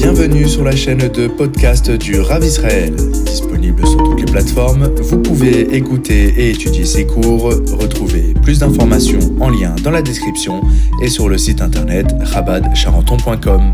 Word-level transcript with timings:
Bienvenue 0.00 0.48
sur 0.48 0.62
la 0.62 0.76
chaîne 0.76 1.08
de 1.08 1.26
podcast 1.26 1.90
du 1.90 2.20
Rav 2.20 2.44
Israël. 2.44 2.94
Disponible 2.94 3.84
sur 3.84 3.96
toutes 3.96 4.20
les 4.20 4.26
plateformes, 4.30 4.86
vous 4.94 5.20
pouvez 5.20 5.74
écouter 5.74 6.28
et 6.38 6.50
étudier 6.50 6.84
ces 6.84 7.04
cours. 7.04 7.46
Retrouvez 7.46 8.32
plus 8.34 8.60
d'informations 8.60 9.18
en 9.40 9.50
lien 9.50 9.74
dans 9.82 9.90
la 9.90 10.00
description 10.00 10.62
et 11.02 11.08
sur 11.08 11.28
le 11.28 11.36
site 11.36 11.60
internet 11.60 12.06
rabadcharenton.com. 12.20 13.72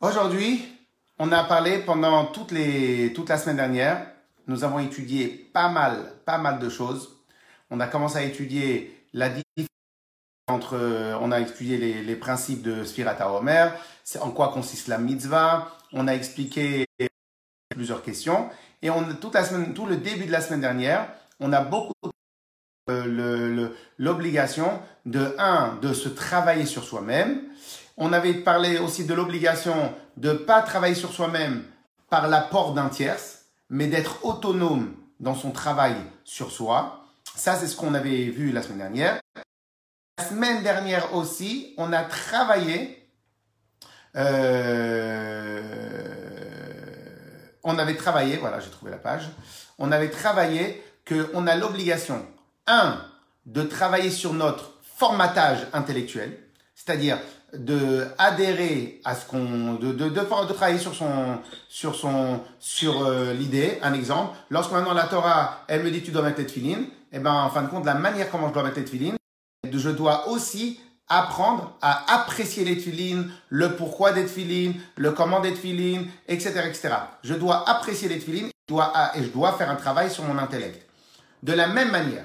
Aujourd'hui, 0.00 0.62
on 1.18 1.32
a 1.32 1.42
parlé 1.42 1.78
pendant 1.78 2.26
toute, 2.26 2.52
la 2.52 3.38
semaine 3.38 3.56
dernière. 3.56 4.06
Nous 4.46 4.62
avons 4.62 4.78
étudié 4.78 5.50
pas 5.52 5.68
mal, 5.68 6.12
pas 6.24 6.38
mal 6.38 6.60
de 6.60 6.68
choses. 6.68 7.08
On 7.72 7.80
a 7.80 7.88
commencé 7.88 8.18
à 8.18 8.22
étudier 8.22 8.94
la 9.12 9.30
entre, 10.50 10.76
on 11.20 11.32
a 11.32 11.40
étudié 11.40 11.78
les, 11.78 12.16
principes 12.16 12.62
de 12.62 12.84
Sfirata 12.84 13.32
Omer, 13.32 13.72
en 14.20 14.30
quoi 14.30 14.48
consiste 14.48 14.88
la 14.88 14.98
mitzvah. 14.98 15.68
On 15.92 16.08
a 16.08 16.14
expliqué 16.14 16.86
plusieurs 17.70 18.02
questions 18.02 18.50
et 18.82 18.88
tout 19.20 19.86
le 19.86 19.96
début 19.96 20.26
de 20.26 20.32
la 20.32 20.40
semaine 20.40 20.60
dernière, 20.60 21.08
on 21.38 21.52
a 21.52 21.60
beaucoup 21.60 21.92
l'obligation 23.98 24.80
de 25.06 25.34
un 25.38 25.78
de 25.80 25.92
se 25.92 26.08
travailler 26.08 26.66
sur 26.66 26.84
soi-même. 26.84 27.42
On 27.96 28.12
avait 28.12 28.34
parlé 28.34 28.78
aussi 28.78 29.04
de 29.04 29.14
l'obligation 29.14 29.94
de 30.16 30.32
pas 30.32 30.62
travailler 30.62 30.94
sur 30.94 31.12
soi-même 31.12 31.64
par 32.08 32.26
l'apport 32.26 32.72
d'un 32.72 32.88
tierce, 32.88 33.44
mais 33.68 33.86
d'être 33.86 34.24
autonome 34.24 34.94
dans 35.20 35.34
son 35.34 35.50
travail 35.50 35.94
sur 36.24 36.50
soi. 36.50 37.04
Ça, 37.36 37.54
c'est 37.54 37.68
ce 37.68 37.76
qu'on 37.76 37.94
avait 37.94 38.24
vu 38.24 38.50
la 38.50 38.62
semaine 38.62 38.78
dernière. 38.78 39.20
Semaine 40.20 40.62
dernière 40.62 41.14
aussi, 41.14 41.74
on 41.76 41.92
a 41.92 42.02
travaillé. 42.02 43.06
Euh, 44.16 45.60
on 47.62 47.78
avait 47.78 47.96
travaillé, 47.96 48.36
voilà, 48.36 48.60
j'ai 48.60 48.70
trouvé 48.70 48.90
la 48.90 48.98
page. 48.98 49.28
On 49.78 49.92
avait 49.92 50.10
travaillé 50.10 50.82
qu'on 51.08 51.46
a 51.46 51.56
l'obligation, 51.56 52.24
un, 52.66 53.00
de 53.46 53.62
travailler 53.62 54.10
sur 54.10 54.32
notre 54.32 54.74
formatage 54.96 55.66
intellectuel, 55.72 56.38
c'est-à-dire 56.74 57.18
de 57.54 58.06
adhérer 58.18 59.00
à 59.04 59.14
ce 59.14 59.26
qu'on, 59.26 59.74
de, 59.74 59.92
de, 59.92 60.08
de, 60.08 60.52
travailler 60.52 60.78
sur 60.78 60.94
son, 60.94 61.38
sur 61.68 61.96
son, 61.96 62.40
sur 62.60 63.04
euh, 63.04 63.32
l'idée. 63.32 63.78
Un 63.82 63.94
exemple, 63.94 64.36
lorsque 64.50 64.72
maintenant 64.72 64.94
la 64.94 65.04
Torah, 65.04 65.64
elle 65.66 65.82
me 65.82 65.90
dit 65.90 66.02
tu 66.02 66.12
dois 66.12 66.22
mettre 66.22 66.38
les 66.38 66.46
tefilines, 66.46 66.86
et 67.12 67.18
ben 67.18 67.32
en 67.32 67.50
fin 67.50 67.62
de 67.62 67.68
compte, 67.68 67.84
la 67.84 67.94
manière 67.94 68.30
comment 68.30 68.48
je 68.48 68.54
dois 68.54 68.62
mettre 68.62 68.76
les 68.76 68.84
tefilines, 68.84 69.16
je 69.78 69.90
dois 69.90 70.28
aussi 70.28 70.80
apprendre 71.08 71.76
à 71.82 72.14
apprécier 72.14 72.64
les 72.64 72.76
tefilines, 72.76 73.30
le 73.48 73.76
pourquoi 73.76 74.12
des 74.12 74.22
tefilines, 74.22 74.80
le 74.96 75.10
comment 75.10 75.40
des 75.40 75.52
tefilines, 75.52 76.08
etc., 76.28 76.62
etc. 76.66 76.94
Je 77.24 77.34
dois 77.34 77.68
apprécier 77.68 78.08
les 78.08 78.16
et, 78.16 78.52
dois, 78.68 78.92
et 79.16 79.24
je 79.24 79.28
dois 79.28 79.52
faire 79.54 79.70
un 79.70 79.76
travail 79.76 80.10
sur 80.10 80.24
mon 80.24 80.38
intellect. 80.38 80.86
De 81.42 81.52
la 81.52 81.66
même 81.66 81.90
manière, 81.90 82.24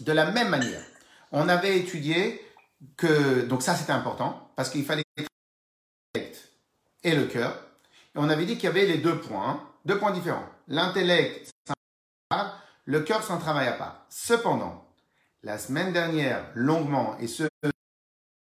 de 0.00 0.12
la 0.12 0.30
même 0.30 0.50
manière, 0.50 0.82
on 1.32 1.48
avait 1.48 1.78
étudié 1.78 2.44
que, 2.96 3.46
donc 3.46 3.62
ça 3.62 3.74
c'était 3.74 3.92
important, 3.92 4.50
parce 4.56 4.68
qu'il 4.68 4.84
fallait 4.84 5.04
l'intellect 5.16 6.50
et 7.02 7.14
le 7.14 7.24
cœur. 7.24 7.52
Et 8.14 8.18
on 8.18 8.28
avait 8.28 8.44
dit 8.44 8.56
qu'il 8.56 8.64
y 8.64 8.68
avait 8.68 8.86
les 8.86 8.98
deux 8.98 9.18
points, 9.18 9.62
deux 9.86 9.98
points 9.98 10.12
différents. 10.12 10.48
L'intellect, 10.68 11.50
le 12.84 13.00
cœur, 13.00 13.22
c'est 13.22 13.32
un 13.32 13.38
travail 13.38 13.68
à 13.68 13.72
part. 13.72 14.06
Cependant, 14.08 14.87
la 15.42 15.58
semaine 15.58 15.92
dernière, 15.92 16.44
longuement, 16.54 17.16
et 17.20 17.26
ce 17.26 17.44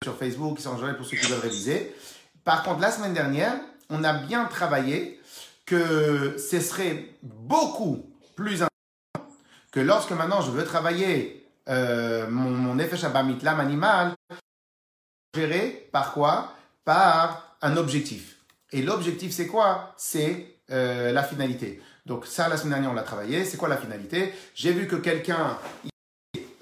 sur 0.02 0.16
Facebook, 0.16 0.56
qui 0.56 0.62
sont 0.62 0.70
en 0.70 0.94
pour 0.94 1.04
ceux 1.04 1.16
qui 1.16 1.26
veulent 1.26 1.40
réviser. 1.40 1.94
Par 2.42 2.62
contre, 2.62 2.80
la 2.80 2.90
semaine 2.90 3.12
dernière, 3.12 3.54
on 3.90 4.02
a 4.02 4.14
bien 4.14 4.46
travaillé 4.46 5.20
que 5.66 6.36
ce 6.38 6.60
serait 6.60 7.10
beaucoup 7.22 8.10
plus 8.34 8.62
important 8.62 8.70
que 9.70 9.80
lorsque 9.80 10.10
maintenant 10.12 10.40
je 10.40 10.50
veux 10.50 10.64
travailler 10.64 11.46
euh, 11.68 12.28
mon, 12.28 12.50
mon 12.50 12.78
effet 12.78 12.96
Shabbat 12.96 13.42
l'âme 13.42 13.60
animale, 13.60 14.14
géré 15.34 15.88
par 15.92 16.12
quoi? 16.12 16.54
Par 16.84 17.56
un 17.62 17.76
objectif. 17.76 18.38
Et 18.72 18.82
l'objectif, 18.82 19.32
c'est 19.32 19.46
quoi? 19.46 19.94
C'est 19.96 20.56
euh, 20.70 21.12
la 21.12 21.22
finalité. 21.22 21.82
Donc 22.06 22.26
ça, 22.26 22.48
la 22.48 22.56
semaine 22.56 22.72
dernière, 22.72 22.90
on 22.90 22.94
l'a 22.94 23.02
travaillé. 23.02 23.44
C'est 23.44 23.56
quoi 23.56 23.68
la 23.68 23.76
finalité? 23.76 24.32
J'ai 24.54 24.72
vu 24.72 24.88
que 24.88 24.96
quelqu'un 24.96 25.58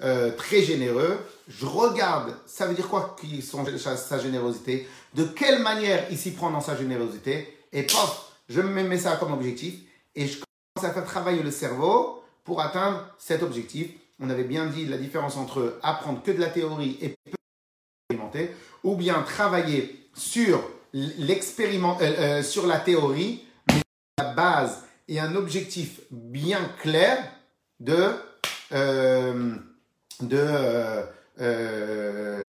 euh, 0.01 0.31
très 0.31 0.61
généreux. 0.61 1.17
Je 1.47 1.65
regarde, 1.65 2.35
ça 2.45 2.65
veut 2.67 2.75
dire 2.75 2.87
quoi 2.87 3.15
qui 3.19 3.41
sont 3.41 3.65
sa 3.65 4.19
générosité? 4.19 4.87
De 5.13 5.23
quelle 5.23 5.61
manière 5.61 6.05
il 6.11 6.17
s'y 6.17 6.31
prend 6.31 6.51
dans 6.51 6.61
sa 6.61 6.75
générosité? 6.75 7.57
Et 7.71 7.83
pof, 7.83 8.31
je 8.47 8.61
me 8.61 8.83
mets 8.83 8.97
ça 8.97 9.17
comme 9.17 9.33
objectif 9.33 9.75
et 10.15 10.27
je 10.27 10.39
commence 10.39 10.89
à 10.89 10.93
faire 10.93 11.05
travailler 11.05 11.43
le 11.43 11.51
cerveau 11.51 12.23
pour 12.43 12.61
atteindre 12.61 13.05
cet 13.17 13.43
objectif. 13.43 13.89
On 14.19 14.29
avait 14.29 14.43
bien 14.43 14.65
dit 14.65 14.85
la 14.85 14.97
différence 14.97 15.37
entre 15.37 15.79
apprendre 15.81 16.21
que 16.23 16.31
de 16.31 16.39
la 16.39 16.47
théorie 16.47 16.97
et 17.01 17.15
expérimenter, 18.09 18.51
ou 18.83 18.95
bien 18.95 19.21
travailler 19.21 20.09
sur 20.13 20.61
l'expériment, 20.93 21.97
euh, 22.01 22.39
euh, 22.39 22.43
sur 22.43 22.65
la 22.65 22.79
théorie, 22.79 23.45
mais 23.69 23.81
la 24.17 24.33
base 24.33 24.83
et 25.07 25.19
un 25.19 25.35
objectif 25.35 26.01
bien 26.11 26.61
clair 26.81 27.17
de 27.79 28.09
euh, 28.71 29.55
de, 30.21 30.37
euh, 31.41 32.41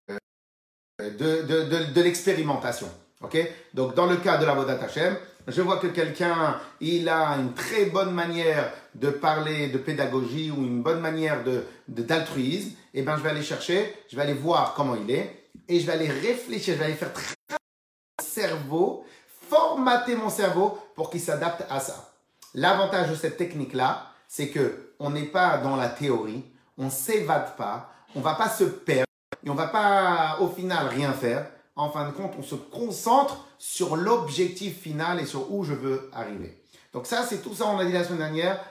de, 0.98 1.42
de, 1.42 1.92
de, 1.92 2.00
l'expérimentation. 2.00 2.88
Ok? 3.22 3.38
Donc 3.74 3.94
dans 3.94 4.06
le 4.06 4.16
cas 4.16 4.38
de 4.38 4.46
la 4.46 4.54
Vodat 4.54 4.82
Hashem, 4.82 5.16
je 5.46 5.62
vois 5.62 5.78
que 5.78 5.86
quelqu'un, 5.88 6.60
il 6.80 7.08
a 7.08 7.28
une 7.38 7.54
très 7.54 7.86
bonne 7.86 8.12
manière 8.12 8.72
de 8.94 9.10
parler 9.10 9.68
de 9.68 9.78
pédagogie 9.78 10.50
ou 10.50 10.62
une 10.64 10.82
bonne 10.82 11.00
manière 11.00 11.44
de 11.44 11.64
d'altruisme. 11.88 12.72
Et 12.94 13.02
ben 13.02 13.16
je 13.16 13.22
vais 13.22 13.30
aller 13.30 13.42
chercher, 13.42 13.94
je 14.08 14.16
vais 14.16 14.22
aller 14.22 14.34
voir 14.34 14.74
comment 14.74 14.96
il 14.96 15.10
est 15.10 15.50
et 15.68 15.78
je 15.80 15.86
vais 15.86 15.92
aller 15.92 16.08
réfléchir, 16.08 16.74
je 16.74 16.78
vais 16.78 16.86
aller 16.86 16.94
faire 16.94 17.12
mon 17.14 18.24
cerveau, 18.24 19.04
formater 19.48 20.16
mon 20.16 20.30
cerveau 20.30 20.78
pour 20.94 21.10
qu'il 21.10 21.20
s'adapte 21.20 21.64
à 21.70 21.80
ça. 21.80 22.12
L'avantage 22.54 23.10
de 23.10 23.14
cette 23.14 23.36
technique-là, 23.36 24.06
c'est 24.28 24.48
que 24.48 24.94
on 24.98 25.10
n'est 25.10 25.26
pas 25.26 25.58
dans 25.58 25.76
la 25.76 25.88
théorie, 25.88 26.44
on 26.80 26.90
s'évade 26.90 27.56
pas, 27.56 27.92
on 28.16 28.20
va 28.20 28.34
pas 28.34 28.48
se 28.48 28.64
perdre 28.64 29.04
et 29.44 29.50
on 29.50 29.54
va 29.54 29.68
pas 29.68 30.38
au 30.40 30.48
final 30.48 30.88
rien 30.88 31.12
faire. 31.12 31.48
En 31.76 31.90
fin 31.90 32.06
de 32.06 32.12
compte, 32.12 32.32
on 32.38 32.42
se 32.42 32.56
concentre 32.56 33.46
sur 33.58 33.96
l'objectif 33.96 34.80
final 34.80 35.20
et 35.20 35.26
sur 35.26 35.52
où 35.52 35.62
je 35.62 35.74
veux 35.74 36.10
arriver. 36.12 36.62
Donc 36.92 37.06
ça, 37.06 37.22
c'est 37.22 37.42
tout 37.42 37.54
ça, 37.54 37.66
on 37.66 37.78
a 37.78 37.84
dit 37.84 37.92
la 37.92 38.02
semaine 38.02 38.18
dernière, 38.18 38.64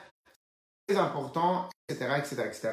très 0.86 0.98
important, 0.98 1.68
etc., 1.88 2.10
etc., 2.18 2.42
etc. 2.46 2.70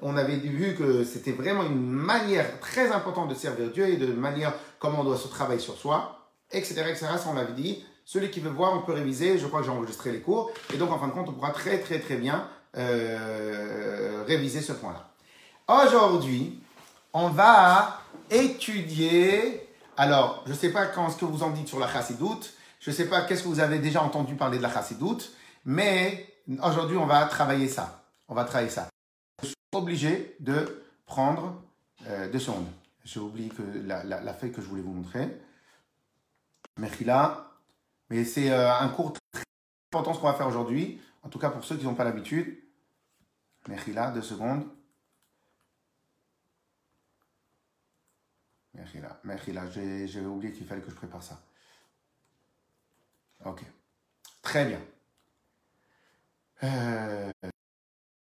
On 0.00 0.16
avait 0.16 0.36
vu 0.36 0.74
que 0.74 1.04
c'était 1.04 1.32
vraiment 1.32 1.62
une 1.62 1.80
manière 1.80 2.60
très 2.60 2.92
importante 2.92 3.28
de 3.28 3.34
servir 3.34 3.70
Dieu 3.70 3.88
et 3.88 3.96
de 3.96 4.12
manière 4.12 4.52
comment 4.78 5.00
on 5.00 5.04
doit 5.04 5.16
se 5.16 5.28
travailler 5.28 5.60
sur 5.60 5.76
soi, 5.76 6.30
etc., 6.50 6.82
etc. 6.88 7.06
Ça, 7.16 7.28
on 7.30 7.34
l'avait 7.34 7.54
dit. 7.54 7.84
Celui 8.04 8.30
qui 8.30 8.40
veut 8.40 8.50
voir, 8.50 8.74
on 8.74 8.82
peut 8.82 8.92
réviser. 8.92 9.38
Je 9.38 9.46
crois 9.46 9.60
que 9.60 9.66
j'ai 9.66 9.72
enregistré 9.72 10.10
les 10.10 10.20
cours. 10.20 10.50
Et 10.74 10.76
donc, 10.76 10.90
en 10.90 10.98
fin 10.98 11.06
de 11.06 11.12
compte, 11.12 11.28
on 11.28 11.32
pourra 11.32 11.52
très, 11.52 11.78
très, 11.78 12.00
très 12.00 12.16
bien 12.16 12.48
euh, 12.76 14.24
réviser 14.26 14.60
ce 14.60 14.72
point-là. 14.72 15.08
Aujourd'hui, 15.84 16.60
on 17.12 17.28
va 17.28 18.00
étudier. 18.30 19.68
Alors, 19.96 20.42
je 20.46 20.52
ne 20.52 20.56
sais 20.56 20.70
pas 20.70 20.86
quand, 20.86 21.10
ce 21.10 21.16
que 21.16 21.24
vous 21.24 21.42
en 21.42 21.50
dites 21.50 21.68
sur 21.68 21.78
la 21.78 21.88
chassidoute. 21.88 22.52
Je 22.80 22.90
ne 22.90 22.94
sais 22.94 23.06
pas 23.06 23.22
qu'est-ce 23.22 23.42
que 23.42 23.48
vous 23.48 23.60
avez 23.60 23.78
déjà 23.78 24.02
entendu 24.02 24.34
parler 24.34 24.58
de 24.58 24.62
la 24.62 24.72
chassidoute. 24.72 25.32
Mais 25.64 26.26
aujourd'hui, 26.62 26.96
on 26.96 27.06
va 27.06 27.24
travailler 27.26 27.68
ça. 27.68 28.02
On 28.28 28.34
va 28.34 28.44
travailler 28.44 28.70
ça. 28.70 28.88
Je 29.42 29.48
suis 29.48 29.56
obligé 29.72 30.36
de 30.40 30.82
prendre 31.06 31.60
euh, 32.06 32.30
deux 32.30 32.38
secondes. 32.38 32.66
J'ai 33.04 33.20
oublié 33.20 33.50
la, 33.84 34.04
la, 34.04 34.34
feuille 34.34 34.52
que 34.52 34.62
je 34.62 34.66
voulais 34.66 34.82
vous 34.82 34.92
montrer. 34.92 35.28
Mechila. 36.76 37.46
Mais 38.08 38.24
c'est 38.24 38.50
euh, 38.50 38.72
un 38.72 38.88
cours 38.88 39.12
très 39.32 39.42
important 39.92 40.14
ce 40.14 40.20
qu'on 40.20 40.26
va 40.26 40.34
faire 40.34 40.48
aujourd'hui. 40.48 41.00
En 41.22 41.28
tout 41.28 41.38
cas, 41.38 41.50
pour 41.50 41.64
ceux 41.64 41.76
qui 41.76 41.84
n'ont 41.84 41.94
pas 41.94 42.04
l'habitude. 42.04 42.58
Mechila, 43.68 44.10
deux 44.10 44.22
secondes. 44.22 44.66
Mechila, 48.74 49.20
Mechila. 49.24 49.68
J'ai 49.70 50.24
oublié 50.24 50.52
qu'il 50.52 50.66
fallait 50.66 50.80
que 50.80 50.90
je 50.90 50.96
prépare 50.96 51.22
ça. 51.22 51.40
Ok. 53.44 53.64
Très 54.42 54.64
bien. 54.66 54.80
Euh, 56.62 57.32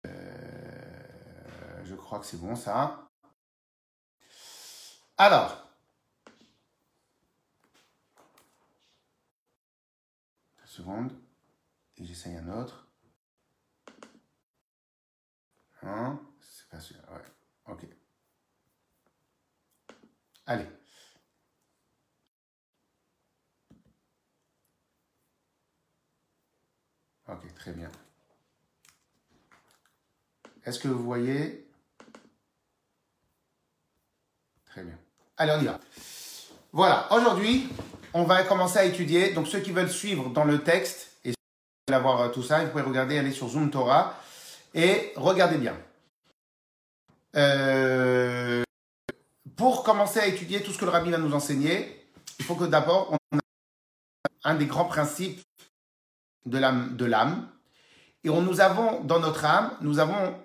euh, 0.05 1.85
je 1.85 1.95
crois 1.95 2.19
que 2.19 2.25
c'est 2.25 2.39
bon 2.39 2.55
ça. 2.55 3.09
Alors. 5.17 5.69
Deux 10.61 10.67
secondes. 10.67 11.13
Et 11.97 12.05
j'essaye 12.05 12.35
un 12.35 12.49
autre. 12.49 12.84
Hein? 15.85 16.19
C'est 16.41 16.67
pas 16.69 16.79
sûr. 16.79 16.97
Ouais. 17.11 17.73
Ok. 17.73 17.85
Allez. 20.47 20.65
Ok, 27.27 27.53
très 27.55 27.71
bien. 27.71 27.91
Est-ce 30.63 30.79
que 30.79 30.87
vous 30.87 31.03
voyez? 31.03 31.67
Très 34.65 34.83
bien. 34.83 34.97
Allez, 35.37 35.53
on 35.57 35.61
y 35.61 35.65
va. 35.65 35.79
Voilà, 36.71 37.11
aujourd'hui, 37.13 37.69
on 38.13 38.23
va 38.23 38.43
commencer 38.43 38.79
à 38.79 38.85
étudier. 38.85 39.33
Donc, 39.33 39.47
ceux 39.47 39.59
qui 39.59 39.71
veulent 39.71 39.89
suivre 39.89 40.29
dans 40.29 40.43
le 40.43 40.63
texte 40.63 41.17
et 41.23 41.33
avoir 41.87 42.21
euh, 42.21 42.29
tout 42.29 42.43
ça, 42.43 42.63
vous 42.63 42.71
pouvez 42.71 42.83
regarder, 42.83 43.17
aller 43.17 43.31
sur 43.31 43.47
Zoom 43.47 43.71
Torah 43.71 44.19
et 44.75 45.13
regardez 45.15 45.57
bien. 45.57 45.75
Euh, 47.35 48.63
pour 49.55 49.83
commencer 49.83 50.19
à 50.19 50.27
étudier 50.27 50.61
tout 50.61 50.71
ce 50.71 50.77
que 50.77 50.85
le 50.85 50.91
rabbi 50.91 51.09
va 51.09 51.17
nous 51.17 51.33
enseigner, 51.33 52.07
il 52.39 52.45
faut 52.45 52.55
que 52.55 52.65
d'abord, 52.65 53.17
on 53.31 53.37
a 53.37 53.41
un 54.43 54.55
des 54.55 54.67
grands 54.67 54.85
principes 54.85 55.41
de 56.45 56.57
l'âme. 56.57 56.95
De 56.95 57.05
l'âme. 57.05 57.49
Et 58.23 58.29
on, 58.29 58.41
nous 58.41 58.59
avons, 58.59 59.01
dans 59.03 59.19
notre 59.19 59.45
âme, 59.45 59.77
nous 59.81 59.99
avons 59.99 60.37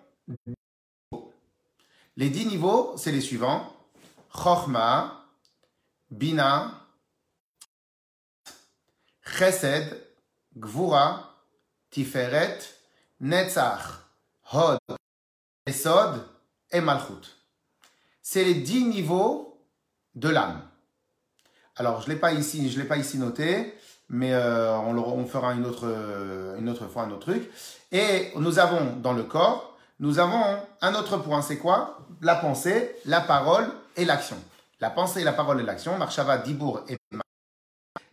les 2.16 2.28
dix 2.28 2.46
niveaux, 2.46 2.96
c'est 2.96 3.12
les 3.12 3.20
suivants. 3.20 3.74
Chochma, 4.32 5.26
Bina, 6.10 6.86
Chesed, 9.24 10.06
Gvura, 10.56 11.34
Tiferet, 11.90 12.58
Netzach, 13.20 14.00
Hod, 14.52 14.79
Esod 15.67 16.25
et 16.70 16.81
Malchut. 16.81 17.37
C'est 18.23 18.44
les 18.44 18.55
dix 18.55 18.85
niveaux 18.85 19.64
de 20.14 20.29
l'âme. 20.29 20.62
Alors, 21.76 22.00
je 22.00 22.08
ne 22.08 22.14
l'ai 22.14 22.20
pas 22.20 22.32
ici, 22.32 22.70
je 22.70 22.79
l'ai 22.79 22.87
pas 22.87 22.97
ici 22.97 23.19
noté, 23.19 23.75
mais 24.08 24.35
euh, 24.35 24.76
on, 24.79 24.93
le, 24.93 25.00
on, 25.00 25.26
fera 25.26 25.55
une 25.55 25.64
autre, 25.64 25.87
une 26.58 26.69
autre 26.69 26.87
fois 26.88 27.05
un 27.05 27.11
autre 27.11 27.26
truc. 27.26 27.50
Et 27.93 28.32
nous 28.37 28.58
avons 28.58 28.97
dans 28.97 29.12
le 29.12 29.23
corps, 29.23 29.79
nous 30.00 30.19
avons 30.19 30.43
un 30.81 30.94
autre 30.94 31.19
point, 31.19 31.43
c'est 31.43 31.58
quoi? 31.58 31.99
La 32.20 32.35
pensée, 32.35 32.97
la 33.05 33.20
parole 33.20 33.70
et 33.97 34.05
l'action. 34.05 34.37
La 34.81 34.91
pensée, 34.91 35.23
la 35.25 35.32
parole 35.32 35.61
et 35.61 35.64
l'action, 35.64 35.97
Marshava, 35.97 36.38
Dibour 36.38 36.85
et 36.88 36.97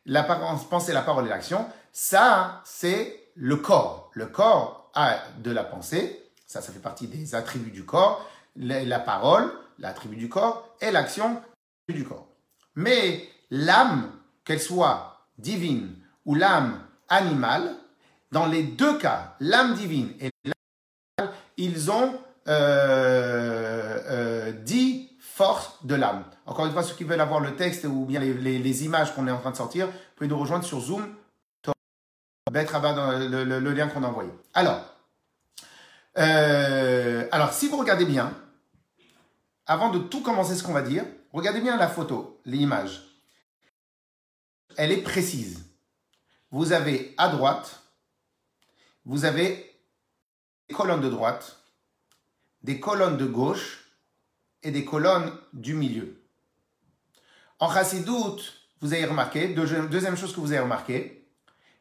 la 0.05 0.23
pensée, 0.23 0.93
la 0.93 1.01
parole 1.01 1.25
et 1.25 1.29
l'action, 1.29 1.65
ça, 1.91 2.61
c'est 2.63 3.31
le 3.35 3.57
corps. 3.57 4.09
Le 4.13 4.27
corps 4.27 4.89
a 4.93 5.17
de 5.39 5.51
la 5.51 5.63
pensée, 5.63 6.26
ça, 6.47 6.61
ça 6.61 6.71
fait 6.71 6.79
partie 6.79 7.07
des 7.07 7.35
attributs 7.35 7.71
du 7.71 7.83
corps, 7.83 8.27
la, 8.55 8.99
parole, 8.99 9.51
l'attribut 9.79 10.15
du 10.15 10.29
corps, 10.29 10.75
et 10.81 10.91
l'action, 10.91 11.41
du 11.89 12.05
corps. 12.05 12.27
Mais 12.75 13.27
l'âme, 13.51 14.11
qu'elle 14.45 14.61
soit 14.61 15.25
divine 15.37 15.93
ou 16.25 16.35
l'âme 16.35 16.81
animale, 17.09 17.75
dans 18.31 18.45
les 18.45 18.63
deux 18.63 18.97
cas, 18.97 19.35
l'âme 19.39 19.75
divine 19.75 20.13
et 20.19 20.29
l'âme 20.43 20.53
animale, 21.17 21.37
ils 21.57 21.91
ont 21.91 22.13
euh, 22.47 23.99
euh, 24.09 24.51
dix 24.51 25.09
forces 25.19 25.77
de 25.83 25.95
l'âme. 25.95 26.23
Encore 26.45 26.65
une 26.65 26.71
fois, 26.71 26.83
ceux 26.83 26.95
qui 26.95 27.03
veulent 27.03 27.21
avoir 27.21 27.41
le 27.41 27.55
texte 27.55 27.85
ou 27.85 28.05
bien 28.05 28.19
les, 28.19 28.85
images 28.85 29.13
qu'on 29.13 29.27
est 29.27 29.31
en 29.31 29.39
train 29.39 29.51
de 29.51 29.57
sortir, 29.57 29.87
vous 29.87 29.93
pouvez 30.15 30.29
nous 30.29 30.39
rejoindre 30.39 30.63
sur 30.63 30.79
Zoom, 30.79 31.13
le, 32.49 33.43
le, 33.43 33.59
le 33.59 33.73
lien 33.73 33.87
qu'on 33.87 34.03
a 34.03 34.07
envoyé. 34.07 34.31
Alors, 34.53 34.96
euh, 36.17 37.27
alors, 37.31 37.53
si 37.53 37.67
vous 37.67 37.77
regardez 37.77 38.05
bien, 38.05 38.33
avant 39.65 39.89
de 39.89 39.99
tout 39.99 40.21
commencer 40.21 40.55
ce 40.55 40.63
qu'on 40.63 40.73
va 40.73 40.81
dire, 40.81 41.05
regardez 41.31 41.61
bien 41.61 41.77
la 41.77 41.87
photo, 41.87 42.41
l'image. 42.45 43.03
Elle 44.77 44.91
est 44.91 45.01
précise. 45.01 45.65
Vous 46.51 46.71
avez 46.71 47.13
à 47.17 47.29
droite, 47.29 47.81
vous 49.05 49.25
avez 49.25 49.75
des 50.69 50.75
colonnes 50.75 51.01
de 51.01 51.09
droite, 51.09 51.59
des 52.63 52.79
colonnes 52.79 53.17
de 53.17 53.25
gauche 53.25 53.91
et 54.63 54.71
des 54.71 54.85
colonnes 54.85 55.31
du 55.53 55.73
milieu. 55.73 56.21
En 57.59 57.71
Chassidout, 57.71 58.39
vous 58.79 58.93
avez 58.93 59.05
remarqué, 59.05 59.49
deuxième 59.49 60.17
chose 60.17 60.33
que 60.33 60.39
vous 60.39 60.51
avez 60.51 60.61
remarqué, 60.61 61.27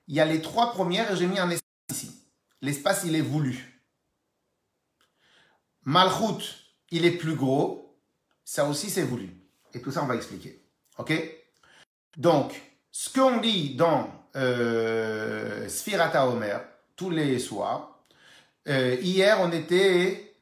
il 0.09 0.15
y 0.15 0.21
a 0.21 0.25
les 0.25 0.41
trois 0.41 0.73
premières 0.73 1.13
et 1.13 1.17
j'ai 1.17 1.27
mis 1.27 1.39
un 1.39 1.51
espace 1.51 1.69
ici. 1.91 2.23
L'espace, 2.61 3.03
il 3.05 3.15
est 3.15 3.21
voulu. 3.21 3.76
Malchut, 5.87 6.45
il 6.91 7.05
est 7.05 7.13
plus 7.13 7.37
gros. 7.37 7.97
Ça 8.45 8.67
aussi, 8.67 8.91
c'est 8.91 9.05
voulu. 9.05 9.31
Et 9.73 9.81
tout 9.81 9.91
ça, 9.91 10.03
on 10.03 10.07
va 10.07 10.17
expliquer. 10.17 10.61
OK? 10.99 11.13
Donc, 12.17 12.61
ce 12.91 13.09
qu'on 13.11 13.41
lit 13.41 13.77
dans 13.77 14.11
euh, 14.35 15.69
Sphirata 15.69 16.29
Omer, 16.29 16.61
tous 16.97 17.11
les 17.11 17.39
soirs, 17.39 18.05
euh, 18.69 18.97
hier, 19.01 19.39
on 19.41 19.53
était 19.53 20.35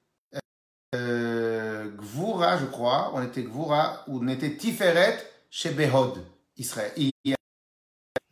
euh, 0.94 1.91
Gvura, 1.91 2.56
je 2.56 2.64
crois. 2.64 3.12
On 3.14 3.23
était 3.23 3.43
Gvura, 3.43 4.05
ou 4.08 4.20
on 4.25 4.29
était 4.29 4.56
Tiferet 4.56 5.19
chez 5.50 5.70
Behod, 5.70 6.25
Israël. 6.56 6.93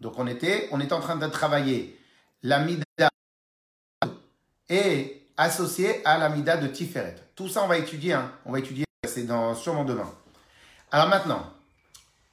Donc, 0.01 0.19
on 0.19 0.27
était, 0.27 0.69
on 0.73 0.81
était 0.81 0.95
en 0.95 1.01
train 1.01 1.17
de 1.17 1.27
travailler 1.27 1.99
l'amida 2.43 2.85
et 4.71 5.22
associé 5.37 6.05
à 6.07 6.19
l'amida 6.19 6.57
de 6.57 6.67
Tiferet. 6.69 7.17
Tout 7.35 7.49
ça, 7.49 7.63
on 7.63 7.69
va 7.69 7.79
étudier. 7.79 8.13
Hein. 8.13 8.33
On 8.45 8.53
va 8.53 8.59
étudier, 8.59 8.85
c'est 9.07 9.25
dans 9.25 9.55
sûrement 9.55 9.85
demain. 9.85 10.11
Alors 10.91 11.09
maintenant, 11.09 11.51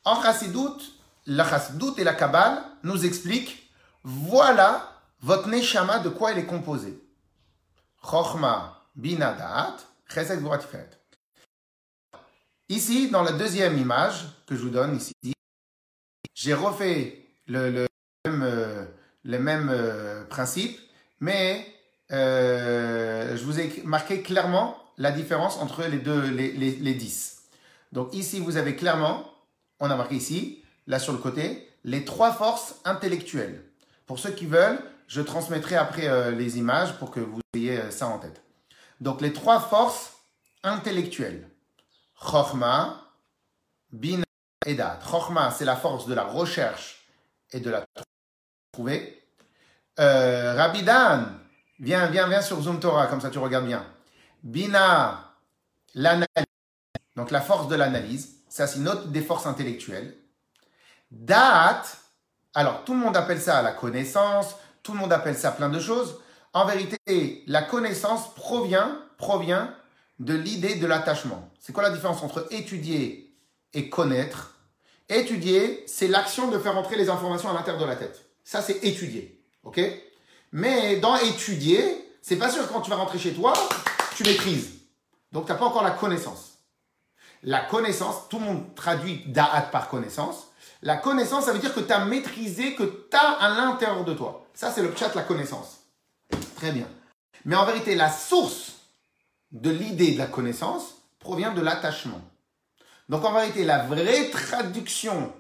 en 0.06 0.22
Chassidut, 0.22 0.84
la 1.26 1.48
Chassidut 1.48 1.94
et 1.98 2.04
la 2.04 2.14
Kabbale 2.14 2.62
nous 2.84 3.06
expliquent 3.06 3.72
voilà 4.04 4.94
votre 5.22 5.48
Neshama 5.48 6.00
de 6.00 6.10
quoi 6.10 6.32
elle 6.32 6.40
est 6.40 6.46
composée. 6.46 7.02
Chochma, 8.04 8.84
Bina, 8.96 9.34
Da'at, 9.34 9.78
Chesed, 10.08 10.40
Tiferet. 10.40 10.90
Ici, 12.70 13.10
dans 13.10 13.24
la 13.24 13.32
deuxième 13.32 13.78
image 13.78 14.26
que 14.46 14.56
je 14.56 14.62
vous 14.62 14.70
donne 14.70 14.96
ici, 14.96 15.14
j'ai 16.36 16.54
refait 16.54 17.26
le, 17.48 17.88
même, 18.26 18.44
euh, 18.44 18.86
euh, 19.26 20.24
principe, 20.26 20.80
mais 21.20 21.66
euh, 22.12 23.38
je 23.38 23.44
vous 23.44 23.60
ai 23.60 23.82
marqué 23.84 24.22
clairement 24.22 24.78
la 24.98 25.12
différence 25.12 25.58
entre 25.58 25.84
les 25.84 25.98
deux, 25.98 26.22
les, 26.22 26.52
les, 26.52 26.72
les 26.72 26.94
10. 26.94 27.44
Donc 27.92 28.14
ici, 28.14 28.40
vous 28.40 28.58
avez 28.58 28.76
clairement, 28.76 29.26
on 29.80 29.90
a 29.90 29.96
marqué 29.96 30.16
ici, 30.16 30.64
là 30.88 31.00
sur 31.00 31.14
le 31.14 31.20
côté, 31.20 31.70
les 31.84 32.06
trois 32.06 32.34
forces 32.34 32.76
intellectuelles. 32.86 33.64
Pour 34.06 34.20
ceux 34.20 34.32
qui 34.32 34.46
veulent, 34.46 34.80
je 35.08 35.22
transmettrai 35.22 35.76
après 35.76 36.08
euh, 36.08 36.32
les 36.32 36.58
images 36.58 36.98
pour 36.98 37.12
que 37.12 37.20
vous 37.20 37.42
ayez 37.56 37.92
ça 37.92 38.08
en 38.08 38.20
tête. 38.20 38.42
Donc 39.00 39.22
les 39.22 39.34
trois 39.34 39.60
forces 39.60 40.14
intellectuelles. 40.64 41.48
Chochma, 42.22 43.02
Bina 43.92 44.26
et 44.66 44.76
Dat. 44.76 45.00
Chochma, 45.10 45.52
c'est 45.52 45.66
la 45.66 45.76
force 45.76 46.06
de 46.06 46.14
la 46.14 46.26
recherche 46.26 47.06
et 47.52 47.60
de 47.60 47.70
la 47.70 47.86
trouver. 48.74 49.24
Euh, 50.00 50.54
Rabidan, 50.56 51.26
viens, 51.80 52.08
viens, 52.08 52.28
viens 52.28 52.42
sur 52.42 52.62
Zoom 52.62 52.80
Torah, 52.80 53.08
comme 53.08 53.22
ça 53.22 53.30
tu 53.30 53.40
regardes 53.40 53.66
bien. 53.66 53.86
Bina, 54.44 55.36
l'analyse, 55.94 56.28
donc 57.16 57.32
la 57.32 57.42
force 57.42 57.68
de 57.68 57.76
l'analyse, 57.76 58.36
ça 58.50 58.68
c'est 58.68 58.80
une 58.80 58.92
des 59.08 59.22
forces 59.22 59.46
intellectuelles. 59.46 60.16
Da'at, 61.12 61.84
alors 62.54 62.84
tout 62.84 62.94
le 62.94 63.00
monde 63.00 63.18
appelle 63.18 63.42
ça 63.42 63.62
la 63.62 63.72
connaissance, 63.72 64.56
tout 64.84 64.94
le 64.94 65.00
monde 65.00 65.14
appelle 65.14 65.38
ça 65.38 65.52
plein 65.52 65.70
de 65.70 65.80
choses. 65.80 66.20
En 66.54 66.66
vérité, 66.66 67.44
la 67.48 67.62
connaissance 67.62 68.34
provient, 68.34 69.00
provient 69.18 69.74
de 70.20 70.34
l'idée 70.34 70.76
de 70.76 70.88
l'attachement. 70.88 71.50
C'est 71.60 71.74
quoi 71.74 71.84
la 71.84 71.92
différence 71.92 72.24
entre 72.24 72.48
étudier 72.52 73.36
et 73.74 73.90
connaître? 73.90 74.56
Étudier, 75.08 75.84
c'est 75.88 76.08
l'action 76.08 76.50
de 76.50 76.58
faire 76.60 76.78
entrer 76.78 76.96
les 76.96 77.10
informations 77.10 77.50
à 77.50 77.54
l'intérieur 77.54 77.82
de 77.82 77.88
la 77.88 77.96
tête. 77.96 78.26
Ça, 78.44 78.62
c'est 78.62 78.84
étudier. 78.84 79.44
OK? 79.64 79.80
Mais 80.52 80.98
dans 80.98 81.16
étudier, 81.18 82.14
c'est 82.22 82.38
pas 82.38 82.50
sûr 82.50 82.68
que 82.68 82.74
quand 82.74 82.82
tu 82.82 82.90
vas 82.90 82.98
rentrer 82.98 83.20
chez 83.20 83.34
toi, 83.34 83.54
tu 84.16 84.24
maîtrises. 84.24 84.72
Donc, 85.32 85.46
tu 85.46 85.52
n'as 85.52 85.58
pas 85.58 85.66
encore 85.66 85.84
la 85.84 85.92
connaissance. 85.92 86.58
La 87.44 87.62
connaissance, 87.62 88.28
tout 88.30 88.40
le 88.40 88.46
monde 88.46 88.76
traduit 88.76 89.24
da'at 89.28 89.62
par 89.62 89.90
connaissance. 89.90 90.48
La 90.82 90.98
connaissance, 90.98 91.46
ça 91.46 91.54
veut 91.54 91.60
dire 91.60 91.74
que 91.74 91.80
tu 91.80 91.92
as 91.92 92.06
maîtrisé, 92.06 92.76
que 92.76 92.84
tu 92.84 93.16
as 93.16 93.32
à 93.34 93.50
l'intérieur 93.50 94.04
de 94.04 94.14
toi. 94.14 94.48
Ça, 94.54 94.72
c'est 94.72 94.82
le 94.82 94.94
chat, 94.96 95.14
la 95.16 95.24
connaissance. 95.24 95.80
Très 96.56 96.72
bien. 96.72 96.88
Mais 97.46 97.56
en 97.56 97.66
vérité, 97.66 97.96
la 97.96 98.12
source 98.12 98.74
de 99.52 99.70
l'idée 99.70 100.12
de 100.14 100.18
la 100.18 100.28
connaissance 100.28 100.96
provient 101.20 101.54
de 101.54 101.62
l'attachement. 101.62 102.22
Donc 103.08 103.26
en 103.26 103.34
vérité, 103.34 103.64
la 103.64 103.86
vraie 103.86 104.30
traduction, 104.30 105.34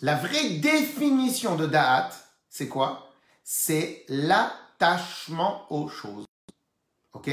la 0.00 0.14
vraie 0.14 0.50
définition 0.50 1.56
de 1.56 1.66
da'at, 1.66 2.10
c'est 2.48 2.68
quoi? 2.68 3.07
C'est 3.50 4.04
l'attachement 4.08 5.64
aux 5.72 5.88
choses. 5.88 6.26
Ok? 7.14 7.30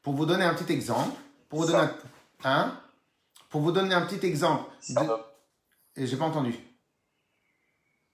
Pour 0.00 0.14
vous 0.14 0.26
donner 0.26 0.44
un 0.44 0.54
petit 0.54 0.72
exemple, 0.72 1.10
pour 1.48 1.62
vous 1.62 1.66
donner 1.66 1.78
un, 1.80 1.90
hein? 2.44 2.80
Pour 3.50 3.62
vous 3.62 3.72
donner 3.72 3.96
un 3.96 4.02
petit 4.02 4.24
exemple. 4.24 4.70
De... 4.90 5.00
Et 5.96 6.06
j'ai 6.06 6.16
pas 6.16 6.26
entendu. 6.26 6.56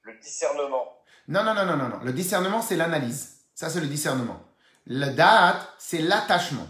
Le 0.01 0.19
discernement. 0.19 0.97
Non, 1.29 1.45
non, 1.45 1.53
non, 1.53 1.67
non, 1.67 1.77
non, 1.77 1.89
non. 1.91 2.01
Le 2.03 2.15
discernement, 2.15 2.63
c'est 2.63 2.77
l'analyse. 2.77 3.41
Ça, 3.55 3.69
c'est 3.69 3.83
le 3.83 3.87
discernement. 3.87 4.41
Le 4.87 5.11
date, 5.11 5.69
c'est 5.77 6.01
l'attachement. 6.01 6.69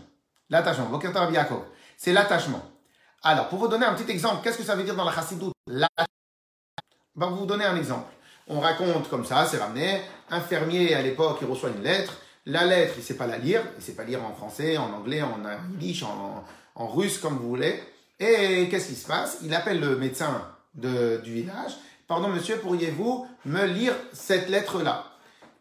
L'attachement. 0.48 1.00
C'est 1.96 2.12
l'attachement. 2.12 2.62
Alors, 3.22 3.48
pour 3.48 3.60
vous 3.60 3.68
donner 3.68 3.86
un 3.86 3.94
petit 3.94 4.10
exemple, 4.10 4.42
qu'est-ce 4.42 4.58
que 4.58 4.64
ça 4.64 4.74
veut 4.74 4.82
dire 4.82 4.96
dans 4.96 5.04
la 5.04 5.12
chassidoute 5.12 5.54
ben, 7.14 7.30
vous 7.30 7.46
donner 7.46 7.66
un 7.66 7.76
exemple. 7.76 8.10
On 8.52 8.58
raconte 8.58 9.08
comme 9.08 9.24
ça, 9.24 9.46
c'est 9.46 9.58
ramené, 9.58 10.00
un 10.28 10.40
fermier 10.40 10.92
à 10.94 11.02
l'époque, 11.02 11.38
il 11.40 11.46
reçoit 11.46 11.70
une 11.70 11.84
lettre. 11.84 12.14
La 12.46 12.66
lettre, 12.66 12.94
il 12.96 13.02
sait 13.02 13.16
pas 13.16 13.28
la 13.28 13.38
lire. 13.38 13.62
Il 13.78 13.82
sait 13.82 13.92
pas 13.92 14.02
lire 14.02 14.24
en 14.24 14.32
français, 14.34 14.76
en 14.76 14.92
anglais, 14.92 15.22
en 15.22 15.38
yiddish, 15.70 16.02
en, 16.02 16.86
russe, 16.88 17.18
comme 17.18 17.38
vous 17.38 17.48
voulez. 17.48 17.80
Et 18.18 18.68
qu'est-ce 18.68 18.88
qui 18.88 18.96
se 18.96 19.06
passe? 19.06 19.38
Il 19.44 19.54
appelle 19.54 19.78
le 19.78 19.96
médecin 19.96 20.48
de, 20.74 21.20
du 21.22 21.32
village. 21.32 21.76
Pardon, 22.08 22.26
monsieur, 22.26 22.56
pourriez-vous 22.56 23.24
me 23.44 23.66
lire 23.66 23.94
cette 24.12 24.48
lettre-là? 24.48 25.04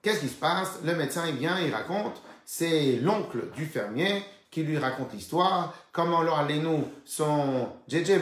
Qu'est-ce 0.01 0.21
qui 0.21 0.29
se 0.29 0.39
passe? 0.39 0.79
Le 0.83 0.95
médecin, 0.95 1.27
il 1.27 1.35
vient, 1.35 1.59
il 1.59 1.71
raconte. 1.71 2.23
C'est 2.43 2.93
l'oncle 3.03 3.51
du 3.55 3.67
fermier 3.67 4.23
qui 4.49 4.63
lui 4.63 4.79
raconte 4.79 5.13
l'histoire. 5.13 5.75
Comment 5.91 6.21
alors 6.21 6.43
nous 6.47 6.85
son 7.05 7.69
JJ 7.87 8.13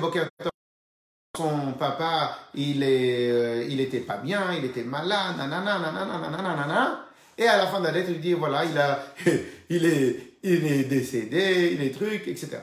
son 1.36 1.74
papa, 1.74 2.38
il, 2.56 2.84
est, 2.84 3.30
euh, 3.30 3.68
il 3.70 3.80
était 3.80 4.00
pas 4.00 4.18
bien, 4.18 4.54
il 4.54 4.66
était 4.66 4.84
malade, 4.84 5.38
nanana, 5.38 5.80
nanana, 5.80 6.18
nanana, 6.18 6.42
nanana. 6.42 7.06
Et 7.38 7.48
à 7.48 7.58
la 7.58 7.68
fin 7.68 7.80
de 7.80 7.86
la 7.86 7.92
lettre, 7.92 8.10
il 8.12 8.20
dit, 8.20 8.34
voilà, 8.34 8.66
il, 8.66 8.78
a, 8.78 9.04
il, 9.70 9.86
est, 9.86 10.40
il 10.44 10.66
est 10.66 10.84
décédé, 10.86 11.72
il 11.74 11.82
est 11.82 11.94
truc, 11.94 12.28
etc. 12.28 12.58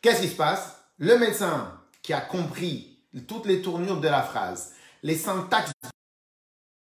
Qu'est-ce 0.00 0.22
qui 0.22 0.28
se 0.28 0.36
passe? 0.36 0.76
Le 0.98 1.18
médecin 1.18 1.78
qui 2.02 2.12
a 2.12 2.20
compris 2.20 2.98
toutes 3.28 3.46
les 3.46 3.60
tournures 3.60 4.00
de 4.00 4.08
la 4.08 4.22
phrase, 4.22 4.72
les 5.02 5.16
syntaxes, 5.16 5.72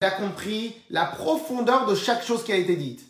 il 0.01 0.05
a 0.05 0.11
compris 0.11 0.75
la 0.89 1.05
profondeur 1.05 1.85
de 1.85 1.95
chaque 1.95 2.23
chose 2.23 2.43
qui 2.43 2.51
a 2.51 2.55
été 2.55 2.75
dite. 2.75 3.05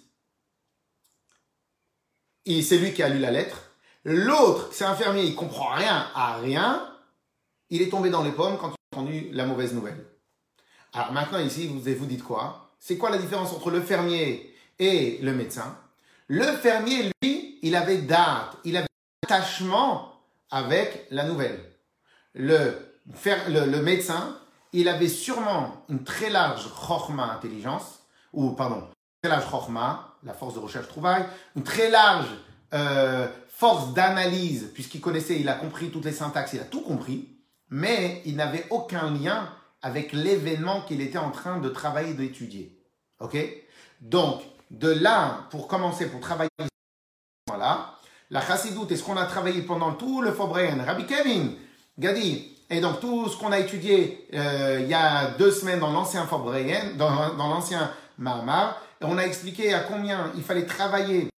C'est 2.45 2.77
lui 2.77 2.93
qui 2.93 3.03
a 3.03 3.09
lu 3.09 3.19
la 3.19 3.29
lettre. 3.29 3.61
L'autre, 4.03 4.69
c'est 4.71 4.85
un 4.85 4.95
fermier, 4.95 5.23
il 5.23 5.35
comprend 5.35 5.73
rien 5.73 6.07
à 6.15 6.37
rien. 6.37 6.89
Il 7.69 7.81
est 7.81 7.89
tombé 7.89 8.09
dans 8.09 8.23
les 8.23 8.31
pommes 8.31 8.57
quand 8.57 8.69
il 8.69 8.97
a 8.97 8.99
entendu 8.99 9.29
la 9.31 9.45
mauvaise 9.45 9.73
nouvelle. 9.73 10.05
Alors 10.93 11.11
maintenant 11.11 11.39
ici, 11.39 11.67
vous 11.67 11.79
vous 11.79 12.05
dites 12.05 12.23
quoi? 12.23 12.71
C'est 12.79 12.97
quoi 12.97 13.09
la 13.09 13.17
différence 13.17 13.53
entre 13.53 13.69
le 13.69 13.81
fermier 13.81 14.55
et 14.79 15.19
le 15.21 15.33
médecin? 15.33 15.77
Le 16.27 16.45
fermier, 16.45 17.11
lui, 17.21 17.59
il 17.61 17.75
avait 17.75 17.99
date, 17.99 18.57
il 18.63 18.77
avait 18.77 18.87
attachement 19.23 20.13
avec 20.49 21.07
la 21.11 21.25
nouvelle. 21.25 21.59
Le, 22.33 22.73
le, 23.49 23.81
médecin, 23.81 24.37
il 24.73 24.87
avait 24.87 25.07
sûrement 25.07 25.83
une 25.89 26.03
très 26.03 26.29
large 26.29 26.67
chorma 26.73 27.25
intelligence, 27.33 27.99
ou 28.33 28.51
pardon, 28.51 28.87
très 29.21 29.29
large 29.29 29.49
chorma, 29.49 30.15
la 30.23 30.33
force 30.33 30.53
de 30.53 30.59
recherche 30.59 30.87
trouvaille, 30.87 31.25
une 31.55 31.63
très 31.63 31.89
large 31.89 32.29
euh, 32.73 33.27
force 33.49 33.93
d'analyse, 33.93 34.71
puisqu'il 34.73 35.01
connaissait, 35.01 35.39
il 35.39 35.49
a 35.49 35.53
compris 35.53 35.89
toutes 35.89 36.05
les 36.05 36.11
syntaxes, 36.11 36.53
il 36.53 36.59
a 36.59 36.65
tout 36.65 36.81
compris, 36.81 37.27
mais 37.69 38.21
il 38.25 38.35
n'avait 38.35 38.65
aucun 38.69 39.11
lien 39.11 39.49
avec 39.81 40.11
l'événement 40.11 40.81
qu'il 40.81 41.01
était 41.01 41.17
en 41.17 41.31
train 41.31 41.59
de 41.59 41.69
travailler, 41.69 42.13
d'étudier. 42.13 42.77
Ok? 43.19 43.37
Donc, 44.01 44.41
de 44.71 44.89
là, 44.89 45.47
pour 45.49 45.67
commencer, 45.67 46.07
pour 46.07 46.19
travailler, 46.19 46.49
voilà, 47.47 47.95
la 48.29 48.41
chassidoute 48.41 48.91
est 48.91 48.97
ce 48.97 49.03
qu'on 49.03 49.17
a 49.17 49.25
travaillé 49.25 49.61
pendant 49.61 49.93
tout 49.93 50.21
le 50.21 50.31
Fobréen. 50.31 50.83
Rabbi 50.83 51.05
Kevin, 51.05 51.55
Gadi, 51.97 52.55
et 52.69 52.81
donc 52.81 52.99
tout 52.99 53.27
ce 53.27 53.37
qu'on 53.37 53.51
a 53.51 53.59
étudié 53.59 54.27
euh, 54.33 54.79
il 54.81 54.87
y 54.87 54.93
a 54.93 55.31
deux 55.31 55.51
semaines 55.51 55.79
dans 55.79 55.91
l'ancien 55.91 56.25
Fobréen, 56.27 56.95
dans, 56.97 57.33
dans 57.35 57.47
l'ancien 57.47 57.91
Mahamar, 58.17 58.79
on 59.01 59.17
a 59.17 59.23
expliqué 59.23 59.73
à 59.73 59.79
combien 59.79 60.31
il 60.35 60.43
fallait 60.43 60.65
travailler 60.65 61.29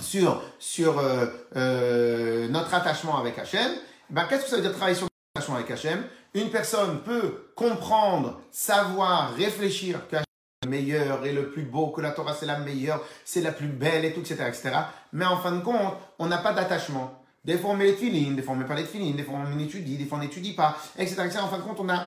sur, 0.00 0.42
sur 0.58 0.98
euh, 0.98 1.26
euh, 1.56 2.48
notre 2.48 2.72
attachement 2.74 3.18
avec 3.18 3.38
Hachem. 3.38 3.72
Ben, 4.10 4.26
qu'est-ce 4.28 4.44
que 4.44 4.50
ça 4.50 4.56
veut 4.56 4.62
dire 4.62 4.72
travailler 4.72 4.96
sur 4.96 5.08
avec 5.52 5.70
Hachem 5.70 6.04
Une 6.34 6.50
personne 6.50 7.02
peut 7.02 7.50
comprendre, 7.56 8.40
savoir, 8.52 9.34
réfléchir 9.34 10.06
que 10.06 10.16
le 10.62 10.70
meilleur 10.70 11.26
et 11.26 11.32
le 11.32 11.50
plus 11.50 11.64
beau, 11.64 11.88
que 11.88 12.00
la 12.00 12.12
Torah 12.12 12.34
c'est 12.34 12.46
la 12.46 12.58
meilleure, 12.58 13.04
c'est 13.24 13.40
la 13.40 13.50
plus 13.50 13.66
belle 13.66 14.04
et 14.04 14.14
tout, 14.14 14.20
etc., 14.20 14.44
etc. 14.46 14.70
Mais 15.12 15.24
en 15.24 15.36
fin 15.38 15.50
de 15.50 15.60
compte, 15.60 15.94
on 16.20 16.26
n'a 16.26 16.38
pas 16.38 16.52
d'attachement. 16.52 17.20
Des 17.44 17.58
fois 17.58 17.70
on 17.70 17.74
met 17.74 17.86
les 17.86 17.96
filines, 17.96 18.36
des 18.36 18.42
pas 18.42 18.54
les 18.76 18.84
filines, 18.84 19.16
des 19.16 19.24
fois 19.24 19.34
on 19.36 19.58
étudie, 19.58 19.96
des 19.96 20.08
on 20.12 20.18
n'étudie 20.18 20.54
pas, 20.54 20.76
etc., 20.96 21.22
etc. 21.24 21.40
En 21.42 21.48
fin 21.48 21.58
de 21.58 21.62
compte, 21.62 21.80
on 21.80 21.88
a 21.88 22.06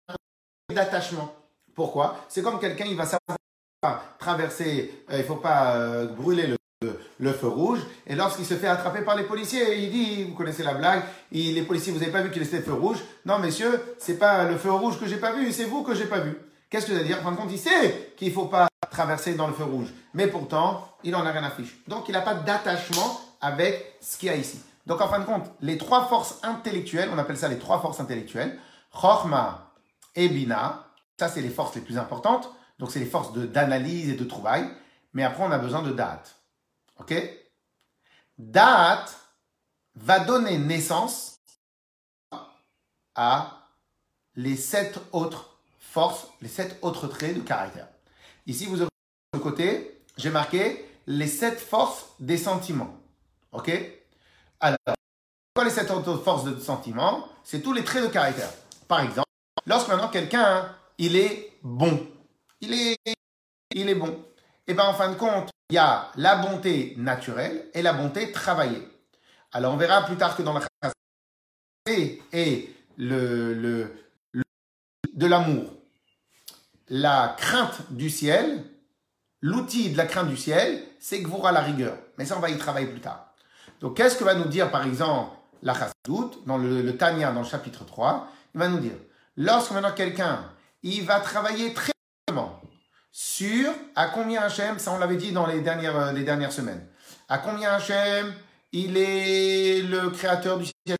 d'attachement. 0.73 1.35
Pourquoi? 1.75 2.25
C'est 2.29 2.41
comme 2.41 2.59
quelqu'un, 2.59 2.85
il 2.85 2.95
va 2.95 3.05
savoir 3.05 3.37
traverser, 4.19 5.03
euh, 5.11 5.17
il 5.17 5.25
faut 5.25 5.35
pas 5.35 5.75
euh, 5.75 6.07
brûler 6.07 6.47
le, 6.47 6.57
le, 7.19 7.33
feu 7.33 7.47
rouge. 7.47 7.79
Et 8.05 8.15
lorsqu'il 8.15 8.45
se 8.45 8.53
fait 8.53 8.67
attraper 8.67 9.01
par 9.01 9.15
les 9.15 9.23
policiers, 9.23 9.83
il 9.83 9.91
dit, 9.91 10.23
vous 10.25 10.35
connaissez 10.35 10.63
la 10.63 10.75
blague, 10.75 11.03
les 11.31 11.61
policiers, 11.63 11.91
vous 11.91 11.99
n'avez 11.99 12.11
pas 12.11 12.21
vu 12.21 12.31
qu'il 12.31 12.43
était 12.43 12.61
feu 12.61 12.73
rouge? 12.73 12.97
Non, 13.25 13.39
messieurs, 13.39 13.95
c'est 13.97 14.17
pas 14.17 14.43
le 14.45 14.57
feu 14.57 14.71
rouge 14.71 14.99
que 14.99 15.07
j'ai 15.07 15.17
pas 15.17 15.31
vu, 15.31 15.51
c'est 15.51 15.65
vous 15.65 15.83
que 15.83 15.95
j'ai 15.95 16.05
pas 16.05 16.19
vu. 16.19 16.37
Qu'est-ce 16.69 16.85
que 16.85 16.91
ça 16.93 16.99
veut 16.99 17.05
dire? 17.05 17.19
En 17.19 17.23
fin 17.23 17.31
de 17.31 17.37
compte, 17.37 17.51
il 17.51 17.57
sait 17.57 18.13
qu'il 18.17 18.31
faut 18.31 18.45
pas 18.45 18.67
traverser 18.91 19.33
dans 19.33 19.47
le 19.47 19.53
feu 19.53 19.63
rouge. 19.63 19.93
Mais 20.13 20.27
pourtant, 20.27 20.87
il 21.03 21.15
en 21.15 21.25
a 21.25 21.31
rien 21.31 21.43
à. 21.43 21.51
Donc, 21.87 22.09
il 22.09 22.11
n'a 22.11 22.21
pas 22.21 22.35
d'attachement 22.35 23.19
avec 23.41 23.97
ce 24.01 24.17
qu'il 24.17 24.27
y 24.27 24.31
a 24.31 24.35
ici. 24.35 24.59
Donc, 24.85 25.01
en 25.01 25.07
fin 25.07 25.19
de 25.19 25.25
compte, 25.25 25.45
les 25.61 25.77
trois 25.77 26.07
forces 26.07 26.39
intellectuelles, 26.43 27.09
on 27.13 27.17
appelle 27.17 27.37
ça 27.37 27.47
les 27.47 27.57
trois 27.57 27.81
forces 27.81 27.99
intellectuelles, 27.99 28.57
Chorma 28.91 29.73
et 30.15 30.29
Bina, 30.29 30.85
ça, 31.19 31.27
c'est 31.27 31.41
les 31.41 31.49
forces 31.49 31.75
les 31.75 31.81
plus 31.81 31.97
importantes. 31.97 32.51
Donc, 32.79 32.91
c'est 32.91 32.99
les 32.99 33.05
forces 33.05 33.33
d'analyse 33.33 34.09
et 34.09 34.15
de 34.15 34.23
trouvaille. 34.23 34.69
Mais 35.13 35.23
après, 35.23 35.43
on 35.43 35.51
a 35.51 35.57
besoin 35.57 35.81
de 35.81 35.91
date. 35.91 36.36
OK? 36.99 37.13
Date 38.37 39.17
va 39.95 40.19
donner 40.19 40.57
naissance 40.57 41.39
à 43.15 43.67
les 44.35 44.55
sept 44.55 44.99
autres 45.11 45.57
forces, 45.79 46.27
les 46.41 46.47
sept 46.47 46.77
autres 46.81 47.07
traits 47.07 47.35
de 47.35 47.41
caractère. 47.41 47.87
Ici, 48.45 48.65
vous 48.65 48.81
avez 48.81 48.89
de 49.33 49.39
côté, 49.39 50.03
j'ai 50.17 50.29
marqué 50.29 50.87
les 51.07 51.27
sept 51.27 51.59
forces 51.59 52.05
des 52.19 52.37
sentiments. 52.37 52.95
OK? 53.51 53.71
Alors, 54.59 54.77
quoi 55.55 55.65
les 55.65 55.71
sept 55.71 55.89
autres 55.89 56.17
forces 56.17 56.43
de 56.43 56.59
sentiments? 56.59 57.27
C'est 57.43 57.61
tous 57.61 57.73
les 57.73 57.83
traits 57.83 58.03
de 58.03 58.09
caractère. 58.09 58.51
Par 58.87 59.01
exemple, 59.01 59.27
lorsque 59.65 59.87
maintenant 59.87 60.09
quelqu'un, 60.09 60.75
il 60.97 61.15
est 61.15 61.57
bon. 61.63 62.07
Il 62.61 62.73
est, 62.73 62.97
il 63.71 63.89
est 63.89 63.95
bon. 63.95 64.09
Et 64.67 64.71
eh 64.71 64.73
bien, 64.73 64.85
en 64.85 64.93
fin 64.93 65.09
de 65.09 65.15
compte, 65.15 65.49
il 65.69 65.75
y 65.75 65.77
a 65.77 66.11
la 66.15 66.35
bonté 66.35 66.95
naturelle 66.97 67.65
et 67.73 67.81
la 67.81 67.93
bonté 67.93 68.31
travaillée. 68.31 68.87
Alors, 69.51 69.73
on 69.73 69.77
verra 69.77 70.05
plus 70.05 70.17
tard 70.17 70.35
que 70.35 70.41
dans 70.43 70.53
la 70.53 70.61
et 71.89 72.75
le, 72.97 73.53
le, 73.53 73.93
le 74.33 74.43
de 75.13 75.25
l'amour 75.25 75.77
la 76.89 77.35
crainte 77.37 77.91
du 77.91 78.09
ciel, 78.09 78.63
l'outil 79.41 79.89
de 79.89 79.97
la 79.97 80.05
crainte 80.05 80.29
du 80.29 80.37
ciel, 80.37 80.83
c'est 80.99 81.21
que 81.21 81.27
vous 81.27 81.37
aurez 81.37 81.53
la 81.53 81.61
rigueur. 81.61 81.97
Mais 82.17 82.25
ça, 82.25 82.37
on 82.37 82.39
va 82.39 82.49
y 82.49 82.57
travailler 82.57 82.87
plus 82.87 83.01
tard. 83.01 83.33
Donc, 83.81 83.97
qu'est-ce 83.97 84.17
que 84.17 84.23
va 84.23 84.35
nous 84.35 84.47
dire, 84.47 84.71
par 84.71 84.85
exemple, 84.85 85.35
la 85.63 85.73
Chassadout, 85.73 86.43
dans 86.45 86.57
le, 86.57 86.95
Tania, 86.97 87.31
dans 87.31 87.41
le 87.41 87.47
chapitre 87.47 87.85
3 87.85 88.27
Il 88.55 88.59
va 88.59 88.69
nous 88.69 88.79
dire, 88.79 88.95
lorsque 89.35 89.71
maintenant 89.71 89.93
quelqu'un, 89.93 90.49
il 90.83 91.03
va 91.03 91.19
travailler 91.19 91.73
très 91.73 91.91
sur 93.19 93.73
à 93.95 94.09
combien 94.09 94.43
Hachem, 94.43 94.77
ça 94.77 94.91
on 94.91 94.99
l'avait 94.99 95.15
dit 95.15 95.31
dans 95.31 95.47
les 95.47 95.61
dernières, 95.61 95.97
euh, 95.97 96.11
les 96.11 96.21
dernières 96.21 96.51
semaines, 96.51 96.85
à 97.27 97.39
combien 97.39 97.73
Hachem, 97.73 98.31
il 98.71 98.95
est 98.95 99.81
le 99.81 100.11
créateur 100.11 100.59
du 100.59 100.65
ciel, 100.65 100.97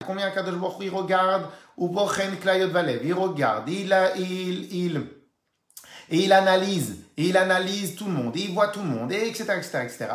à 0.00 0.06
combien 0.06 0.30
Kadosh 0.30 0.54
il 0.80 0.88
regarde, 0.88 1.44
ou 1.76 1.88
Bochen 1.88 2.38
Klayot 2.40 2.70
Valev, 2.70 3.02
il 3.04 3.12
regarde, 3.12 3.68
il, 3.68 3.94
il, 4.16 4.74
il, 4.74 5.06
et 6.08 6.20
il 6.20 6.32
analyse, 6.32 6.96
il 7.18 7.36
analyse 7.36 7.94
tout 7.94 8.06
le 8.06 8.12
monde, 8.12 8.34
il 8.36 8.54
voit 8.54 8.68
tout 8.68 8.80
le 8.80 8.88
monde, 8.88 9.12
et 9.12 9.28
etc., 9.28 9.44
etc., 9.58 9.80
etc. 9.82 10.06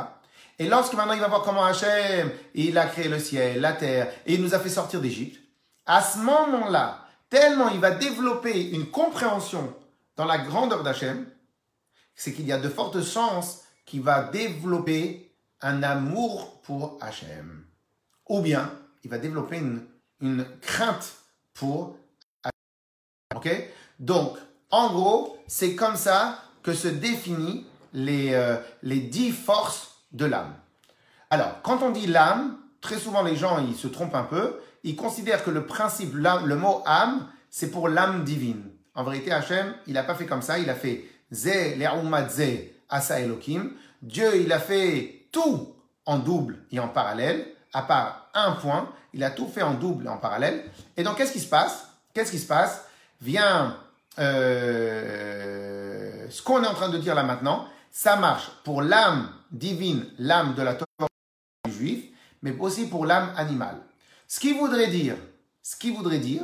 Et 0.58 0.68
lorsque 0.68 0.96
maintenant 0.96 1.14
il 1.14 1.22
va 1.22 1.28
voir 1.28 1.44
comment 1.44 1.64
Hachem, 1.64 2.32
il 2.56 2.75
a 2.75 2.88
créé 2.88 3.08
le 3.08 3.20
ciel, 3.20 3.62
la 3.62 3.74
terre, 3.74 4.08
et 4.25 4.34
il 4.34 4.42
nous 4.42 4.56
a 4.56 4.60
fait 4.60 4.70
sortir 4.70 5.00
d'Égypte, 5.00 5.40
à 5.86 6.02
ce 6.02 6.18
moment-là, 6.18 7.06
tellement 7.30 7.70
il 7.70 7.80
va 7.80 7.92
développer 7.92 8.72
une 8.72 8.90
compréhension 8.90 9.75
dans 10.18 10.25
la 10.25 10.40
grandeur 10.40 10.82
d'Hachem, 10.82 11.28
c'est 12.16 12.34
qu'il 12.34 12.46
y 12.46 12.52
a 12.52 12.58
de 12.58 12.70
fortes 12.70 13.04
chances 13.04 13.64
qu'il 13.86 14.02
va 14.02 14.24
développer 14.24 15.32
un 15.62 15.84
amour 15.84 16.62
pour 16.62 16.98
Hachem. 17.02 17.66
Ou 18.30 18.42
bien, 18.42 18.72
il 19.04 19.10
va 19.10 19.18
développer 19.18 19.58
une, 20.22 20.46
crainte 20.62 21.14
pour 21.54 21.98
Hachem. 22.44 23.36
Ok? 23.36 23.72
Donc, 24.00 24.38
en 24.72 24.92
gros, 24.92 25.38
c'est 25.48 25.76
comme 25.76 25.96
ça 25.96 26.42
que 26.64 26.74
se 26.74 26.88
définissent 26.88 27.66
les, 27.94 28.34
euh, 28.34 28.58
les 28.82 29.00
dix 29.00 29.32
forces 29.32 29.96
de 30.12 30.26
l'âme. 30.26 30.54
Alors, 31.30 31.62
quand 31.62 31.82
on 31.82 31.92
dit 31.92 32.08
l'âme, 32.08 32.58
très 32.82 32.98
souvent 32.98 33.24
les 33.24 33.36
gens 33.36 33.60
ils 33.60 33.76
se 33.76 33.88
trompent 33.88 34.16
un 34.16 34.24
peu. 34.24 34.60
Ils 34.84 34.96
considèrent 34.96 35.44
que 35.44 35.50
le 35.50 35.66
principe, 35.66 36.14
le 36.14 36.56
mot 36.56 36.84
âme, 36.86 37.28
c'est 37.50 37.72
pour 37.72 37.90
l'âme 37.90 38.24
divine. 38.24 38.64
En 38.94 39.04
vérité, 39.04 39.32
Hachem, 39.32 39.74
il 39.88 39.94
n'a 39.94 40.04
pas 40.04 40.16
fait 40.16 40.26
comme 40.26 40.42
ça. 40.42 40.60
Il 40.60 40.70
a 40.70 40.76
fait 40.76 41.04
Dieu, 44.01 44.41
il 44.41 44.51
a 44.51 44.60
fait 44.60 45.27
tout 45.32 45.75
en 46.05 46.20
double 46.20 46.60
et 46.72 46.79
en 46.79 46.88
parallèle, 46.88 47.48
à 47.74 47.82
part 47.82 48.29
un 48.34 48.53
point. 48.53 48.91
Il 49.13 49.24
a 49.24 49.32
tout 49.32 49.48
fait 49.48 49.62
en 49.62 49.74
double 49.74 50.05
et 50.05 50.10
en 50.10 50.17
parallèle. 50.17 50.65
Et 50.98 51.03
donc, 51.03 51.17
qu'est-ce 51.17 51.32
qui 51.32 51.39
se 51.39 51.48
passe? 51.48 51.88
Qu'est-ce 52.13 52.32
qui 52.32 52.39
se 52.39 52.48
passe? 52.48 52.86
Vient 53.22 53.77
euh, 54.20 56.27
ce 56.29 56.41
qu'on 56.41 56.63
est 56.63 56.67
en 56.67 56.74
train 56.74 56.89
de 56.89 56.98
dire 56.98 57.15
là 57.15 57.24
maintenant. 57.24 57.67
Ça 57.91 58.17
marche 58.17 58.51
pour 58.63 58.82
l'âme 58.82 59.32
divine, 59.51 60.05
l'âme 60.20 60.53
de 60.53 60.62
la 60.62 60.75
Torah 60.75 61.08
juif, 61.70 62.05
mais 62.41 62.55
aussi 62.60 62.88
pour 62.88 63.05
l'âme 63.05 63.34
animale. 63.38 63.77
Ce 64.27 64.39
qui 64.39 64.53
voudrait 64.53 64.88
dire, 64.88 65.15
ce 65.62 65.77
qui 65.77 65.91
voudrait 65.91 66.20
dire, 66.20 66.44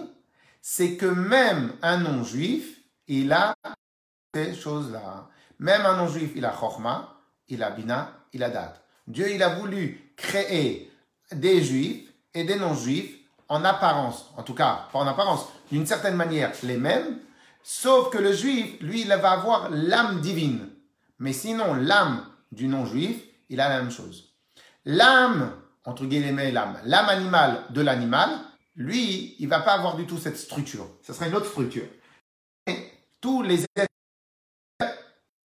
c'est 0.61 0.95
que 0.95 1.05
même 1.05 1.73
un 1.81 1.97
non-juif, 1.97 2.79
il 3.07 3.33
a 3.33 3.53
ces 4.33 4.53
choses-là. 4.53 5.29
Même 5.59 5.85
un 5.85 5.97
non-juif, 5.97 6.31
il 6.35 6.45
a 6.45 6.51
chorma, 6.51 7.17
il 7.47 7.63
a 7.63 7.69
bina, 7.71 8.13
il 8.33 8.43
a 8.43 8.49
date. 8.49 8.81
Dieu, 9.07 9.31
il 9.31 9.43
a 9.43 9.55
voulu 9.55 10.13
créer 10.15 10.91
des 11.31 11.61
juifs 11.63 12.09
et 12.33 12.43
des 12.43 12.55
non-juifs 12.55 13.17
en 13.49 13.65
apparence, 13.65 14.31
en 14.37 14.43
tout 14.43 14.53
cas, 14.53 14.87
pas 14.91 14.99
en 14.99 15.07
apparence, 15.07 15.47
d'une 15.71 15.85
certaine 15.85 16.15
manière 16.15 16.51
les 16.63 16.77
mêmes, 16.77 17.19
sauf 17.63 18.09
que 18.09 18.17
le 18.17 18.31
juif, 18.31 18.79
lui, 18.79 19.01
il 19.01 19.07
va 19.09 19.31
avoir 19.31 19.69
l'âme 19.69 20.21
divine. 20.21 20.69
Mais 21.19 21.33
sinon, 21.33 21.73
l'âme 21.73 22.25
du 22.51 22.67
non-juif, 22.67 23.21
il 23.49 23.59
a 23.59 23.67
la 23.67 23.81
même 23.81 23.91
chose. 23.91 24.33
L'âme, 24.85 25.51
entre 25.83 26.05
guillemets, 26.05 26.51
l'âme, 26.51 26.79
l'âme 26.85 27.09
animale 27.09 27.63
de 27.71 27.81
l'animal, 27.81 28.29
lui, 28.75 29.35
il 29.39 29.49
va 29.49 29.59
pas 29.59 29.73
avoir 29.73 29.97
du 29.97 30.05
tout 30.05 30.17
cette 30.17 30.37
structure. 30.37 30.87
Ce 31.01 31.11
sera 31.11 31.27
une 31.27 31.35
autre 31.35 31.49
structure. 31.49 31.85
Et 32.65 32.77
tous 33.19 33.43
les 33.43 33.65
êtres, 33.75 33.90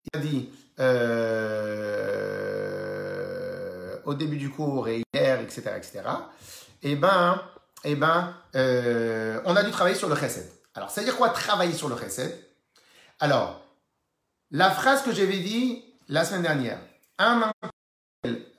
il 0.05 0.19
a 0.19 0.21
dit 0.21 0.51
euh, 0.79 1.61
au 4.05 4.15
début 4.15 4.37
du 4.37 4.51
cours 4.51 4.89
et 4.89 5.03
hier, 5.13 5.41
etc., 5.41 5.73
etc. 5.77 6.03
Eh 6.83 6.97
ben, 6.97 7.43
eh 7.85 7.95
ben, 7.95 8.35
euh, 8.55 9.41
on 9.45 9.55
a 9.57 9.63
dû 9.63 9.71
travailler 9.71 9.97
sur 9.97 10.09
le 10.09 10.17
chesed. 10.17 10.51
Alors, 10.75 10.91
ça 10.91 11.01
veut 11.01 11.07
dire 11.07 11.17
quoi 11.17 11.29
travailler 11.31 11.75
sur 11.75 11.89
le 11.89 11.97
chesed 11.97 12.35
Alors, 13.19 13.61
la 14.51 14.71
phrase 14.71 15.03
que 15.03 15.13
j'avais 15.13 15.39
dit 15.39 15.85
la 16.09 16.25
semaine 16.25 16.43
dernière, 16.43 16.81
un, 17.19 17.53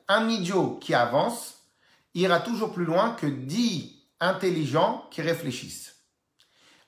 un 0.07 0.29
idiot 0.29 0.77
qui 0.81 0.93
avance 0.93 1.57
ira 2.13 2.39
toujours 2.39 2.71
plus 2.73 2.85
loin 2.85 3.11
que 3.11 3.25
dix 3.25 3.95
intelligents 4.19 5.07
qui 5.11 5.21
réfléchissent. 5.21 5.95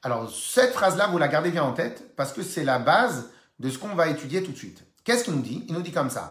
Alors, 0.03 0.29
cette 0.29 0.73
phrase-là, 0.73 1.07
vous 1.07 1.17
la 1.17 1.29
gardez 1.29 1.49
bien 1.49 1.63
en 1.63 1.73
tête 1.73 2.15
parce 2.15 2.33
que 2.33 2.43
c'est 2.43 2.63
la 2.65 2.77
base 2.77 3.29
de 3.63 3.69
ce 3.69 3.77
qu'on 3.79 3.95
va 3.95 4.09
étudier 4.09 4.43
tout 4.43 4.51
de 4.51 4.57
suite. 4.57 4.83
Qu'est-ce 5.03 5.23
qu'il 5.23 5.33
nous 5.33 5.41
dit? 5.41 5.65
Il 5.67 5.73
nous 5.73 5.81
dit 5.81 5.93
comme 5.93 6.09
ça. 6.09 6.29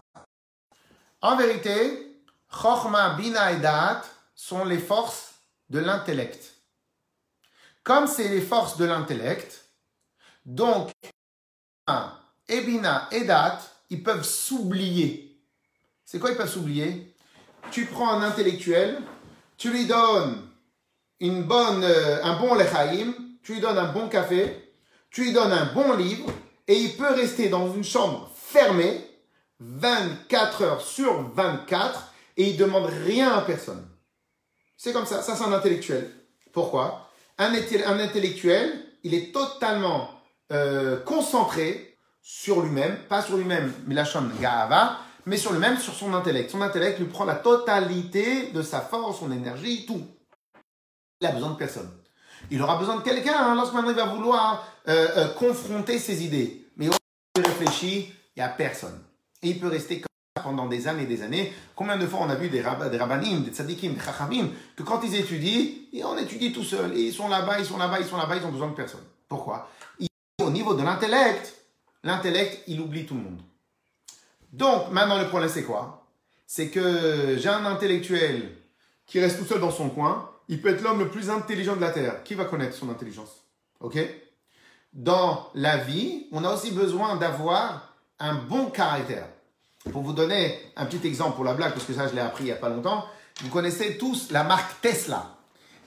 En 1.19 1.35
vérité, 1.35 2.21
Chochma, 2.49 3.15
Bina 3.15 3.51
et 3.51 3.57
Da'at 3.57 4.03
sont 4.35 4.63
les 4.63 4.77
forces 4.77 5.33
de 5.69 5.79
l'intellect. 5.79 6.53
Comme 7.83 8.07
c'est 8.07 8.27
les 8.27 8.41
forces 8.41 8.77
de 8.77 8.85
l'intellect, 8.85 9.65
donc, 10.45 10.91
et 12.47 12.61
Bina 12.61 13.09
et 13.11 13.23
Da'at, 13.23 13.59
ils 13.89 14.03
peuvent 14.03 14.23
s'oublier. 14.23 15.41
C'est 16.05 16.19
quoi 16.19 16.29
ils 16.29 16.37
peuvent 16.37 16.51
s'oublier? 16.51 17.15
Tu 17.71 17.85
prends 17.87 18.11
un 18.11 18.21
intellectuel, 18.21 19.01
tu 19.57 19.71
lui 19.71 19.87
donnes 19.87 20.47
une 21.19 21.43
bonne, 21.43 21.83
euh, 21.83 22.23
un 22.23 22.37
bon 22.39 22.53
lechaïm, 22.53 23.15
tu 23.41 23.53
lui 23.53 23.61
donnes 23.61 23.77
un 23.77 23.91
bon 23.91 24.07
café, 24.09 24.75
tu 25.09 25.23
lui 25.23 25.33
donnes 25.33 25.51
un 25.51 25.73
bon 25.73 25.93
livre, 25.93 26.29
et 26.67 26.75
il 26.75 26.95
peut 26.95 27.13
rester 27.13 27.49
dans 27.49 27.73
une 27.73 27.83
chambre 27.83 28.31
fermée 28.35 29.09
24 29.59 30.61
heures 30.63 30.81
sur 30.81 31.29
24 31.33 32.13
et 32.37 32.49
il 32.49 32.57
demande 32.57 32.89
rien 33.05 33.31
à 33.33 33.41
personne. 33.41 33.87
C'est 34.77 34.93
comme 34.93 35.05
ça, 35.05 35.21
ça 35.21 35.35
c'est 35.35 35.43
un 35.43 35.53
intellectuel. 35.53 36.11
Pourquoi? 36.51 37.09
Un, 37.37 37.53
intellectuel, 37.53 38.85
il 39.03 39.13
est 39.13 39.33
totalement 39.33 40.09
euh, 40.51 40.99
concentré 40.99 41.97
sur 42.21 42.61
lui-même, 42.61 42.97
pas 43.09 43.21
sur 43.21 43.37
lui-même, 43.37 43.73
mais 43.87 43.95
la 43.95 44.05
chambre 44.05 44.31
gava, 44.39 44.99
mais 45.25 45.37
sur 45.37 45.51
lui-même, 45.51 45.77
sur 45.77 45.93
son 45.93 46.13
intellect. 46.13 46.51
Son 46.51 46.61
intellect 46.61 46.99
lui 46.99 47.07
prend 47.07 47.25
la 47.25 47.35
totalité 47.35 48.51
de 48.51 48.61
sa 48.61 48.81
force, 48.81 49.19
son 49.19 49.31
énergie, 49.31 49.85
tout. 49.85 50.05
Il 51.21 51.27
a 51.27 51.31
besoin 51.31 51.51
de 51.51 51.57
personne. 51.57 51.89
Il 52.51 52.61
aura 52.61 52.77
besoin 52.77 52.97
de 52.97 53.01
quelqu'un 53.01 53.35
hein, 53.35 53.55
lorsque 53.55 53.73
il 53.73 53.93
va 53.93 54.05
vouloir 54.05 54.67
euh, 54.87 55.07
euh, 55.17 55.27
confronter 55.33 55.99
ses 55.99 56.23
idées. 56.23 56.67
Mais 56.77 56.87
il 56.87 57.41
réfléchit, 57.41 58.13
il 58.35 58.39
n'y 58.39 58.43
a 58.43 58.49
personne. 58.49 58.99
Et 59.41 59.49
il 59.49 59.59
peut 59.59 59.67
rester 59.67 60.01
comme 60.01 60.07
ça 60.35 60.43
pendant 60.43 60.67
des 60.67 60.87
années 60.87 61.03
et 61.03 61.07
des 61.07 61.21
années. 61.21 61.53
Combien 61.75 61.97
de 61.97 62.05
fois 62.05 62.19
on 62.21 62.29
a 62.29 62.35
vu 62.35 62.49
des, 62.49 62.61
rab 62.61 62.89
des 62.89 62.97
rabbanim, 62.97 63.43
des 63.43 63.51
tzadikim, 63.51 63.93
des 63.93 63.99
chachamim, 63.99 64.49
que 64.75 64.83
quand 64.83 65.01
ils 65.03 65.15
étudient, 65.15 65.65
et 65.91 66.03
on 66.03 66.17
étudie 66.17 66.51
tout 66.51 66.63
seul. 66.63 66.95
Et 66.95 67.01
ils 67.01 67.13
sont 67.13 67.27
là-bas, 67.27 67.59
ils 67.59 67.65
sont 67.65 67.77
là-bas, 67.77 67.99
ils 67.99 68.05
sont 68.05 68.17
là-bas, 68.17 68.35
ils 68.37 68.45
ont 68.45 68.51
besoin 68.51 68.69
de 68.69 68.75
personne. 68.75 69.03
Pourquoi? 69.27 69.69
Au 70.41 70.49
niveau 70.49 70.73
de 70.73 70.83
l'intellect, 70.83 71.53
l'intellect, 72.03 72.63
il 72.67 72.81
oublie 72.81 73.05
tout 73.05 73.15
le 73.15 73.21
monde. 73.21 73.41
Donc, 74.51 74.91
maintenant, 74.91 75.17
le 75.17 75.27
problème, 75.27 75.49
c'est 75.49 75.63
quoi? 75.63 76.05
C'est 76.45 76.69
que 76.69 77.37
j'ai 77.37 77.49
un 77.49 77.65
intellectuel 77.65 78.55
qui 79.07 79.19
reste 79.19 79.39
tout 79.39 79.45
seul 79.45 79.59
dans 79.59 79.71
son 79.71 79.89
coin, 79.89 80.29
il 80.49 80.61
peut 80.61 80.69
être 80.69 80.81
l'homme 80.81 80.99
le 80.99 81.09
plus 81.09 81.29
intelligent 81.29 81.75
de 81.75 81.81
la 81.81 81.91
Terre. 81.91 82.23
Qui 82.23 82.35
va 82.35 82.45
connaître 82.45 82.75
son 82.75 82.89
intelligence? 82.89 83.43
Ok? 83.79 83.97
Dans 84.93 85.49
la 85.55 85.77
vie, 85.77 86.27
on 86.31 86.43
a 86.43 86.53
aussi 86.53 86.71
besoin 86.71 87.15
d'avoir 87.15 87.95
un 88.19 88.35
bon 88.35 88.67
caractère. 88.67 89.27
Pour 89.91 90.03
vous 90.03 90.13
donner 90.13 90.57
un 90.75 90.85
petit 90.85 91.05
exemple 91.07 91.35
pour 91.35 91.43
la 91.43 91.53
blague, 91.53 91.73
parce 91.73 91.85
que 91.85 91.93
ça 91.93 92.07
je 92.07 92.13
l'ai 92.13 92.21
appris 92.21 92.43
il 92.43 92.47
n'y 92.47 92.51
a 92.51 92.57
pas 92.57 92.69
longtemps, 92.69 93.05
vous 93.41 93.49
connaissez 93.49 93.97
tous 93.97 94.31
la 94.31 94.43
marque 94.43 94.79
Tesla. 94.81 95.35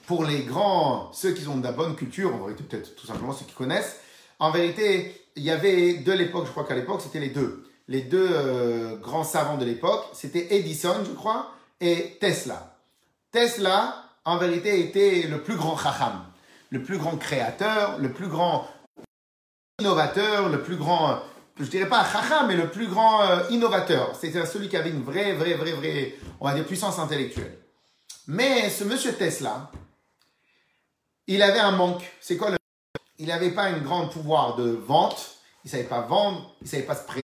Pour 0.07 0.25
les 0.25 0.43
grands, 0.43 1.11
ceux 1.13 1.33
qui 1.33 1.47
ont 1.49 1.57
de 1.57 1.65
la 1.65 1.73
bonne 1.73 1.97
culture, 1.97 2.35
en 2.35 2.39
vérité 2.39 2.65
peut-être 2.65 2.95
tout 2.95 3.07
simplement 3.07 3.33
ceux 3.33 3.47
qui 3.47 3.55
connaissent, 3.55 3.99
en 4.39 4.51
vérité, 4.51 5.21
il 5.35 5.43
y 5.43 5.51
avait 5.51 5.95
de 5.95 6.13
l'époque, 6.13 6.47
je 6.47 6.51
crois 6.51 6.65
qu'à 6.65 6.75
l'époque 6.75 7.01
c'était 7.01 7.21
les 7.21 7.31
deux. 7.31 7.65
Les 7.89 8.03
deux 8.03 8.29
euh, 8.31 8.97
grands 8.97 9.25
savants 9.25 9.57
de 9.57 9.65
l'époque, 9.65 10.05
c'était 10.13 10.57
Edison, 10.57 10.97
je 11.05 11.13
crois, 11.13 11.53
et 11.81 12.19
Tesla. 12.21 12.77
Tesla, 13.31 14.06
en 14.27 14.39
vérité, 14.39 14.81
était 14.81 15.29
le 15.29 15.41
plus 15.41 15.57
grand 15.57 15.79
chacham, 15.79 16.25
le 16.71 16.83
plus 16.83 16.99
grand 16.99 17.17
créateur, 17.17 17.99
le 17.99 18.13
plus 18.13 18.27
grand 18.27 18.69
innovateur, 19.79 20.49
le 20.49 20.63
plus 20.63 20.77
grand, 20.77 21.21
je 21.59 21.65
dirais 21.65 21.89
pas 21.89 22.05
chacham, 22.05 22.49
mais 22.49 22.57
le 22.57 22.69
plus 22.69 22.89
grand 22.89 23.23
euh, 23.23 23.49
innovateur. 23.51 24.17
C'était 24.17 24.45
celui 24.45 24.69
qui 24.69 24.77
avait 24.77 24.91
une 24.91 25.05
vraie, 25.05 25.35
vraie, 25.35 25.55
vraie, 25.55 25.73
vraie, 25.73 26.15
on 26.41 26.49
va 26.49 26.55
dire, 26.55 26.67
puissance 26.67 26.99
intellectuelle. 26.99 27.57
Mais 28.27 28.69
ce 28.69 28.83
monsieur 28.83 29.15
Tesla, 29.15 29.71
il 31.29 31.41
avait 31.41 31.61
un 31.61 31.71
manque. 31.71 32.03
C'est 32.21 32.37
quoi 32.37 32.51
le 32.51 32.57
Il 33.19 33.29
n'avait 33.29 33.53
pas 33.53 33.65
un 33.65 33.79
grand 33.79 34.09
pouvoir 34.09 34.57
de 34.57 34.71
vente, 34.71 35.37
il 35.65 35.71
savait 35.71 35.85
pas 35.85 36.01
vendre, 36.01 36.57
il 36.63 36.69
savait 36.69 36.83
pas 36.83 36.97
se 36.97 37.07
présenter. 37.07 37.23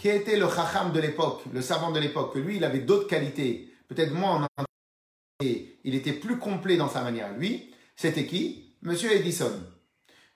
Qui 0.00 0.08
était 0.08 0.36
le 0.36 0.48
chacham 0.48 0.90
de 0.90 0.98
l'époque, 0.98 1.42
le 1.52 1.62
savant 1.62 1.92
de 1.92 2.00
l'époque, 2.00 2.34
que 2.34 2.40
lui, 2.40 2.56
il 2.56 2.64
avait 2.64 2.80
d'autres 2.80 3.06
qualités, 3.06 3.72
peut-être 3.88 4.12
moins 4.12 4.42
en 4.56 4.64
il 5.40 5.94
était 5.94 6.12
plus 6.12 6.38
complet 6.38 6.76
dans 6.76 6.88
sa 6.88 7.02
manière, 7.02 7.32
lui, 7.36 7.72
c'était 7.96 8.26
qui? 8.26 8.74
Monsieur 8.82 9.12
Edison. 9.12 9.52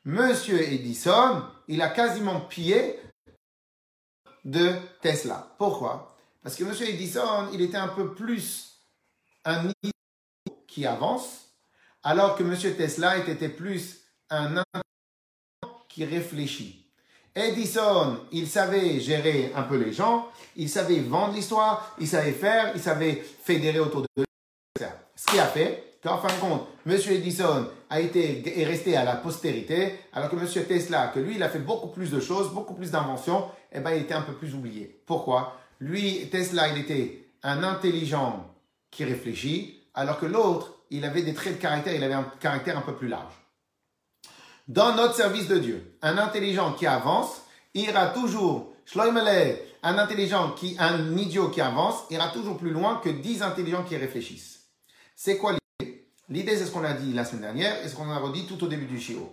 Monsieur 0.04 0.60
Edison, 0.60 1.44
il 1.68 1.82
a 1.82 1.88
quasiment 1.88 2.40
pillé 2.40 2.98
de 4.44 4.72
Tesla. 5.00 5.54
Pourquoi? 5.58 6.16
Parce 6.42 6.56
que 6.56 6.64
Monsieur 6.64 6.88
Edison, 6.88 7.48
il 7.52 7.60
était 7.60 7.76
un 7.76 7.88
peu 7.88 8.14
plus 8.14 8.80
un 9.44 9.70
qui 10.66 10.86
avance, 10.86 11.52
alors 12.02 12.36
que 12.36 12.42
Monsieur 12.42 12.74
Tesla 12.74 13.18
était 13.18 13.48
plus 13.48 14.00
un 14.30 14.62
qui 15.88 16.04
réfléchit. 16.04 16.86
Edison, 17.34 18.26
il 18.30 18.48
savait 18.48 19.00
gérer 19.00 19.52
un 19.54 19.62
peu 19.62 19.76
les 19.76 19.92
gens, 19.92 20.30
il 20.56 20.68
savait 20.68 21.00
vendre 21.00 21.34
l'histoire, 21.34 21.94
il 21.98 22.06
savait 22.06 22.32
faire, 22.32 22.72
il 22.74 22.80
savait 22.80 23.14
fédérer 23.16 23.80
autour 23.80 24.02
de 24.02 24.08
lui. 24.16 24.24
Ce 25.22 25.30
qui 25.30 25.38
a 25.38 25.46
fait 25.46 25.98
qu'en 26.02 26.18
fin 26.18 26.34
de 26.34 26.40
compte, 26.40 26.66
M. 26.84 26.98
Edison 27.10 27.68
a 27.90 28.00
été, 28.00 28.60
est 28.60 28.64
resté 28.64 28.96
à 28.96 29.04
la 29.04 29.14
postérité, 29.14 30.00
alors 30.12 30.28
que 30.28 30.34
M. 30.34 30.64
Tesla, 30.66 31.12
que 31.14 31.20
lui, 31.20 31.36
il 31.36 31.42
a 31.44 31.48
fait 31.48 31.60
beaucoup 31.60 31.86
plus 31.86 32.10
de 32.10 32.18
choses, 32.18 32.52
beaucoup 32.52 32.74
plus 32.74 32.90
d'inventions, 32.90 33.44
eh 33.70 33.78
ben, 33.78 33.92
il 33.92 34.02
était 34.02 34.14
un 34.14 34.22
peu 34.22 34.32
plus 34.32 34.52
oublié. 34.52 35.00
Pourquoi? 35.06 35.56
Lui, 35.78 36.28
Tesla, 36.28 36.70
il 36.70 36.78
était 36.78 37.24
un 37.44 37.62
intelligent 37.62 38.52
qui 38.90 39.04
réfléchit, 39.04 39.80
alors 39.94 40.18
que 40.18 40.26
l'autre, 40.26 40.74
il 40.90 41.04
avait 41.04 41.22
des 41.22 41.34
traits 41.34 41.54
de 41.58 41.62
caractère, 41.62 41.94
il 41.94 42.02
avait 42.02 42.14
un 42.14 42.26
caractère 42.40 42.76
un 42.76 42.82
peu 42.82 42.96
plus 42.96 43.08
large. 43.08 43.34
Dans 44.66 44.96
notre 44.96 45.14
service 45.14 45.46
de 45.46 45.58
Dieu, 45.58 45.96
un 46.02 46.18
intelligent 46.18 46.72
qui 46.72 46.88
avance 46.88 47.42
ira 47.74 48.08
toujours, 48.08 48.72
un 48.96 49.98
intelligent 49.98 50.50
qui, 50.50 50.74
un 50.80 51.16
idiot 51.16 51.48
qui 51.50 51.60
avance 51.60 52.06
ira 52.10 52.28
toujours 52.30 52.56
plus 52.56 52.70
loin 52.70 53.00
que 53.04 53.08
dix 53.08 53.40
intelligents 53.40 53.84
qui 53.84 53.96
réfléchissent. 53.96 54.61
C'est 55.16 55.36
quoi 55.38 55.52
l'idée? 55.52 56.06
L'idée, 56.28 56.56
c'est 56.56 56.66
ce 56.66 56.70
qu'on 56.70 56.84
a 56.84 56.92
dit 56.92 57.12
la 57.12 57.24
semaine 57.24 57.42
dernière 57.42 57.84
et 57.84 57.88
ce 57.88 57.94
qu'on 57.94 58.10
a 58.10 58.18
redit 58.18 58.46
tout 58.46 58.62
au 58.64 58.68
début 58.68 58.86
du 58.86 59.00
shiur. 59.00 59.28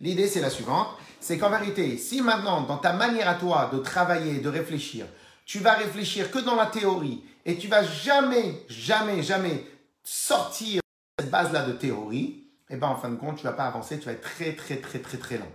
L'idée, 0.00 0.26
c'est 0.26 0.40
la 0.40 0.50
suivante. 0.50 0.88
C'est 1.20 1.38
qu'en 1.38 1.50
vérité, 1.50 1.96
si 1.96 2.20
maintenant, 2.20 2.62
dans 2.62 2.78
ta 2.78 2.92
manière 2.92 3.28
à 3.28 3.34
toi 3.34 3.70
de 3.72 3.78
travailler, 3.78 4.38
de 4.38 4.48
réfléchir, 4.48 5.06
tu 5.46 5.58
vas 5.58 5.74
réfléchir 5.74 6.30
que 6.30 6.38
dans 6.38 6.56
la 6.56 6.66
théorie 6.66 7.22
et 7.44 7.56
tu 7.56 7.68
vas 7.68 7.82
jamais, 7.84 8.64
jamais, 8.68 9.22
jamais 9.22 9.64
sortir 10.02 10.80
de 11.18 11.24
cette 11.24 11.30
base-là 11.30 11.64
de 11.64 11.72
théorie, 11.72 12.44
eh 12.70 12.76
ben, 12.76 12.88
en 12.88 12.96
fin 12.96 13.10
de 13.10 13.16
compte, 13.16 13.36
tu 13.36 13.44
vas 13.44 13.52
pas 13.52 13.66
avancer, 13.66 13.98
tu 13.98 14.06
vas 14.06 14.12
être 14.12 14.22
très, 14.22 14.54
très, 14.54 14.76
très, 14.76 14.98
très, 14.98 15.18
très 15.18 15.38
lent. 15.38 15.52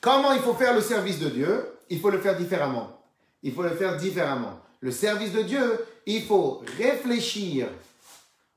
Comment 0.00 0.32
il 0.32 0.40
faut 0.40 0.54
faire 0.54 0.74
le 0.74 0.80
service 0.80 1.18
de 1.18 1.28
Dieu? 1.28 1.66
Il 1.88 2.00
faut 2.00 2.10
le 2.10 2.20
faire 2.20 2.36
différemment. 2.36 3.00
Il 3.42 3.52
faut 3.52 3.62
le 3.62 3.70
faire 3.70 3.96
différemment. 3.96 4.60
Le 4.80 4.90
service 4.90 5.32
de 5.32 5.42
Dieu, 5.42 5.86
il 6.04 6.22
faut 6.24 6.62
réfléchir 6.78 7.68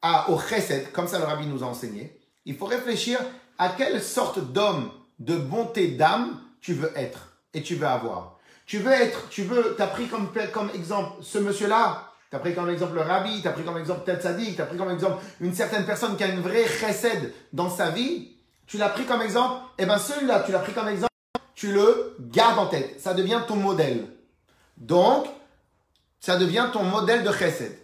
à, 0.01 0.29
au 0.29 0.39
chesed, 0.39 0.91
comme 0.91 1.07
ça 1.07 1.19
le 1.19 1.25
rabbi 1.25 1.45
nous 1.45 1.63
a 1.63 1.67
enseigné. 1.67 2.19
Il 2.45 2.55
faut 2.55 2.65
réfléchir 2.65 3.19
à 3.57 3.69
quelle 3.69 4.01
sorte 4.01 4.39
d'homme 4.39 4.91
de 5.19 5.35
bonté 5.35 5.89
d'âme 5.89 6.39
tu 6.62 6.73
veux 6.73 6.91
être 6.95 7.33
et 7.53 7.62
tu 7.62 7.75
veux 7.75 7.88
avoir. 7.88 8.39
Tu 8.65 8.79
veux 8.79 8.91
être, 8.91 9.27
tu 9.29 9.43
veux, 9.43 9.75
as 9.81 9.88
pris 9.88 10.07
comme, 10.07 10.29
comme 10.53 10.69
exemple 10.75 11.21
ce 11.21 11.39
monsieur-là, 11.39 12.09
tu 12.29 12.35
as 12.35 12.39
pris 12.39 12.53
comme 12.53 12.69
exemple 12.69 12.95
le 12.95 13.01
rabbi, 13.01 13.41
tu 13.41 13.47
as 13.47 13.51
pris 13.51 13.63
comme 13.63 13.77
exemple 13.77 14.01
tel 14.05 14.21
sadique, 14.21 14.55
tu 14.55 14.62
as 14.62 14.65
pris 14.65 14.77
comme 14.77 14.91
exemple 14.91 15.23
une 15.41 15.53
certaine 15.53 15.85
personne 15.85 16.15
qui 16.15 16.23
a 16.23 16.27
une 16.27 16.41
vraie 16.41 16.67
chesed 16.67 17.33
dans 17.51 17.69
sa 17.69 17.89
vie, 17.89 18.35
tu 18.67 18.77
l'as 18.77 18.89
pris 18.89 19.05
comme 19.05 19.23
exemple, 19.23 19.63
et 19.77 19.83
eh 19.83 19.85
bien 19.85 19.97
celui-là, 19.97 20.43
tu 20.45 20.51
l'as 20.51 20.59
pris 20.59 20.73
comme 20.73 20.88
exemple, 20.88 21.09
tu 21.55 21.73
le 21.73 22.15
gardes 22.19 22.59
en 22.59 22.67
tête. 22.67 23.01
Ça 23.01 23.15
devient 23.15 23.41
ton 23.47 23.55
modèle. 23.55 24.05
Donc, 24.77 25.25
ça 26.19 26.38
devient 26.38 26.67
ton 26.71 26.83
modèle 26.83 27.23
de 27.23 27.31
chesed. 27.31 27.77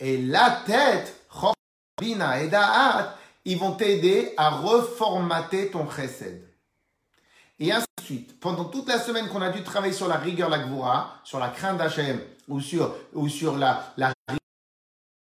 Et 0.00 0.16
la 0.16 0.62
tête, 0.64 1.14
Bina 2.02 2.42
et 2.42 2.48
Da'at, 2.48 3.16
ils 3.44 3.56
vont 3.56 3.72
t'aider 3.72 4.34
à 4.36 4.50
reformater 4.50 5.70
ton 5.70 5.88
chesed. 5.88 6.42
Et 7.60 7.70
ainsi 7.70 7.86
de 7.98 8.02
suite. 8.02 8.40
Pendant 8.40 8.64
toute 8.64 8.88
la 8.88 8.98
semaine 8.98 9.28
qu'on 9.28 9.40
a 9.40 9.50
dû 9.50 9.62
travailler 9.62 9.92
sur 9.92 10.08
la 10.08 10.16
rigueur, 10.16 10.50
la 10.50 10.58
gvura, 10.58 11.20
sur 11.22 11.38
la 11.38 11.48
crainte 11.48 11.78
d'Hachem, 11.78 12.20
ou 12.48 12.60
sur, 12.60 12.92
ou 13.14 13.28
sur 13.28 13.56
la, 13.56 13.94
la 13.96 14.12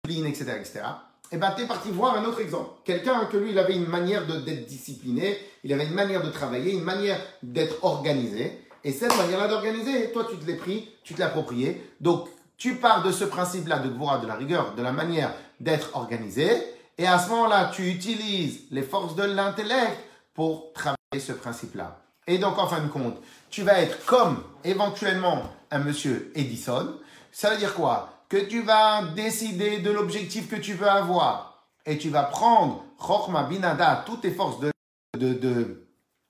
discipline, 0.05 0.27
etc., 0.27 0.57
etc., 0.59 0.81
et 1.29 1.35
eh 1.35 1.39
ben, 1.39 1.51
tu 1.57 1.63
es 1.63 1.67
parti 1.67 1.91
voir 1.91 2.15
un 2.15 2.23
autre 2.23 2.39
exemple. 2.39 2.69
Quelqu'un 2.85 3.25
que 3.25 3.35
lui, 3.35 3.51
il 3.51 3.59
avait 3.59 3.75
une 3.75 3.87
manière 3.87 4.25
d'être 4.25 4.65
discipliné, 4.65 5.37
il 5.65 5.73
avait 5.73 5.85
une 5.85 5.93
manière 5.93 6.23
de 6.23 6.29
travailler, 6.29 6.71
une 6.71 6.85
manière 6.85 7.19
d'être 7.43 7.83
organisé. 7.83 8.65
Et 8.85 8.93
cette 8.93 9.13
manière-là 9.17 9.49
d'organiser, 9.49 10.13
toi, 10.13 10.25
tu 10.29 10.37
te 10.37 10.45
l'es 10.45 10.55
pris, 10.55 10.89
tu 11.03 11.15
te 11.15 11.19
l'as 11.19 11.25
approprié. 11.25 11.91
Donc, 11.99 12.29
tu 12.57 12.75
pars 12.75 13.03
de 13.03 13.11
ce 13.11 13.23
principe-là 13.23 13.79
de 13.79 13.89
Gvora, 13.89 14.17
de 14.17 14.27
la 14.27 14.35
rigueur, 14.35 14.73
de 14.75 14.81
la 14.81 14.91
manière 14.91 15.33
d'être 15.59 15.95
organisé. 15.95 16.49
Et 16.97 17.07
à 17.07 17.19
ce 17.19 17.29
moment-là, 17.29 17.71
tu 17.73 17.87
utilises 17.89 18.61
les 18.71 18.81
forces 18.81 19.15
de 19.15 19.23
l'intellect 19.23 19.97
pour 20.33 20.73
travailler 20.73 20.97
ce 21.19 21.33
principe-là. 21.33 21.99
Et 22.25 22.39
donc, 22.39 22.57
en 22.57 22.67
fin 22.67 22.81
de 22.81 22.87
compte, 22.87 23.17
tu 23.49 23.61
vas 23.61 23.79
être 23.79 24.05
comme 24.05 24.43
éventuellement 24.63 25.43
un 25.71 25.79
monsieur 25.79 26.31
Edison. 26.35 26.95
Ça 27.31 27.51
veut 27.51 27.57
dire 27.57 27.73
quoi? 27.75 28.23
Que 28.27 28.37
tu 28.37 28.63
vas 28.63 29.03
décider 29.15 29.79
de 29.79 29.91
l'objectif 29.91 30.49
que 30.49 30.55
tu 30.55 30.73
veux 30.73 30.89
avoir. 30.89 31.63
Et 31.85 31.97
tu 31.97 32.09
vas 32.09 32.23
prendre 32.23 32.83
Chokhma 32.99 33.43
Binada, 33.43 34.03
toutes 34.05 34.21
tes 34.21 34.31
forces 34.31 34.59
de 34.59 35.87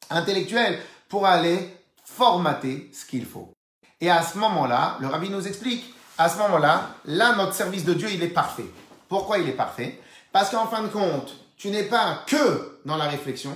intellectuelles 0.09 0.79
pour 1.09 1.25
aller 1.25 1.75
formater 2.03 2.89
ce 2.93 3.05
qu'il 3.05 3.25
faut. 3.25 3.51
Et 3.99 4.09
à 4.09 4.21
ce 4.21 4.37
moment-là, 4.37 4.97
le 4.99 5.07
rabbi 5.07 5.29
nous 5.29 5.47
explique, 5.47 5.93
à 6.17 6.29
ce 6.29 6.37
moment-là, 6.37 6.95
là, 7.05 7.35
notre 7.35 7.53
service 7.53 7.85
de 7.85 7.93
Dieu, 7.93 8.09
il 8.11 8.23
est 8.23 8.29
parfait. 8.29 8.65
Pourquoi 9.07 9.37
il 9.37 9.47
est 9.47 9.53
parfait? 9.53 9.99
Parce 10.31 10.49
qu'en 10.49 10.67
fin 10.67 10.83
de 10.83 10.87
compte, 10.87 11.35
tu 11.57 11.69
n'es 11.69 11.83
pas 11.83 12.23
que 12.27 12.79
dans 12.85 12.97
la 12.97 13.05
réflexion 13.05 13.55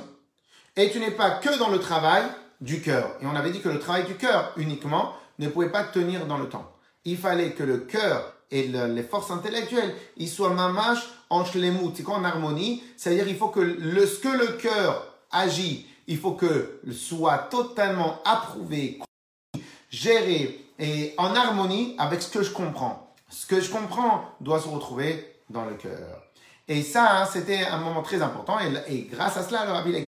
et 0.75 0.89
tu 0.91 0.99
n'es 0.99 1.11
pas 1.11 1.31
que 1.31 1.57
dans 1.57 1.69
le 1.69 1.79
travail 1.79 2.23
du 2.61 2.81
cœur. 2.81 3.15
Et 3.21 3.25
on 3.25 3.35
avait 3.35 3.51
dit 3.51 3.61
que 3.61 3.69
le 3.69 3.79
travail 3.79 4.05
du 4.05 4.15
cœur 4.15 4.53
uniquement 4.57 5.13
ne 5.39 5.47
pouvait 5.47 5.69
pas 5.69 5.83
tenir 5.83 6.25
dans 6.25 6.37
le 6.37 6.49
temps. 6.49 6.71
Il 7.05 7.17
fallait 7.17 7.51
que 7.51 7.63
le 7.63 7.79
cœur 7.79 8.33
et 8.51 8.67
les 8.67 9.03
forces 9.03 9.31
intellectuelles, 9.31 9.95
ils 10.17 10.29
soient 10.29 10.53
mamash 10.53 10.99
en 11.29 11.45
shlemut, 11.45 11.93
c'est 11.95 12.07
en 12.07 12.23
harmonie? 12.23 12.83
C'est-à-dire 12.97 13.27
il 13.27 13.37
faut 13.37 13.47
que 13.47 13.61
le, 13.61 14.05
ce 14.05 14.19
que 14.19 14.27
le 14.27 14.47
cœur 14.57 15.07
agit, 15.31 15.87
il 16.07 16.17
faut 16.17 16.33
que 16.33 16.81
soit 16.91 17.37
totalement 17.49 18.21
approuvé, 18.25 18.99
géré 19.89 20.60
et 20.81 21.13
en 21.17 21.35
harmonie 21.35 21.95
avec 21.99 22.21
ce 22.23 22.29
que 22.29 22.43
je 22.43 22.51
comprends. 22.51 23.13
Ce 23.29 23.45
que 23.45 23.61
je 23.61 23.69
comprends 23.69 24.25
doit 24.41 24.59
se 24.59 24.67
retrouver 24.67 25.35
dans 25.49 25.63
le 25.63 25.75
cœur. 25.75 26.23
Et 26.67 26.81
ça, 26.81 27.21
hein, 27.21 27.25
c'était 27.31 27.65
un 27.65 27.77
moment 27.77 28.01
très 28.01 28.21
important. 28.21 28.57
Et, 28.87 29.03
grâce 29.03 29.37
à 29.37 29.43
cela, 29.43 29.65
le 29.65 29.71
Rabbi 29.71 30.03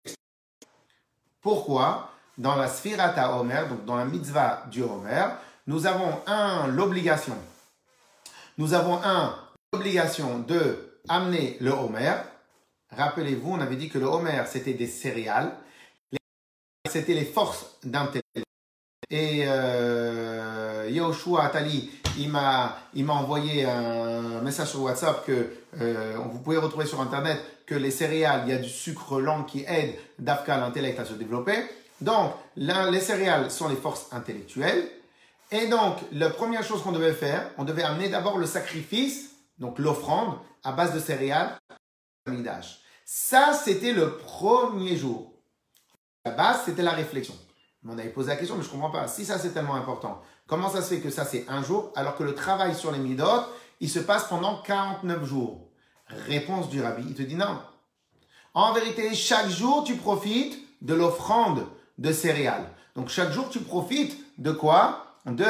Pourquoi? 1.41 2.09
Dans 2.37 2.55
la 2.55 2.69
Sphirata 2.69 3.37
Homer, 3.37 3.63
donc 3.69 3.85
dans 3.85 3.97
la 3.97 4.05
mitzvah 4.05 4.63
du 4.71 4.81
Homer, 4.81 5.25
nous 5.67 5.85
avons 5.85 6.21
un, 6.25 6.67
l'obligation. 6.67 7.37
Nous 8.57 8.73
avons 8.73 9.03
un, 9.03 9.35
l'obligation 9.73 10.39
de 10.39 10.99
amener 11.09 11.57
le 11.59 11.71
Homer. 11.71 12.15
Rappelez-vous, 12.91 13.51
on 13.51 13.59
avait 13.59 13.75
dit 13.75 13.89
que 13.89 13.99
le 13.99 14.05
Homer, 14.05 14.43
c'était 14.47 14.73
des 14.73 14.87
céréales. 14.87 15.51
C'était 16.89 17.13
les 17.13 17.25
forces 17.25 17.65
d'intellect. 17.83 18.45
Et 19.09 19.43
euh, 19.45 20.89
Yoshua 20.89 21.43
Atali, 21.45 21.89
il 22.17 22.29
m'a, 22.29 22.77
il 22.93 23.05
m'a 23.05 23.13
envoyé 23.13 23.65
un 23.65 24.41
message 24.41 24.69
sur 24.69 24.83
WhatsApp 24.83 25.25
que 25.25 25.49
euh, 25.79 26.17
vous 26.31 26.39
pouvez 26.39 26.57
retrouver 26.57 26.85
sur 26.85 27.01
Internet 27.01 27.39
que 27.65 27.75
les 27.75 27.91
céréales, 27.91 28.43
il 28.45 28.53
y 28.53 28.55
a 28.55 28.59
du 28.59 28.69
sucre 28.69 29.19
lent 29.19 29.43
qui 29.43 29.63
aide 29.67 29.95
d'Afka 30.19 30.57
l'intellect 30.57 30.99
à 30.99 31.05
se 31.05 31.13
développer. 31.13 31.55
Donc, 32.01 32.33
les 32.55 32.99
céréales 32.99 33.51
sont 33.51 33.69
les 33.69 33.75
forces 33.75 34.07
intellectuelles. 34.11 34.89
Et 35.51 35.67
donc, 35.67 35.97
la 36.11 36.29
première 36.29 36.63
chose 36.63 36.81
qu'on 36.81 36.91
devait 36.91 37.13
faire, 37.13 37.49
on 37.57 37.63
devait 37.63 37.83
amener 37.83 38.09
d'abord 38.09 38.37
le 38.37 38.45
sacrifice, 38.45 39.31
donc 39.59 39.79
l'offrande, 39.79 40.37
à 40.63 40.71
base 40.71 40.93
de 40.93 40.99
céréales, 40.99 41.57
Ça, 43.05 43.53
c'était 43.53 43.93
le 43.93 44.17
premier 44.17 44.95
jour. 44.95 45.33
La 46.25 46.31
base, 46.31 46.61
c'était 46.65 46.83
la 46.83 46.91
réflexion. 46.91 47.35
On 47.87 47.97
avait 47.97 48.09
posé 48.09 48.29
la 48.29 48.35
question, 48.35 48.55
mais 48.55 48.63
je 48.63 48.67
ne 48.67 48.73
comprends 48.73 48.91
pas. 48.91 49.07
Si 49.07 49.25
ça, 49.25 49.39
c'est 49.39 49.51
tellement 49.51 49.75
important, 49.75 50.21
comment 50.47 50.69
ça 50.69 50.81
se 50.81 50.93
fait 50.93 50.99
que 51.01 51.09
ça, 51.09 51.25
c'est 51.25 51.45
un 51.49 51.63
jour, 51.63 51.91
alors 51.95 52.15
que 52.15 52.23
le 52.23 52.35
travail 52.35 52.75
sur 52.75 52.91
les 52.91 52.99
midot, 52.99 53.25
il 53.79 53.89
se 53.89 53.99
passe 53.99 54.25
pendant 54.25 54.61
49 54.61 55.25
jours? 55.25 55.67
Réponse 56.27 56.69
du 56.69 56.81
rabbi, 56.81 57.03
il 57.07 57.15
te 57.15 57.23
dit 57.23 57.35
non. 57.35 57.59
En 58.53 58.73
vérité, 58.73 59.15
chaque 59.15 59.49
jour, 59.49 59.83
tu 59.83 59.95
profites 59.95 60.59
de 60.81 60.93
l'offrande 60.93 61.65
de 61.97 62.11
céréales. 62.11 62.69
Donc, 62.95 63.09
chaque 63.09 63.31
jour, 63.31 63.49
tu 63.49 63.61
profites 63.61 64.17
de 64.37 64.51
quoi? 64.51 65.05
De, 65.25 65.45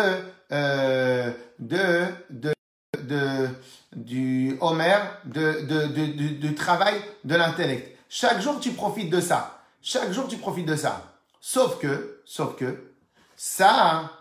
euh, 0.52 1.32
de, 1.60 2.06
de, 2.30 2.54
de, 3.02 3.50
du 3.96 4.58
Homer, 4.62 4.98
de, 5.26 5.62
de, 5.66 5.88
de, 5.88 6.06
du 6.40 6.56
travail 6.56 6.96
de 7.24 7.36
l'intellect. 7.36 7.98
Chaque 8.08 8.42
jour, 8.42 8.60
tu 8.60 8.72
profites 8.72 9.10
de 9.10 9.20
ça. 9.20 9.64
Chaque 9.82 10.12
jour, 10.12 10.28
tu 10.28 10.38
profites 10.38 10.68
de 10.68 10.76
ça. 10.76 11.12
Sauf 11.40 11.80
que, 11.80 12.11
sauf 12.26 12.56
que, 12.56 12.94
ça, 13.36 14.12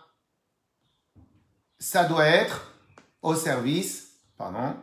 ça 1.79 2.05
doit 2.05 2.25
être 2.25 2.71
au 3.21 3.35
service, 3.35 4.13
pardon, 4.37 4.75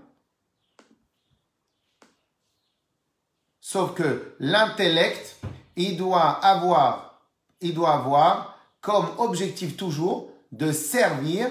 sauf 3.60 3.94
que 3.94 4.34
l'intellect, 4.38 5.36
il 5.76 5.96
doit 5.96 6.30
avoir, 6.44 7.22
il 7.60 7.74
doit 7.74 7.94
avoir 7.94 8.58
comme 8.80 9.06
objectif 9.18 9.76
toujours 9.76 10.30
de 10.52 10.72
servir, 10.72 11.48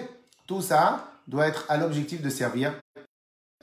tout 0.48 0.62
ça 0.62 1.12
doit 1.28 1.48
être 1.48 1.66
à 1.70 1.78
l'objectif 1.78 2.22
de 2.22 2.30
servir 2.30 2.74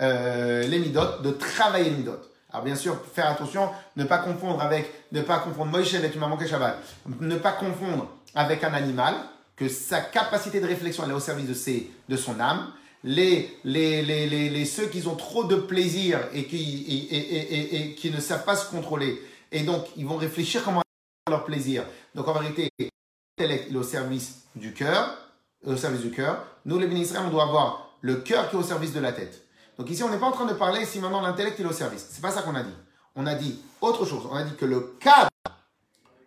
euh, 0.00 0.62
les 0.66 0.78
midotes, 0.78 1.22
de 1.22 1.30
travailler 1.30 1.90
les 1.90 1.96
midotes. 1.96 2.30
Alors 2.54 2.64
bien 2.64 2.76
sûr, 2.76 2.96
faire 3.12 3.26
attention, 3.26 3.68
ne 3.96 4.04
pas 4.04 4.18
confondre 4.18 4.62
avec, 4.62 4.88
ne 5.10 5.22
pas 5.22 5.40
confondre 5.40 5.72
Moïse 5.72 5.92
et 5.92 6.18
m'as 6.18 6.28
manqué 6.28 6.46
Shabbat, 6.46 6.78
ne 7.20 7.34
pas 7.34 7.50
confondre 7.50 8.06
avec 8.32 8.62
un 8.62 8.72
animal, 8.72 9.16
que 9.56 9.68
sa 9.68 10.00
capacité 10.00 10.60
de 10.60 10.66
réflexion 10.68 11.08
est 11.10 11.12
au 11.12 11.18
service 11.18 11.48
de, 11.48 11.54
ses, 11.54 11.90
de 12.08 12.16
son 12.16 12.38
âme. 12.38 12.72
Les, 13.02 13.58
les, 13.64 14.02
les, 14.02 14.50
les, 14.50 14.64
ceux 14.66 14.86
qui 14.86 15.04
ont 15.08 15.16
trop 15.16 15.42
de 15.42 15.56
plaisir 15.56 16.20
et 16.32 16.44
qui, 16.44 17.08
et, 17.10 17.16
et, 17.16 17.76
et, 17.76 17.94
qui 17.96 18.12
ne 18.12 18.20
savent 18.20 18.44
pas 18.44 18.54
se 18.54 18.70
contrôler, 18.70 19.20
et 19.50 19.64
donc 19.64 19.86
ils 19.96 20.06
vont 20.06 20.16
réfléchir 20.16 20.62
comment 20.62 20.82
leur 21.28 21.44
plaisir. 21.44 21.82
Donc 22.14 22.28
en 22.28 22.34
vérité, 22.34 22.70
l'intellect 22.78 23.72
est 23.72 23.76
au 23.76 23.82
service 23.82 24.44
du 24.54 24.72
cœur, 24.72 25.18
au 25.66 25.76
service 25.76 26.02
du 26.02 26.12
cœur. 26.12 26.44
Nous, 26.66 26.78
les 26.78 26.86
ministres, 26.86 27.20
on 27.20 27.30
doit 27.30 27.42
avoir 27.42 27.96
le 28.00 28.16
cœur 28.16 28.48
qui 28.48 28.54
est 28.54 28.58
au 28.60 28.62
service 28.62 28.92
de 28.92 29.00
la 29.00 29.12
tête. 29.12 29.43
Donc 29.78 29.90
ici, 29.90 30.02
on 30.02 30.08
n'est 30.08 30.18
pas 30.18 30.26
en 30.26 30.32
train 30.32 30.46
de 30.46 30.54
parler 30.54 30.84
si 30.84 31.00
maintenant 31.00 31.20
l'intellect 31.20 31.58
est 31.58 31.64
au 31.64 31.72
service. 31.72 32.06
C'est 32.10 32.22
pas 32.22 32.30
ça 32.30 32.42
qu'on 32.42 32.54
a 32.54 32.62
dit. 32.62 32.74
On 33.16 33.26
a 33.26 33.34
dit 33.34 33.60
autre 33.80 34.04
chose. 34.04 34.26
On 34.30 34.34
a 34.34 34.42
dit 34.42 34.54
que 34.56 34.64
le 34.64 34.96
cadre 35.00 35.28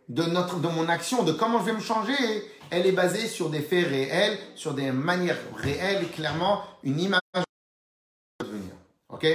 de, 0.10 0.24
notre, 0.24 0.60
de 0.60 0.68
mon 0.68 0.88
action, 0.90 1.24
de 1.24 1.32
comment 1.32 1.60
je 1.60 1.66
vais 1.66 1.74
me 1.74 1.80
changer, 1.80 2.14
elle 2.70 2.86
est 2.86 2.92
basée 2.92 3.28
sur 3.28 3.50
des 3.50 3.62
faits 3.62 3.88
réels, 3.88 4.38
sur 4.56 4.74
des 4.74 4.92
manières 4.92 5.38
réelles, 5.56 6.10
clairement, 6.12 6.64
une 6.84 7.00
image 7.00 7.22
de 7.36 8.46
devenir. 8.46 8.74
Ok? 9.10 9.26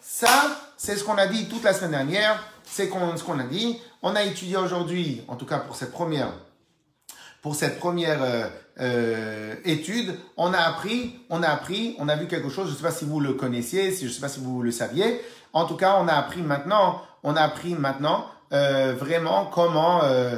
Ça, 0.00 0.28
c'est 0.76 0.96
ce 0.96 1.04
qu'on 1.04 1.18
a 1.18 1.26
dit 1.26 1.48
toute 1.48 1.62
la 1.62 1.74
semaine 1.74 1.90
dernière. 1.90 2.42
c'est 2.64 2.86
ce 2.86 3.24
qu'on 3.24 3.38
a 3.38 3.44
dit. 3.44 3.80
On 4.02 4.14
a 4.14 4.22
étudié 4.22 4.56
aujourd'hui, 4.56 5.22
en 5.28 5.36
tout 5.36 5.46
cas 5.46 5.58
pour 5.58 5.76
cette 5.76 5.92
première, 5.92 6.32
pour 7.42 7.54
cette 7.54 7.78
première 7.78 8.22
euh, 8.22 8.48
euh, 8.80 9.54
étude, 9.64 10.16
on 10.36 10.52
a 10.52 10.58
appris, 10.58 11.20
on 11.28 11.42
a 11.42 11.48
appris, 11.48 11.96
on 11.98 12.08
a 12.08 12.16
vu 12.16 12.26
quelque 12.26 12.48
chose. 12.48 12.66
Je 12.66 12.72
ne 12.72 12.76
sais 12.76 12.82
pas 12.82 12.90
si 12.90 13.04
vous 13.04 13.20
le 13.20 13.34
connaissiez, 13.34 13.92
si 13.92 14.04
je 14.04 14.08
ne 14.08 14.14
sais 14.14 14.20
pas 14.20 14.28
si 14.28 14.40
vous 14.40 14.62
le 14.62 14.70
saviez. 14.70 15.20
En 15.52 15.66
tout 15.66 15.76
cas, 15.76 15.96
on 15.98 16.08
a 16.08 16.14
appris 16.14 16.42
maintenant, 16.42 17.02
on 17.22 17.36
a 17.36 17.42
appris 17.42 17.74
maintenant 17.74 18.26
euh, 18.52 18.94
vraiment 18.94 19.46
comment 19.46 20.02
euh, 20.04 20.36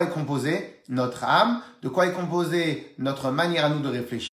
est 0.00 0.08
composée 0.08 0.82
notre 0.88 1.24
âme, 1.24 1.60
de 1.82 1.88
quoi 1.88 2.06
est 2.06 2.12
composée 2.12 2.94
notre 2.98 3.30
manière 3.30 3.64
à 3.64 3.68
nous 3.68 3.80
de 3.80 3.88
réfléchir, 3.88 4.28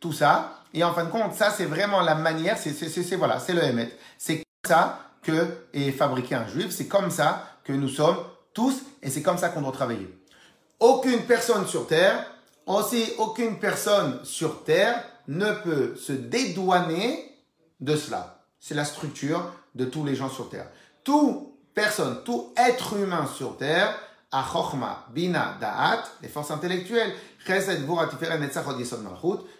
tout 0.00 0.12
ça. 0.12 0.64
Et 0.74 0.82
en 0.82 0.92
fin 0.92 1.04
de 1.04 1.10
compte, 1.10 1.34
ça 1.34 1.50
c'est 1.50 1.66
vraiment 1.66 2.00
la 2.00 2.16
manière, 2.16 2.58
c'est 2.58 2.72
c'est 2.72 3.16
voilà, 3.16 3.38
c'est 3.38 3.52
le 3.52 3.62
Hémet. 3.62 3.96
C'est 4.18 4.36
comme 4.36 4.68
ça 4.68 4.98
que 5.22 5.66
est 5.72 5.92
fabriqué 5.92 6.34
un 6.34 6.48
juif, 6.48 6.70
c'est 6.70 6.88
comme 6.88 7.10
ça 7.10 7.46
que 7.62 7.72
nous 7.72 7.88
sommes 7.88 8.18
tous, 8.54 8.82
et 9.02 9.10
c'est 9.10 9.22
comme 9.22 9.38
ça 9.38 9.50
qu'on 9.50 9.62
doit 9.62 9.72
travailler. 9.72 10.08
Aucune 10.80 11.26
personne 11.26 11.66
sur 11.66 11.86
terre, 11.86 12.24
aussi 12.66 13.12
aucune 13.18 13.58
personne 13.58 14.20
sur 14.24 14.64
terre 14.64 15.04
ne 15.28 15.52
peut 15.52 15.96
se 15.96 16.12
dédouaner 16.12 17.32
de 17.80 17.96
cela. 17.96 18.44
C'est 18.60 18.74
la 18.74 18.84
structure 18.84 19.52
de 19.74 19.84
tous 19.84 20.04
les 20.04 20.14
gens 20.14 20.30
sur 20.30 20.48
terre. 20.48 20.68
Tout 21.02 21.54
personne, 21.74 22.22
tout 22.24 22.52
être 22.56 22.94
humain 22.96 23.26
sur 23.26 23.56
terre 23.56 23.98
a 24.30 24.42
chokhma, 24.42 25.06
bina, 25.10 25.56
da'at, 25.60 26.04
les 26.22 26.28
forces 26.28 26.50
intellectuelles, 26.50 27.12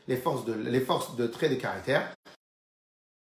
les 0.08 0.16
forces 0.16 0.44
de, 0.44 0.52
les 0.52 0.80
forces 0.80 1.16
de 1.16 1.26
trait 1.26 1.48
de 1.48 1.54
caractère. 1.54 2.13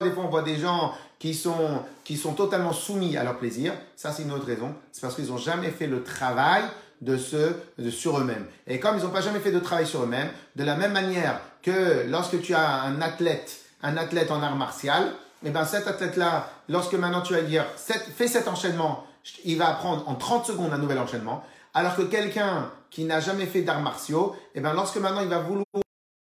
Des 0.03 0.11
fois, 0.11 0.25
on 0.25 0.29
voit 0.29 0.43
des 0.43 0.57
gens 0.57 0.93
qui 1.19 1.35
sont, 1.35 1.83
qui 2.05 2.17
sont 2.17 2.35
totalement 2.35 2.73
soumis 2.73 3.17
à 3.17 3.25
leur 3.25 3.39
plaisir. 3.39 3.73
Ça, 3.97 4.13
c'est 4.13 4.25
une 4.25 4.33
autre 4.33 4.47
raison. 4.47 4.75
C'est 4.91 5.01
parce 5.01 5.15
qu'ils 5.15 5.29
n'ont 5.29 5.39
jamais 5.39 5.71
fait 5.71 5.87
le 5.87 6.03
travail 6.03 6.65
de 7.01 7.17
ce, 7.17 7.55
de 7.79 7.91
sur 7.91 8.19
eux-mêmes. 8.19 8.47
Et 8.67 8.81
comme 8.81 8.97
ils 8.97 9.05
n'ont 9.05 9.11
pas 9.11 9.21
jamais 9.21 9.41
fait 9.41 9.53
de 9.53 9.59
travail 9.59 9.87
sur 9.87 10.03
eux-mêmes, 10.03 10.31
de 10.57 10.65
la 10.65 10.77
même 10.77 10.93
manière 10.93 11.41
que 11.63 12.07
lorsque 12.09 12.41
tu 12.41 12.55
as 12.55 12.83
un 12.83 13.01
athlète, 13.01 13.61
un 13.83 13.97
athlète 13.97 14.31
en 14.31 14.43
art 14.43 14.57
martial, 14.57 15.15
et 15.45 15.49
eh 15.49 15.51
ben 15.51 15.65
cet 15.65 15.89
athlète-là, 15.89 16.49
lorsque 16.69 16.95
maintenant 16.95 17.21
tu 17.21 17.35
vas 17.35 17.43
dire, 17.43 17.65
fais 17.77 18.29
cet 18.29 18.47
enchaînement, 18.47 19.05
il 19.45 19.59
va 19.59 19.71
apprendre 19.71 20.09
en 20.09 20.15
30 20.15 20.47
secondes 20.47 20.73
un 20.73 20.79
nouvel 20.79 20.99
enchaînement. 20.99 21.45
Alors 21.75 21.97
que 21.97 22.03
quelqu'un 22.03 22.71
qui 22.91 23.05
n'a 23.05 23.19
jamais 23.19 23.47
fait 23.47 23.63
d'arts 23.63 23.81
martiaux, 23.81 24.37
et 24.55 24.59
eh 24.59 24.61
ben 24.61 24.73
lorsque 24.73 24.99
maintenant 24.99 25.23
il 25.23 25.29
va 25.29 25.39
vouloir 25.39 25.67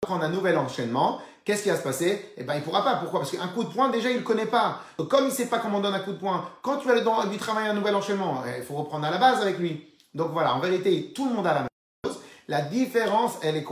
prendre 0.00 0.24
un 0.24 0.30
nouvel 0.30 0.58
enchaînement, 0.58 1.20
qu'est-ce 1.44 1.62
qui 1.62 1.68
va 1.70 1.76
se 1.76 1.82
passer? 1.82 2.32
Eh 2.36 2.44
ben 2.44 2.54
il 2.54 2.62
pourra 2.62 2.82
pas. 2.82 2.96
Pourquoi? 2.96 3.20
Parce 3.20 3.32
qu'un 3.32 3.48
coup 3.48 3.64
de 3.64 3.68
poing 3.68 3.90
déjà 3.90 4.10
il 4.10 4.18
ne 4.18 4.22
connaît 4.22 4.46
pas. 4.46 4.80
comme 5.08 5.26
il 5.26 5.32
sait 5.32 5.46
pas 5.46 5.58
comment 5.58 5.78
on 5.78 5.80
donne 5.80 5.94
un 5.94 6.00
coup 6.00 6.12
de 6.12 6.18
poing, 6.18 6.48
quand 6.62 6.78
tu 6.78 6.88
vas 6.88 6.94
lui 6.94 7.38
travailler 7.38 7.68
un 7.68 7.74
nouvel 7.74 7.94
enchaînement, 7.94 8.42
eh, 8.46 8.58
il 8.60 8.64
faut 8.64 8.74
reprendre 8.74 9.06
à 9.06 9.10
la 9.10 9.18
base 9.18 9.40
avec 9.40 9.58
lui. 9.58 9.92
Donc 10.14 10.30
voilà, 10.32 10.54
en 10.54 10.60
vérité, 10.60 11.12
tout 11.14 11.28
le 11.28 11.34
monde 11.34 11.46
a 11.46 11.54
la 11.54 11.60
même 11.60 11.68
chose. 12.06 12.20
La 12.48 12.60
différence, 12.62 13.38
elle 13.42 13.56
est 13.56 13.64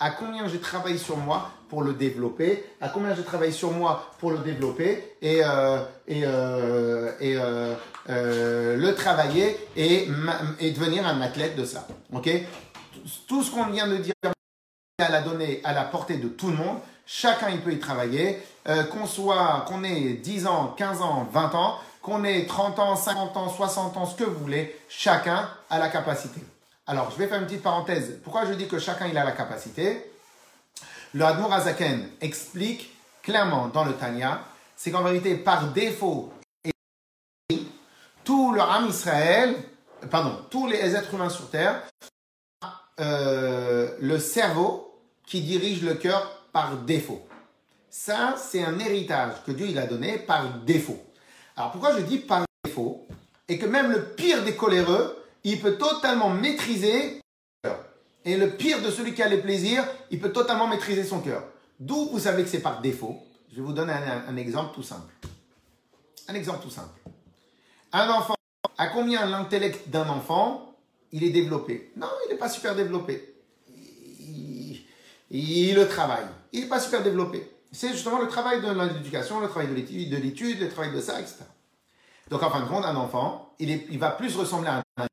à 0.00 0.10
combien 0.10 0.46
j'ai 0.48 0.58
travaillé 0.58 0.98
sur 0.98 1.16
moi 1.16 1.50
pour 1.68 1.82
le 1.82 1.94
développer, 1.94 2.64
à 2.80 2.88
combien 2.88 3.14
j'ai 3.14 3.22
travaillé 3.22 3.52
sur 3.52 3.70
moi 3.70 4.10
pour 4.18 4.32
le 4.32 4.38
développer? 4.38 5.16
Et, 5.22 5.40
euh, 5.44 5.78
et, 6.06 6.22
euh, 6.24 7.12
et 7.20 7.36
euh, 7.38 8.76
le 8.76 8.94
travailler 8.94 9.56
et, 9.76 10.08
et 10.60 10.70
devenir 10.72 11.06
un 11.06 11.20
athlète 11.20 11.56
de 11.56 11.64
ça. 11.64 11.86
Ok? 12.12 12.28
Tout 13.28 13.42
ce 13.42 13.50
qu'on 13.50 13.66
vient 13.66 13.86
de 13.86 13.96
dire 13.96 14.14
à 14.98 15.08
la 15.10 15.22
donnée 15.22 15.60
à 15.64 15.72
la 15.72 15.84
portée 15.84 16.16
de 16.16 16.28
tout 16.28 16.48
le 16.48 16.56
monde. 16.56 16.78
Chacun 17.06 17.50
il 17.50 17.60
peut 17.60 17.72
y 17.72 17.78
travailler, 17.78 18.42
euh, 18.68 18.84
qu'on 18.84 19.06
soit, 19.06 19.64
qu'on 19.68 19.84
ait 19.84 20.14
10 20.14 20.46
ans, 20.46 20.74
15 20.76 21.02
ans, 21.02 21.28
20 21.30 21.54
ans, 21.54 21.78
qu'on 22.00 22.24
ait 22.24 22.46
30 22.46 22.78
ans, 22.78 22.96
50 22.96 23.36
ans, 23.36 23.48
60 23.48 23.96
ans, 23.96 24.06
ce 24.06 24.14
que 24.16 24.24
vous 24.24 24.38
voulez, 24.38 24.78
chacun 24.88 25.48
a 25.70 25.78
la 25.78 25.88
capacité. 25.88 26.40
Alors, 26.86 27.10
je 27.10 27.16
vais 27.16 27.26
faire 27.26 27.40
une 27.40 27.46
petite 27.46 27.62
parenthèse. 27.62 28.20
Pourquoi 28.22 28.44
je 28.46 28.52
dis 28.52 28.68
que 28.68 28.78
chacun 28.78 29.06
il 29.06 29.16
a 29.16 29.24
la 29.24 29.32
capacité? 29.32 30.10
Le 31.14 31.24
Admour 31.24 31.52
Azaken 31.52 32.08
explique 32.20 32.90
clairement 33.22 33.68
dans 33.68 33.84
le 33.84 33.94
Tanya, 33.94 34.42
c'est 34.76 34.90
qu'en 34.90 35.02
vérité, 35.02 35.36
par 35.36 35.68
défaut, 35.72 36.32
tout 38.24 38.52
le 38.52 38.60
Israël, 38.88 39.54
pardon, 40.10 40.36
tous 40.50 40.66
les 40.66 40.94
êtres 40.94 41.14
humains 41.14 41.30
sur 41.30 41.48
Terre, 41.50 41.82
euh, 43.00 43.90
le 44.00 44.18
cerveau 44.18 45.00
qui 45.26 45.40
dirige 45.40 45.82
le 45.82 45.94
cœur 45.94 46.33
par 46.54 46.76
défaut. 46.78 47.26
Ça, 47.90 48.36
c'est 48.38 48.62
un 48.62 48.78
héritage 48.78 49.42
que 49.44 49.50
Dieu 49.50 49.66
il 49.68 49.78
a 49.78 49.86
donné 49.86 50.18
par 50.18 50.60
défaut. 50.60 51.02
Alors 51.56 51.72
pourquoi 51.72 51.96
je 51.98 52.02
dis 52.02 52.18
par 52.18 52.46
défaut 52.64 53.06
Et 53.48 53.58
que 53.58 53.66
même 53.66 53.90
le 53.90 54.04
pire 54.14 54.42
des 54.44 54.54
coléreux, 54.54 55.18
il 55.42 55.60
peut 55.60 55.76
totalement 55.76 56.30
maîtriser 56.30 57.20
et 58.24 58.36
le 58.36 58.50
pire 58.50 58.80
de 58.82 58.90
celui 58.90 59.14
qui 59.14 59.22
a 59.22 59.28
les 59.28 59.42
plaisirs, 59.42 59.84
il 60.10 60.18
peut 60.18 60.32
totalement 60.32 60.66
maîtriser 60.66 61.04
son 61.04 61.20
cœur. 61.20 61.44
D'où 61.78 62.08
vous 62.08 62.20
savez 62.20 62.42
que 62.44 62.48
c'est 62.48 62.62
par 62.62 62.80
défaut? 62.80 63.18
Je 63.50 63.56
vais 63.56 63.62
vous 63.62 63.72
donner 63.72 63.92
un, 63.92 64.36
exemple 64.36 64.74
tout 64.74 64.82
simple. 64.82 65.12
Un 66.28 66.34
exemple 66.34 66.62
tout 66.62 66.70
simple. 66.70 66.98
Un 67.92 68.08
enfant, 68.08 68.34
à 68.78 68.86
combien 68.86 69.26
l'intellect 69.26 69.90
d'un 69.90 70.08
enfant, 70.08 70.74
il 71.12 71.22
est 71.22 71.30
développé? 71.30 71.92
Non, 71.96 72.08
il 72.24 72.32
n'est 72.32 72.38
pas 72.38 72.48
super 72.48 72.74
développé. 72.74 73.33
Il, 75.30 75.74
le 75.74 75.88
travaille. 75.88 76.26
Il 76.52 76.62
n'est 76.62 76.68
pas 76.68 76.80
super 76.80 77.02
développé. 77.02 77.50
C'est 77.72 77.90
justement 77.90 78.20
le 78.20 78.28
travail 78.28 78.60
de 78.60 78.70
l'éducation, 78.70 79.40
le 79.40 79.48
travail 79.48 79.68
de 79.68 80.16
l'étude, 80.16 80.60
le 80.60 80.68
travail 80.68 80.92
de 80.92 81.00
ça, 81.00 81.20
etc. 81.20 81.38
Donc 82.30 82.42
en 82.42 82.50
fin 82.50 82.60
de 82.60 82.66
compte, 82.66 82.84
un 82.84 82.96
enfant, 82.96 83.54
il, 83.58 83.98
va 83.98 84.10
plus 84.10 84.36
ressembler 84.36 84.68
à 84.68 84.82
un 84.96 85.06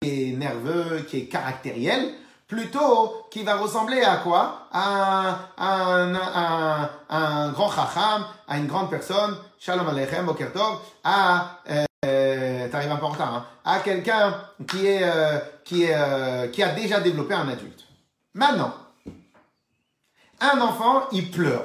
qui 0.00 0.30
est 0.30 0.36
nerveux, 0.36 1.04
qui 1.08 1.18
est 1.18 1.26
caractériel, 1.26 2.12
plutôt 2.48 3.26
qui 3.30 3.44
va 3.44 3.56
ressembler 3.56 4.02
à 4.02 4.16
quoi? 4.16 4.68
À 4.72 5.52
un, 5.56 6.90
un, 7.08 7.52
grand 7.52 7.70
chacham, 7.70 8.24
à 8.48 8.58
une 8.58 8.66
grande 8.66 8.90
personne, 8.90 9.36
shalom 9.58 9.88
aleichem, 9.88 10.26
bokertov, 10.26 10.80
à, 11.04 11.60
euh, 12.04 12.68
t'arrives 12.68 12.90
un 12.90 12.96
peu 12.96 13.06
en 13.06 13.10
retard, 13.10 13.34
hein, 13.34 13.46
à 13.64 13.78
quelqu'un 13.78 14.34
qui, 14.68 14.86
euh, 14.86 15.38
euh, 15.72 16.48
qui 16.48 16.62
a 16.62 16.68
déjà 16.74 17.00
développé 17.00 17.34
un 17.34 17.48
adulte. 17.48 17.84
Maintenant, 18.34 18.74
un 20.42 20.60
enfant, 20.60 21.08
il 21.12 21.30
pleure. 21.30 21.64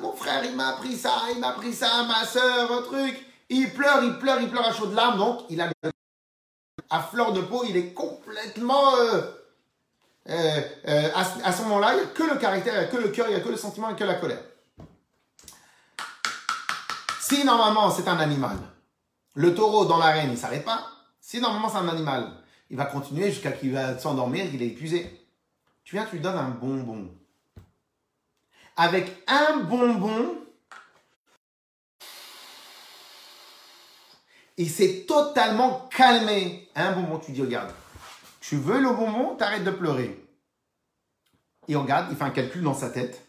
mon 0.00 0.12
frère, 0.12 0.44
il 0.44 0.54
m'a 0.54 0.68
appris 0.68 0.96
ça, 0.96 1.14
il 1.34 1.40
m'a 1.40 1.48
appris 1.48 1.72
ça, 1.72 2.04
ma 2.04 2.24
soeur, 2.24 2.72
un 2.72 2.82
truc. 2.82 3.26
Il 3.48 3.72
pleure, 3.72 4.02
il 4.02 4.18
pleure, 4.18 4.40
il 4.40 4.48
pleure 4.48 4.66
à 4.66 4.72
chaudes 4.72 4.94
larmes, 4.94 5.18
donc 5.18 5.40
il 5.50 5.60
a 5.60 5.70
à 6.90 7.00
fleur 7.00 7.32
de 7.32 7.40
peau, 7.40 7.64
il 7.68 7.76
est 7.76 7.92
complètement... 7.92 8.94
Euh, 8.96 9.20
euh, 10.28 10.60
euh, 10.88 11.10
à, 11.14 11.52
ce 11.52 11.62
moment-là, 11.62 11.94
il 11.94 11.96
n'y 11.98 12.02
a 12.02 12.06
que 12.06 12.22
le 12.24 12.36
caractère, 12.36 12.74
il 12.74 12.78
n'y 12.78 12.84
a 12.84 12.88
que 12.88 12.96
le 12.96 13.08
cœur, 13.10 13.26
il 13.28 13.34
n'y 13.34 13.40
a 13.40 13.44
que 13.44 13.48
le 13.48 13.56
sentiment 13.56 13.90
et 13.90 13.96
que 13.96 14.04
la 14.04 14.14
colère. 14.14 14.42
Si 17.20 17.44
normalement 17.44 17.90
c'est 17.90 18.08
un 18.08 18.18
animal, 18.18 18.56
le 19.34 19.54
taureau 19.54 19.84
dans 19.84 19.98
l'arène, 19.98 20.28
il 20.28 20.32
ne 20.32 20.36
s'arrête 20.36 20.64
pas. 20.64 20.84
Si 21.20 21.40
normalement 21.40 21.68
c'est 21.68 21.78
un 21.78 21.88
animal, 21.88 22.32
il 22.70 22.76
va 22.76 22.86
continuer 22.86 23.30
jusqu'à 23.30 23.52
qu'il 23.52 23.72
va 23.72 23.98
s'endormir, 23.98 24.50
qu'il 24.50 24.62
est 24.62 24.68
épuisé. 24.68 25.28
Tu 25.84 25.94
viens, 25.94 26.04
tu 26.04 26.16
lui 26.16 26.22
donnes 26.22 26.36
un 26.36 26.50
bonbon. 26.50 27.08
Avec 28.76 29.22
un 29.26 29.60
bonbon, 29.60 30.36
il 34.58 34.70
s'est 34.70 35.06
totalement 35.08 35.88
calmé. 35.90 36.68
Un 36.74 36.92
bonbon, 36.92 37.18
tu 37.18 37.32
dis, 37.32 37.40
regarde, 37.40 37.72
tu 38.40 38.56
veux 38.56 38.80
le 38.80 38.90
bonbon, 38.90 39.34
t'arrêtes 39.36 39.64
de 39.64 39.70
pleurer. 39.70 40.22
Il 41.68 41.76
regarde, 41.76 42.08
il 42.10 42.16
fait 42.16 42.24
un 42.24 42.30
calcul 42.30 42.62
dans 42.62 42.74
sa 42.74 42.90
tête. 42.90 43.26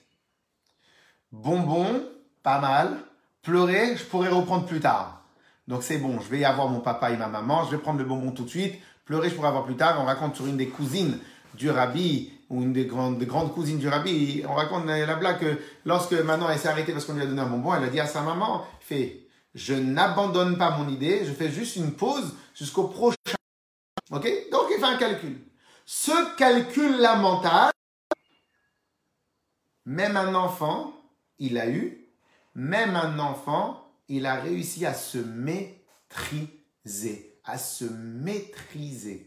Bonbon, 1.31 2.03
pas 2.43 2.60
mal. 2.60 2.97
Pleurer, 3.41 3.95
je 3.95 4.03
pourrais 4.03 4.29
reprendre 4.29 4.65
plus 4.65 4.81
tard. 4.81 5.23
Donc 5.67 5.83
c'est 5.83 5.97
bon, 5.97 6.19
je 6.19 6.29
vais 6.29 6.39
y 6.39 6.45
avoir 6.45 6.67
mon 6.67 6.81
papa 6.81 7.12
et 7.12 7.17
ma 7.17 7.27
maman, 7.27 7.65
je 7.65 7.71
vais 7.71 7.81
prendre 7.81 7.99
le 7.99 8.05
bonbon 8.05 8.31
tout 8.31 8.43
de 8.43 8.49
suite. 8.49 8.75
Pleurer, 9.05 9.29
je 9.29 9.36
pourrais 9.36 9.47
avoir 9.47 9.65
plus 9.65 9.77
tard. 9.77 9.99
On 10.01 10.05
raconte 10.05 10.36
sur 10.36 10.47
une 10.47 10.57
des 10.57 10.67
cousines 10.67 11.19
du 11.53 11.69
rabbi, 11.69 12.37
ou 12.49 12.62
une 12.62 12.73
des 12.73 12.86
grandes, 12.86 13.25
cousines 13.53 13.77
du 13.77 13.88
rabbi, 13.88 14.43
on 14.47 14.53
raconte 14.53 14.86
la 14.86 15.15
blague 15.15 15.39
que 15.39 15.60
lorsque 15.86 16.13
maintenant 16.13 16.49
elle 16.49 16.57
s'est 16.57 16.69
arrêtée 16.69 16.93
parce 16.93 17.05
qu'on 17.05 17.13
lui 17.13 17.23
a 17.23 17.25
donné 17.25 17.41
un 17.41 17.47
bonbon, 17.47 17.73
elle 17.73 17.83
a 17.83 17.89
dit 17.89 17.99
à 17.99 18.07
sa 18.07 18.21
maman, 18.21 18.65
fait, 18.79 19.27
je 19.53 19.73
n'abandonne 19.73 20.57
pas 20.57 20.77
mon 20.77 20.88
idée, 20.88 21.25
je 21.25 21.33
fais 21.33 21.49
juste 21.49 21.75
une 21.75 21.93
pause 21.93 22.36
jusqu'au 22.53 22.88
prochain. 22.88 23.17
Ok? 24.12 24.27
Donc 24.51 24.67
il 24.71 24.77
fait 24.79 24.86
un 24.86 24.97
calcul. 24.97 25.41
Ce 25.86 26.36
calcul-là 26.38 27.15
mental, 27.15 27.71
même 29.86 30.15
un 30.17 30.36
enfant, 30.36 30.93
il 31.39 31.57
a 31.57 31.69
eu, 31.69 32.10
même 32.55 32.95
un 32.95 33.19
enfant, 33.19 33.89
il 34.10 34.25
a 34.25 34.36
réussi 34.36 34.86
à 34.86 34.93
se 34.93 35.17
maîtriser, 35.17 35.81
à 37.43 37.57
se 37.57 37.86
maîtriser. 37.86 39.26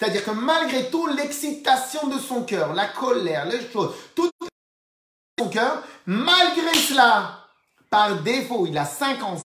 C'est-à-dire 0.00 0.24
que 0.24 0.30
malgré 0.30 0.88
tout, 0.88 1.06
l'excitation 1.08 2.08
de 2.08 2.18
son 2.18 2.44
cœur, 2.44 2.72
la 2.72 2.88
colère, 2.88 3.44
les 3.44 3.70
choses, 3.70 3.94
tout 4.14 4.30
son 5.38 5.50
cœur, 5.50 5.82
malgré 6.06 6.74
cela, 6.74 7.44
par 7.90 8.22
défaut, 8.22 8.66
il 8.66 8.78
a 8.78 8.86
5 8.86 9.22
ans, 9.22 9.36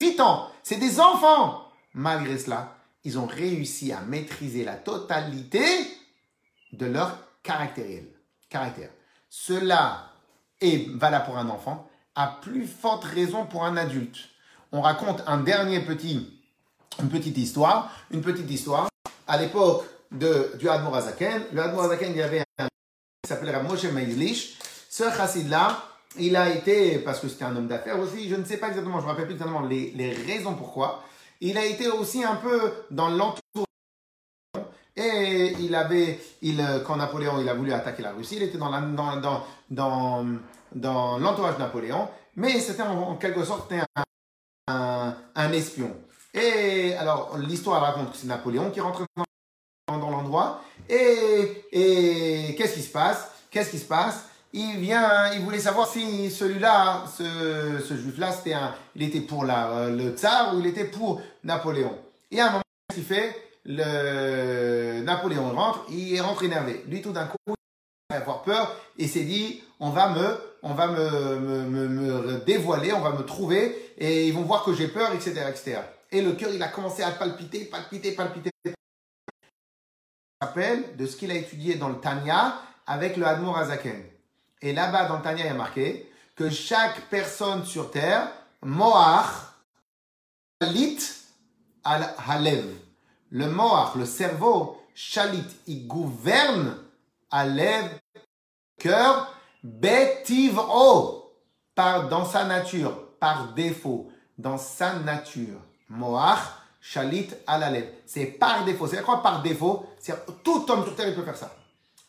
8 0.00 0.20
ans, 0.20 0.48
c'est 0.62 0.76
des 0.76 1.00
enfants. 1.00 1.66
Malgré 1.92 2.38
cela, 2.38 2.76
ils 3.02 3.18
ont 3.18 3.26
réussi 3.26 3.92
à 3.92 4.00
maîtriser 4.00 4.62
la 4.62 4.76
totalité 4.76 5.64
de 6.72 6.86
leur 6.86 7.18
caractère. 7.42 8.04
caractère. 8.48 8.90
Cela 9.28 10.12
est 10.60 10.88
valable 10.90 11.24
pour 11.24 11.36
un 11.36 11.48
enfant, 11.48 11.90
à 12.14 12.28
plus 12.40 12.68
forte 12.68 13.02
raison 13.02 13.46
pour 13.46 13.64
un 13.64 13.76
adulte. 13.76 14.18
On 14.70 14.82
raconte 14.82 15.20
un 15.26 15.38
dernier 15.38 15.80
petit, 15.80 16.40
une 17.00 17.08
petite 17.08 17.38
histoire, 17.38 17.90
une 18.12 18.22
petite 18.22 18.48
histoire. 18.48 18.91
À 19.26 19.38
l'époque 19.38 19.84
du 20.10 20.68
Admor 20.68 20.96
Azaken, 20.96 21.44
le 21.52 21.62
Admor 21.62 21.84
Azaken, 21.84 22.10
il 22.12 22.18
y 22.18 22.22
avait 22.22 22.44
un 22.58 22.66
qui 23.22 23.28
s'appelait 23.28 23.62
Moshe 23.62 23.84
Meilish. 23.84 24.58
Ce 24.90 25.04
chassid-là, 25.04 25.82
il 26.18 26.36
a 26.36 26.50
été, 26.50 26.98
parce 26.98 27.20
que 27.20 27.28
c'était 27.28 27.44
un 27.44 27.56
homme 27.56 27.68
d'affaires 27.68 27.98
aussi, 27.98 28.28
je 28.28 28.34
ne 28.34 28.44
sais 28.44 28.58
pas 28.58 28.68
exactement, 28.68 28.98
je 28.98 29.02
ne 29.02 29.06
me 29.06 29.10
rappelle 29.10 29.26
plus 29.26 29.34
exactement 29.34 29.62
les, 29.62 29.92
les 29.92 30.12
raisons 30.12 30.54
pourquoi, 30.54 31.02
il 31.40 31.58
a 31.58 31.64
été 31.64 31.88
aussi 31.88 32.22
un 32.22 32.36
peu 32.36 32.72
dans 32.90 33.08
l'entourage. 33.08 33.66
Et 34.94 35.54
il 35.58 35.74
avait, 35.74 36.20
il, 36.42 36.62
quand 36.86 36.96
Napoléon 36.96 37.40
il 37.40 37.48
a 37.48 37.54
voulu 37.54 37.72
attaquer 37.72 38.02
la 38.02 38.12
Russie, 38.12 38.36
il 38.36 38.42
était 38.42 38.58
dans, 38.58 38.70
dans, 38.70 39.42
dans, 39.70 40.26
dans, 40.70 41.18
l'entourage 41.18 41.54
de 41.54 41.60
Napoléon, 41.60 42.08
mais 42.36 42.60
c'était 42.60 42.82
en, 42.82 43.16
quelque 43.16 43.44
sorte 43.44 43.72
un, 44.66 45.16
un, 45.34 45.52
espion. 45.52 45.96
Et 46.34 46.94
alors, 46.94 47.36
l'histoire 47.38 47.82
raconte 47.82 48.12
que 48.12 48.16
c'est 48.16 48.26
Napoléon 48.26 48.70
qui 48.70 48.80
rentre 48.80 49.04
dans, 49.16 50.10
l'endroit. 50.10 50.62
Et, 50.88 51.64
et 51.72 52.54
qu'est-ce 52.56 52.74
qui 52.74 52.82
se 52.82 52.90
passe? 52.92 53.30
Qu'est-ce 53.50 53.70
qui 53.70 53.78
se 53.78 53.84
passe? 53.84 54.24
Il 54.54 54.78
vient, 54.78 55.32
il 55.32 55.40
voulait 55.40 55.58
savoir 55.58 55.86
si 55.86 56.30
celui-là, 56.30 57.04
ce, 57.06 57.80
ce 57.86 57.96
juif-là, 57.96 58.32
c'était 58.32 58.52
un, 58.52 58.74
il 58.94 59.02
était 59.02 59.20
pour 59.20 59.44
la, 59.44 59.88
le 59.88 60.10
tsar 60.10 60.54
ou 60.54 60.60
il 60.60 60.66
était 60.66 60.84
pour 60.84 61.22
Napoléon. 61.44 61.96
Et 62.30 62.40
à 62.40 62.48
un 62.48 62.50
moment, 62.50 62.62
il 62.96 63.02
fait, 63.02 63.34
le 63.64 65.02
Napoléon 65.02 65.50
rentre, 65.50 65.86
il 65.90 66.20
rentre 66.20 66.42
énervé. 66.44 66.84
Lui, 66.88 67.00
tout 67.00 67.12
d'un 67.12 67.26
coup, 67.26 67.36
il 67.46 67.54
va 68.10 68.16
avoir 68.16 68.42
peur 68.42 68.74
et 68.98 69.06
s'est 69.06 69.24
dit, 69.24 69.62
on 69.80 69.90
va 69.90 70.10
me, 70.10 70.38
on 70.62 70.74
va 70.74 70.86
me, 70.88 71.38
me, 71.38 71.62
me, 71.62 71.88
me, 71.88 72.38
dévoiler, 72.44 72.92
on 72.92 73.00
va 73.00 73.12
me 73.12 73.22
trouver 73.24 73.94
et 73.98 74.26
ils 74.28 74.34
vont 74.34 74.42
voir 74.42 74.64
que 74.64 74.74
j'ai 74.74 74.88
peur, 74.88 75.12
etc., 75.14 75.46
etc. 75.48 75.78
Et 76.12 76.20
le 76.20 76.32
cœur, 76.32 76.50
il 76.52 76.62
a 76.62 76.68
commencé 76.68 77.02
à 77.02 77.10
palpiter, 77.10 77.64
palpiter, 77.64 78.12
palpiter. 78.12 78.50
Il 78.66 78.74
rappelle 80.42 80.94
de 80.96 81.06
ce 81.06 81.16
qu'il 81.16 81.30
a 81.30 81.34
étudié 81.34 81.76
dans 81.76 81.88
le 81.88 81.98
Tanya 82.00 82.60
avec 82.86 83.16
le 83.16 83.26
Hadmour 83.26 83.56
Azaken. 83.56 84.04
Et 84.60 84.74
là-bas, 84.74 85.06
dans 85.06 85.16
le 85.16 85.22
Tanya, 85.22 85.44
il 85.44 85.46
y 85.46 85.48
a 85.48 85.54
marqué 85.54 86.12
que 86.36 86.50
chaque 86.50 87.08
personne 87.08 87.64
sur 87.64 87.90
terre, 87.90 88.30
Moach, 88.60 89.26
Shalit 90.60 90.98
al 91.82 92.14
Halev. 92.28 92.74
Le 93.30 93.48
Moach, 93.48 93.94
le 93.96 94.04
cerveau, 94.04 94.82
Shalit, 94.94 95.46
il 95.66 95.86
gouverne 95.86 96.76
Halev, 97.30 97.88
cœur, 98.78 99.34
Betivro, 99.64 101.32
par, 101.74 102.08
dans 102.10 102.26
sa 102.26 102.44
nature, 102.44 103.14
par 103.18 103.54
défaut, 103.54 104.12
dans 104.36 104.58
sa 104.58 104.98
nature. 104.98 105.60
Moach, 105.92 106.40
Shalit 106.80 107.28
al 107.46 107.62
Halev. 107.62 107.86
C'est 108.06 108.26
par 108.26 108.64
défaut. 108.64 108.86
C'est 108.86 109.02
quoi 109.02 109.22
par 109.22 109.42
défaut 109.42 109.86
C'est 109.98 110.14
tout 110.42 110.64
homme 110.68 110.84
sur 110.84 110.96
terre, 110.96 111.08
il 111.08 111.14
peut 111.14 111.22
faire 111.22 111.36
ça. 111.36 111.54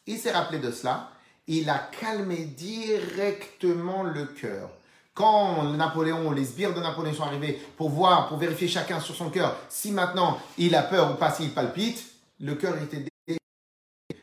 Il 0.07 0.17
s'est 0.17 0.31
rappelé 0.31 0.59
de 0.59 0.71
cela 0.71 1.09
il 1.47 1.69
a 1.69 1.89
calmé 1.99 2.37
directement 2.45 4.03
le 4.03 4.25
cœur. 4.25 4.69
Quand 5.13 5.63
Napoléon, 5.73 6.31
les 6.31 6.45
sbires 6.45 6.73
de 6.73 6.79
Napoléon 6.79 7.13
sont 7.13 7.23
arrivés 7.23 7.61
pour 7.77 7.89
voir, 7.89 8.27
pour 8.27 8.37
vérifier 8.37 8.67
chacun 8.67 8.99
sur 8.99 9.15
son 9.15 9.29
cœur, 9.29 9.55
si 9.69 9.91
maintenant 9.91 10.39
il 10.57 10.73
a 10.73 10.81
peur 10.81 11.11
ou 11.11 11.15
pas, 11.15 11.31
s'il 11.31 11.53
palpite, 11.53 12.03
le 12.39 12.55
cœur 12.55 12.75
était 12.81 13.05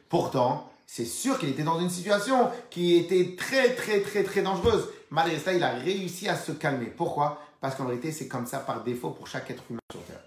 Pourtant, 0.08 0.68
c'est 0.86 1.04
sûr 1.04 1.38
qu'il 1.38 1.50
était 1.50 1.62
dans 1.62 1.78
une 1.78 1.90
situation 1.90 2.50
qui 2.68 2.96
était 2.96 3.36
très, 3.36 3.74
très, 3.74 4.00
très, 4.00 4.24
très 4.24 4.42
dangereuse. 4.42 4.88
Malgré 5.10 5.38
cela, 5.38 5.52
il 5.52 5.62
a 5.62 5.70
réussi 5.70 6.28
à 6.28 6.34
se 6.34 6.50
calmer. 6.50 6.86
Pourquoi? 6.86 7.40
Parce 7.60 7.74
qu'en 7.74 7.86
réalité, 7.86 8.12
c'est 8.12 8.28
comme 8.28 8.46
ça 8.46 8.60
par 8.60 8.82
défaut 8.82 9.10
pour 9.10 9.26
chaque 9.26 9.50
être 9.50 9.62
humain 9.68 9.80
sur 9.90 10.02
Terre. 10.04 10.20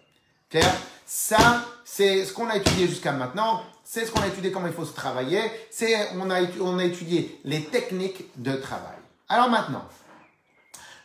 Claire 0.50 0.76
Ça, 1.06 1.66
c'est 1.84 2.26
ce 2.26 2.34
qu'on 2.34 2.48
a 2.50 2.58
étudié 2.58 2.88
jusqu'à 2.88 3.12
maintenant. 3.12 3.64
C'est 3.84 4.06
ce 4.06 4.12
qu'on 4.12 4.22
a 4.22 4.28
étudié 4.28 4.52
comment 4.52 4.68
il 4.68 4.74
faut 4.74 4.86
se 4.86 4.94
travailler. 4.94 5.42
C'est 5.72 6.12
on 6.16 6.30
a 6.30 6.42
on 6.62 6.78
a 6.78 6.86
étudié 6.86 7.40
les 7.44 7.64
techniques 7.66 8.26
de 8.38 8.56
travail. 8.56 8.98
Alors 9.28 9.50
maintenant, 9.50 9.86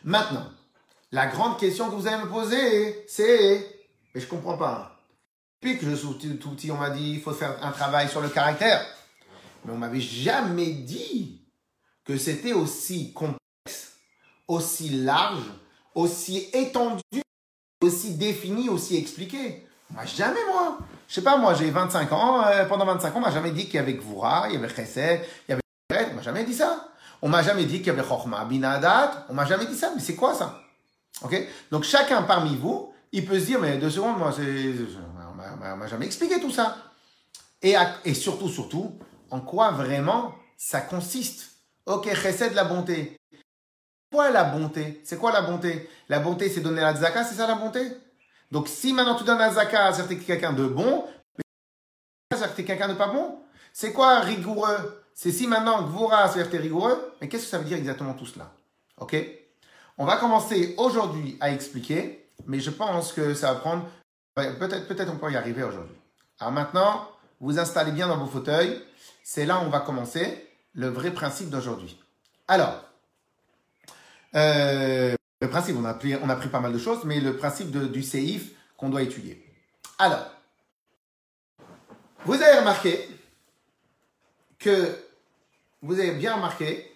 maintenant, 0.03 0.45
la 1.11 1.27
grande 1.27 1.59
question 1.59 1.89
que 1.89 1.95
vous 1.95 2.07
allez 2.07 2.23
me 2.23 2.29
poser, 2.29 3.03
c'est, 3.07 3.81
mais 4.13 4.21
je 4.21 4.27
comprends 4.27 4.57
pas. 4.57 4.99
Depuis 5.61 5.79
que 5.79 5.89
je 5.89 5.95
suis 5.95 6.37
tout 6.37 6.51
petit, 6.51 6.71
on 6.71 6.77
m'a 6.77 6.91
dit 6.91 7.13
il 7.13 7.21
faut 7.21 7.33
faire 7.33 7.61
un 7.63 7.71
travail 7.71 8.07
sur 8.07 8.21
le 8.21 8.29
caractère, 8.29 8.85
mais 9.65 9.73
on 9.73 9.77
m'avait 9.77 9.99
jamais 9.99 10.71
dit 10.71 11.41
que 12.05 12.17
c'était 12.17 12.53
aussi 12.53 13.11
complexe, 13.13 13.93
aussi 14.47 14.89
large, 14.89 15.43
aussi 15.95 16.49
étendu 16.53 17.21
aussi 17.81 18.15
défini, 18.15 18.69
aussi 18.69 18.97
expliqué. 18.97 19.65
Moi, 19.91 20.05
jamais, 20.05 20.43
moi. 20.47 20.77
Je 21.07 21.15
sais 21.15 21.21
pas, 21.21 21.37
moi, 21.37 21.53
j'ai 21.53 21.71
25 21.71 22.11
ans. 22.11 22.45
Euh, 22.45 22.65
pendant 22.65 22.85
25 22.85 23.15
ans, 23.15 23.17
on 23.17 23.21
m'a 23.21 23.31
jamais 23.31 23.51
dit 23.51 23.65
qu'il 23.65 23.75
y 23.75 23.79
avait 23.79 23.93
Gvura, 23.93 24.47
il 24.49 24.55
y 24.55 24.57
avait 24.57 24.69
Chesed, 24.69 25.21
il 25.47 25.51
y 25.51 25.53
avait 25.53 26.11
On 26.11 26.15
m'a 26.15 26.21
jamais 26.21 26.43
dit 26.43 26.53
ça. 26.53 26.89
On 27.21 27.29
m'a 27.29 27.41
jamais 27.41 27.65
dit 27.65 27.77
qu'il 27.77 27.87
y 27.87 27.89
avait 27.89 28.07
Chochma, 28.07 28.45
Binadat. 28.45 29.25
On 29.29 29.33
m'a 29.33 29.45
jamais 29.45 29.65
dit 29.65 29.75
ça. 29.75 29.91
Mais 29.95 30.01
c'est 30.01 30.15
quoi 30.15 30.33
ça? 30.33 30.61
Ok? 31.23 31.35
Donc, 31.71 31.83
chacun 31.83 32.21
parmi 32.23 32.55
vous, 32.55 32.93
il 33.11 33.25
peut 33.25 33.39
se 33.39 33.45
dire, 33.45 33.59
mais 33.59 33.77
deux 33.77 33.89
secondes, 33.89 34.17
moi. 34.17 34.33
On 35.61 35.77
m'a 35.77 35.87
jamais 35.87 36.05
expliqué 36.05 36.39
tout 36.39 36.51
ça. 36.51 36.77
Et, 37.61 37.75
et 38.05 38.13
surtout, 38.13 38.49
surtout, 38.49 38.97
en 39.31 39.41
quoi 39.41 39.71
vraiment 39.71 40.33
ça 40.57 40.81
consiste? 40.81 41.51
Ok, 41.85 42.13
Chesed, 42.13 42.53
la 42.53 42.65
bonté 42.65 43.18
quoi 44.11 44.29
la 44.29 44.43
bonté? 44.43 45.01
C'est 45.03 45.17
quoi 45.17 45.31
la 45.31 45.41
bonté? 45.41 45.89
La 46.07 46.19
bonté, 46.19 46.49
c'est 46.49 46.61
donner 46.61 46.81
la 46.81 46.95
zaka, 46.95 47.23
c'est 47.23 47.35
ça 47.35 47.47
la 47.47 47.55
bonté? 47.55 47.91
Donc 48.51 48.67
si 48.67 48.93
maintenant 48.93 49.15
tu 49.15 49.23
donnes 49.23 49.39
la 49.39 49.51
zaka, 49.51 49.91
es 49.91 50.17
quelqu'un 50.17 50.53
de 50.53 50.65
bon, 50.65 51.05
mais 51.37 52.37
es 52.57 52.63
quelqu'un 52.63 52.87
de 52.87 52.95
pas 52.95 53.07
bon. 53.07 53.43
C'est 53.73 53.93
quoi 53.93 54.19
rigoureux? 54.19 55.03
C'est 55.13 55.31
si 55.31 55.47
maintenant 55.47 55.83
Gvura, 55.83 56.27
c'est-à-dire 56.29 56.61
rigoureux, 56.61 57.13
mais 57.21 57.27
qu'est-ce 57.27 57.43
que 57.43 57.49
ça 57.49 57.57
veut 57.57 57.65
dire 57.65 57.77
exactement 57.77 58.13
tout 58.13 58.25
cela? 58.25 58.51
Ok? 58.97 59.15
On 59.97 60.05
va 60.05 60.15
commencer 60.15 60.75
aujourd'hui 60.77 61.37
à 61.41 61.51
expliquer, 61.51 62.31
mais 62.47 62.59
je 62.59 62.71
pense 62.71 63.11
que 63.11 63.33
ça 63.33 63.53
va 63.53 63.59
prendre, 63.59 63.85
peut-être 64.35 64.87
peut-être 64.87 65.11
on 65.11 65.17
peut 65.17 65.31
y 65.31 65.35
arriver 65.35 65.63
aujourd'hui. 65.63 65.97
Alors 66.39 66.53
maintenant, 66.53 67.09
vous 67.41 67.59
installez 67.59 67.91
bien 67.91 68.07
dans 68.07 68.17
vos 68.17 68.25
fauteuils, 68.25 68.81
c'est 69.23 69.45
là 69.45 69.59
où 69.59 69.63
on 69.63 69.69
va 69.69 69.81
commencer 69.81 70.49
le 70.73 70.87
vrai 70.87 71.11
principe 71.11 71.49
d'aujourd'hui. 71.49 72.01
Alors, 72.47 72.83
euh, 74.35 75.15
le 75.41 75.49
principe, 75.49 75.75
on 75.77 75.85
a, 75.85 75.93
pris, 75.93 76.15
on 76.15 76.29
a 76.29 76.35
pris 76.35 76.49
pas 76.49 76.59
mal 76.59 76.73
de 76.73 76.77
choses, 76.77 77.03
mais 77.05 77.19
le 77.19 77.37
principe 77.37 77.71
du 77.71 78.03
séif 78.03 78.51
qu'on 78.77 78.89
doit 78.89 79.01
étudier. 79.01 79.45
Alors, 79.97 80.25
vous 82.25 82.33
avez 82.33 82.59
remarqué 82.59 83.07
que, 84.57 84.97
vous 85.81 85.99
avez 85.99 86.11
bien 86.11 86.35
remarqué 86.35 86.93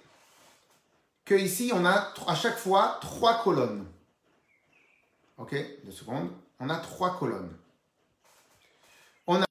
que 1.26 1.36
ici, 1.36 1.72
on 1.74 1.86
a 1.86 2.14
à 2.28 2.36
chaque 2.36 2.58
fois 2.58 3.00
trois 3.02 3.42
colonnes. 3.44 3.86
Ok, 5.38 5.56
deux 5.86 5.92
secondes. 5.92 6.32
On 6.60 6.70
a 6.70 6.78
trois 6.78 7.18
colonnes. 7.18 7.58
On 9.26 9.42
a 9.42 9.46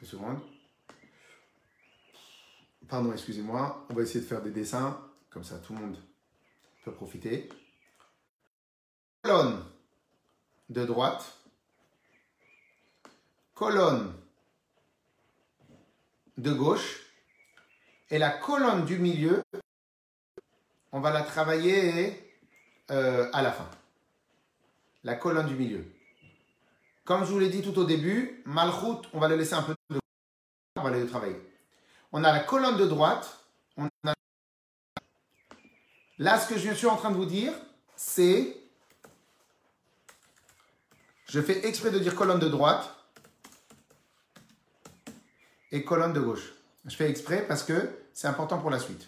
deux 0.00 0.06
secondes. 0.06 0.40
Pardon, 2.88 3.12
excusez-moi. 3.12 3.84
On 3.90 3.94
va 3.94 4.02
essayer 4.02 4.20
de 4.20 4.26
faire 4.26 4.42
des 4.42 4.50
dessins. 4.50 5.00
Comme 5.30 5.44
ça, 5.44 5.58
tout 5.58 5.74
le 5.74 5.80
monde 5.80 5.96
peut 6.84 6.92
profiter. 6.92 7.48
Colonne 9.22 9.64
de 10.68 10.84
droite. 10.84 11.38
Colonne 13.54 14.14
de 16.36 16.52
gauche. 16.52 17.02
Et 18.10 18.18
la 18.18 18.30
colonne 18.30 18.84
du 18.84 18.98
milieu, 18.98 19.42
on 20.92 21.00
va 21.00 21.10
la 21.10 21.22
travailler 21.22 22.38
euh, 22.92 23.28
à 23.32 23.42
la 23.42 23.50
fin. 23.50 23.68
La 25.02 25.16
colonne 25.16 25.46
du 25.46 25.56
milieu. 25.56 25.84
Comme 27.04 27.24
je 27.24 27.32
vous 27.32 27.40
l'ai 27.40 27.48
dit 27.48 27.62
tout 27.62 27.76
au 27.78 27.84
début, 27.84 28.42
Malchut, 28.46 29.08
on 29.12 29.18
va 29.18 29.26
le 29.28 29.36
laisser 29.36 29.54
un 29.54 29.62
peu 29.62 29.74
de 29.90 29.98
on 30.76 30.82
va 30.82 30.90
aller 30.90 31.00
le 31.00 31.08
travailler 31.08 31.40
on 32.16 32.24
a 32.24 32.32
la 32.32 32.40
colonne 32.40 32.78
de 32.78 32.86
droite. 32.86 33.38
Là, 36.16 36.40
ce 36.40 36.48
que 36.48 36.58
je 36.58 36.72
suis 36.72 36.86
en 36.86 36.96
train 36.96 37.10
de 37.10 37.16
vous 37.16 37.26
dire, 37.26 37.52
c'est... 37.94 38.56
Je 41.28 41.42
fais 41.42 41.66
exprès 41.66 41.90
de 41.90 41.98
dire 41.98 42.14
colonne 42.14 42.38
de 42.38 42.48
droite 42.48 42.90
et 45.70 45.84
colonne 45.84 46.14
de 46.14 46.20
gauche. 46.20 46.54
Je 46.86 46.96
fais 46.96 47.10
exprès 47.10 47.46
parce 47.46 47.62
que 47.62 47.98
c'est 48.14 48.28
important 48.28 48.58
pour 48.58 48.70
la 48.70 48.78
suite. 48.78 49.06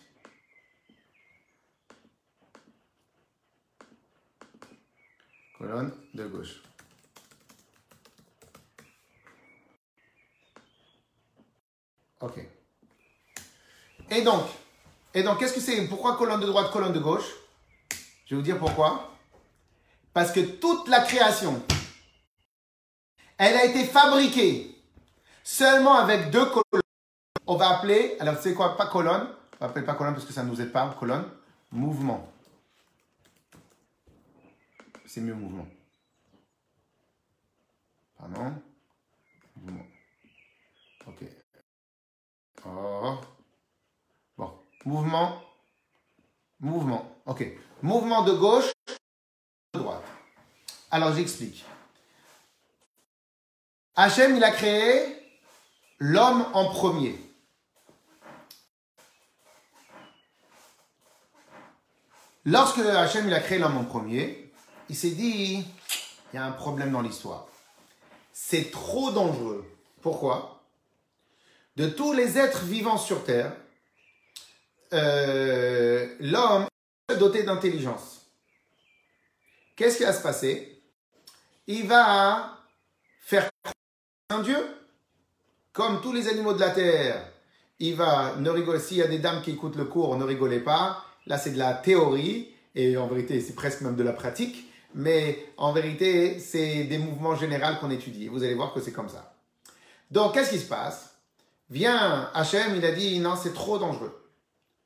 colonne 5.56 5.92
de 6.14 6.26
gauche. 6.26 6.62
Ok. 12.20 12.57
Et 14.10 14.22
donc, 14.22 14.44
et 15.14 15.22
donc, 15.22 15.38
qu'est-ce 15.38 15.54
que 15.54 15.60
c'est? 15.60 15.86
Pourquoi 15.88 16.16
colonne 16.16 16.40
de 16.40 16.46
droite, 16.46 16.70
colonne 16.70 16.92
de 16.92 16.98
gauche? 16.98 17.30
Je 18.26 18.34
vais 18.34 18.36
vous 18.36 18.42
dire 18.42 18.58
pourquoi. 18.58 19.14
Parce 20.12 20.32
que 20.32 20.40
toute 20.40 20.88
la 20.88 21.00
création, 21.00 21.62
elle 23.36 23.56
a 23.56 23.64
été 23.64 23.84
fabriquée 23.84 24.74
seulement 25.44 25.94
avec 25.94 26.30
deux 26.30 26.46
colonnes. 26.46 26.82
On 27.46 27.56
va 27.56 27.78
appeler, 27.78 28.16
alors 28.20 28.36
c'est 28.40 28.54
quoi? 28.54 28.76
Pas 28.76 28.86
colonne. 28.86 29.28
On 29.60 29.64
va 29.64 29.70
appeler 29.70 29.84
pas 29.84 29.94
colonne 29.94 30.14
parce 30.14 30.26
que 30.26 30.32
ça 30.32 30.42
ne 30.42 30.50
nous 30.50 30.60
aide 30.60 30.72
pas. 30.72 30.94
Colonne, 30.98 31.30
mouvement. 31.70 32.30
C'est 35.06 35.20
mieux 35.20 35.34
mouvement. 35.34 35.66
Pardon? 38.18 38.54
Mouvement. 39.56 39.86
Ok. 41.06 41.24
Oh. 42.66 43.18
Mouvement. 44.88 45.42
Mouvement. 46.60 47.14
Ok. 47.26 47.44
Mouvement 47.82 48.22
de 48.22 48.32
gauche, 48.32 48.72
de 49.74 49.80
droite. 49.80 50.02
Alors 50.90 51.12
j'explique. 51.14 51.62
Hachem, 53.96 54.34
il 54.34 54.42
a 54.42 54.50
créé 54.50 55.14
l'homme 55.98 56.46
en 56.54 56.70
premier. 56.70 57.20
Lorsque 62.46 62.78
Hachem 62.78 63.26
il 63.26 63.34
a 63.34 63.40
créé 63.40 63.58
l'homme 63.58 63.76
en 63.76 63.84
premier, 63.84 64.50
il 64.88 64.96
s'est 64.96 65.10
dit, 65.10 65.66
il 66.32 66.34
y 66.34 66.38
a 66.38 66.46
un 66.46 66.52
problème 66.52 66.92
dans 66.92 67.02
l'histoire. 67.02 67.46
C'est 68.32 68.70
trop 68.70 69.10
dangereux. 69.10 69.70
Pourquoi? 70.00 70.62
De 71.76 71.90
tous 71.90 72.14
les 72.14 72.38
êtres 72.38 72.64
vivants 72.64 72.96
sur 72.96 73.22
Terre, 73.24 73.54
euh, 74.92 76.08
l'homme 76.20 76.66
est 77.12 77.16
doté 77.16 77.42
d'intelligence. 77.42 78.30
Qu'est-ce 79.76 79.98
qui 79.98 80.04
va 80.04 80.12
se 80.12 80.22
passer? 80.22 80.82
Il 81.66 81.86
va 81.86 82.58
faire 83.20 83.48
un 84.30 84.40
Dieu, 84.40 84.58
comme 85.72 86.00
tous 86.00 86.12
les 86.12 86.28
animaux 86.28 86.52
de 86.52 86.60
la 86.60 86.70
Terre. 86.70 87.30
Il 87.78 87.94
va 87.94 88.34
ne 88.36 88.50
rigoler. 88.50 88.80
S'il 88.80 88.96
y 88.96 89.02
a 89.02 89.06
des 89.06 89.18
dames 89.18 89.42
qui 89.42 89.52
écoutent 89.52 89.76
le 89.76 89.84
cours, 89.84 90.16
ne 90.16 90.24
rigolez 90.24 90.60
pas. 90.60 91.04
Là, 91.26 91.38
c'est 91.38 91.50
de 91.52 91.58
la 91.58 91.74
théorie 91.74 92.52
et 92.74 92.96
en 92.96 93.06
vérité, 93.06 93.40
c'est 93.40 93.54
presque 93.54 93.82
même 93.82 93.96
de 93.96 94.02
la 94.02 94.12
pratique. 94.12 94.64
Mais 94.94 95.52
en 95.56 95.72
vérité, 95.72 96.40
c'est 96.40 96.84
des 96.84 96.98
mouvements 96.98 97.36
généraux 97.36 97.76
qu'on 97.80 97.90
étudie. 97.90 98.28
Vous 98.28 98.42
allez 98.42 98.54
voir 98.54 98.72
que 98.72 98.80
c'est 98.80 98.92
comme 98.92 99.08
ça. 99.08 99.34
Donc, 100.10 100.34
qu'est-ce 100.34 100.50
qui 100.50 100.58
se 100.58 100.68
passe? 100.68 101.16
Vient 101.70 102.30
Hachem, 102.32 102.74
il 102.76 102.84
a 102.84 102.92
dit 102.92 103.20
non, 103.20 103.36
c'est 103.36 103.52
trop 103.52 103.78
dangereux. 103.78 104.17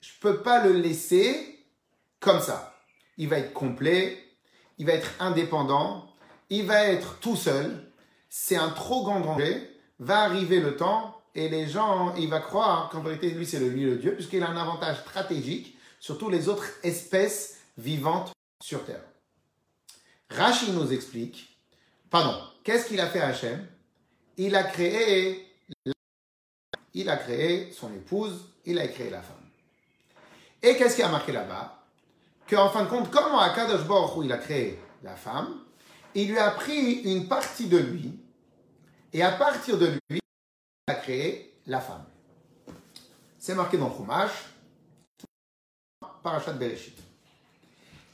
Je 0.02 0.10
ne 0.10 0.20
peux 0.20 0.42
pas 0.42 0.62
le 0.62 0.72
laisser 0.72 1.64
comme 2.20 2.40
ça. 2.40 2.78
Il 3.16 3.28
va 3.28 3.38
être 3.38 3.54
complet, 3.54 4.22
il 4.76 4.84
va 4.84 4.92
être 4.92 5.12
indépendant, 5.20 6.06
il 6.50 6.66
va 6.66 6.84
être 6.84 7.18
tout 7.20 7.36
seul. 7.36 7.90
C'est 8.28 8.56
un 8.56 8.70
trop 8.70 9.04
grand 9.04 9.20
danger. 9.20 9.70
Va 9.98 10.22
arriver 10.22 10.60
le 10.60 10.76
temps 10.76 11.22
et 11.34 11.48
les 11.48 11.68
gens, 11.68 12.14
il 12.16 12.28
va 12.28 12.40
croire 12.40 12.90
qu'en 12.90 13.00
vérité, 13.00 13.30
lui, 13.30 13.46
c'est 13.46 13.60
lui 13.60 13.84
le 13.84 13.96
Dieu, 13.96 14.14
puisqu'il 14.14 14.42
a 14.42 14.50
un 14.50 14.56
avantage 14.56 15.00
stratégique 15.00 15.78
sur 16.00 16.18
toutes 16.18 16.32
les 16.32 16.48
autres 16.48 16.66
espèces 16.82 17.58
vivantes 17.78 18.32
sur 18.60 18.84
Terre. 18.84 19.04
Rachid 20.28 20.74
nous 20.74 20.92
explique, 20.92 21.56
pardon, 22.10 22.36
qu'est-ce 22.64 22.88
qu'il 22.88 23.00
a 23.00 23.06
fait 23.06 23.20
Hachem? 23.20 23.66
Il 24.36 24.56
a 24.56 24.64
créé 24.64 25.46
il 26.94 27.08
a 27.08 27.16
créé 27.16 27.72
son 27.72 27.92
épouse, 27.94 28.48
il 28.66 28.78
a 28.78 28.86
créé 28.88 29.10
la 29.10 29.22
femme. 29.22 29.41
Et 30.62 30.76
qu'est-ce 30.76 30.96
qui 30.96 31.02
a 31.02 31.08
marqué 31.08 31.32
là-bas 31.32 31.78
Qu'en 32.48 32.70
fin 32.70 32.84
de 32.84 32.88
compte, 32.88 33.10
comment 33.10 33.40
Akadosh 33.40 33.86
Baruch 33.86 34.24
il 34.24 34.32
a 34.32 34.38
créé 34.38 34.78
la 35.02 35.16
femme, 35.16 35.60
il 36.14 36.30
lui 36.30 36.38
a 36.38 36.50
pris 36.50 37.02
une 37.02 37.26
partie 37.26 37.66
de 37.66 37.78
lui, 37.78 38.18
et 39.12 39.22
à 39.22 39.32
partir 39.32 39.78
de 39.78 39.86
lui, 39.86 40.20
il 40.20 40.92
a 40.92 40.94
créé 40.94 41.54
la 41.66 41.80
femme. 41.80 42.04
C'est 43.38 43.54
marqué 43.54 43.78
dans 43.78 43.94
Chumash, 43.94 44.30
Parashat 46.22 46.52
Bereshit. 46.52 46.96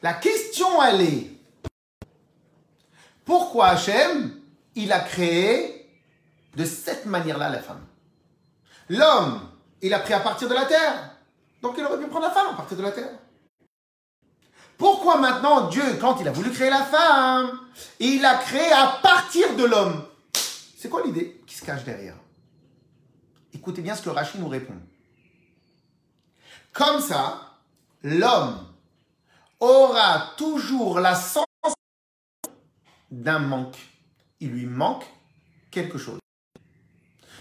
La 0.02 0.14
question, 0.14 0.82
elle 0.82 1.02
est, 1.02 1.30
pourquoi 3.24 3.68
Hachem, 3.68 4.40
il 4.74 4.92
a 4.92 5.00
créé 5.00 5.90
de 6.54 6.64
cette 6.64 7.04
manière-là 7.04 7.50
la 7.50 7.60
femme? 7.60 7.84
L'homme, 8.88 9.50
il 9.82 9.92
a 9.92 9.98
pris 9.98 10.14
à 10.14 10.20
partir 10.20 10.48
de 10.48 10.54
la 10.54 10.64
terre. 10.64 11.17
Donc 11.62 11.74
il 11.78 11.84
aurait 11.84 11.98
pu 11.98 12.06
prendre 12.06 12.26
la 12.26 12.32
femme 12.32 12.48
à 12.52 12.54
partir 12.54 12.76
de 12.76 12.82
la 12.82 12.92
terre. 12.92 13.18
Pourquoi 14.76 15.18
maintenant 15.18 15.68
Dieu, 15.68 15.82
quand 16.00 16.20
il 16.20 16.28
a 16.28 16.32
voulu 16.32 16.52
créer 16.52 16.70
la 16.70 16.84
femme, 16.84 17.58
il 17.98 18.24
a 18.24 18.36
créé 18.36 18.70
à 18.70 18.98
partir 19.02 19.56
de 19.56 19.64
l'homme? 19.64 20.06
C'est 20.76 20.88
quoi 20.88 21.02
l'idée 21.02 21.42
qui 21.46 21.56
se 21.56 21.64
cache 21.64 21.82
derrière? 21.82 22.14
Écoutez 23.52 23.82
bien 23.82 23.96
ce 23.96 24.02
que 24.02 24.10
Rachid 24.10 24.40
nous 24.40 24.48
répond. 24.48 24.80
Comme 26.72 27.00
ça, 27.00 27.56
l'homme 28.04 28.64
aura 29.58 30.34
toujours 30.36 31.00
la 31.00 31.16
sensation 31.16 31.44
d'un 33.10 33.40
manque. 33.40 33.76
Il 34.38 34.50
lui 34.50 34.66
manque 34.66 35.04
quelque 35.72 35.98
chose. 35.98 36.20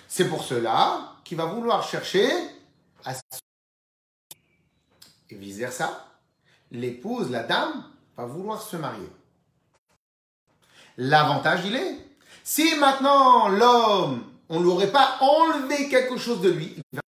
C'est 0.07 0.27
pour 0.27 0.43
cela 0.43 1.13
qu'il 1.23 1.37
va 1.37 1.45
vouloir 1.45 1.83
chercher 1.83 2.27
à 3.05 3.13
et 5.29 5.35
vice-versa, 5.35 6.05
l'épouse, 6.71 7.29
la 7.29 7.43
dame, 7.43 7.83
va 8.15 8.25
vouloir 8.25 8.61
se 8.61 8.77
marier. 8.77 9.09
L'avantage, 10.97 11.65
il 11.65 11.75
est, 11.75 11.97
si 12.43 12.75
maintenant 12.75 13.47
l'homme, 13.49 14.23
on 14.49 14.59
ne 14.59 14.63
lui 14.63 14.71
aurait 14.71 14.91
pas 14.91 15.17
enlevé 15.19 15.89
quelque 15.89 16.17
chose 16.17 16.41
de 16.41 16.49
lui, 16.49 16.75
il 16.75 16.83
va 16.95 17.01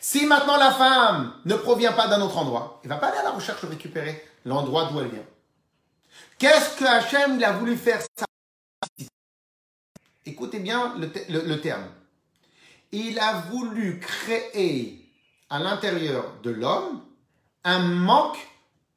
si 0.00 0.26
maintenant 0.26 0.56
la 0.56 0.72
femme 0.72 1.32
ne 1.44 1.54
provient 1.54 1.92
pas 1.92 2.08
d'un 2.08 2.20
autre 2.20 2.36
endroit, 2.36 2.80
il 2.82 2.88
ne 2.88 2.94
va 2.94 2.98
pas 2.98 3.08
aller 3.08 3.18
à 3.18 3.22
la 3.22 3.30
recherche 3.30 3.62
de 3.62 3.68
récupérer 3.68 4.26
l'endroit 4.44 4.86
d'où 4.86 4.98
elle 4.98 5.08
vient. 5.08 5.24
Qu'est-ce 6.38 6.76
que 6.76 6.84
Hachem 6.84 7.36
il 7.36 7.44
a 7.44 7.52
voulu 7.52 7.76
faire 7.76 8.00
ça? 8.18 8.26
Écoutez 10.26 10.58
bien 10.58 10.96
le 10.98 11.60
terme. 11.60 11.86
Il 12.90 13.18
a 13.20 13.42
voulu 13.42 14.00
créer 14.00 15.01
à 15.52 15.58
l'intérieur 15.58 16.40
de 16.42 16.50
l'homme 16.50 17.02
un 17.62 17.80
manque 17.80 18.38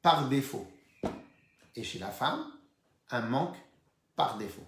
par 0.00 0.26
défaut. 0.26 0.66
Et 1.76 1.84
chez 1.84 1.98
la 1.98 2.10
femme, 2.10 2.46
un 3.10 3.20
manque 3.20 3.56
par 4.16 4.38
défaut. 4.38 4.66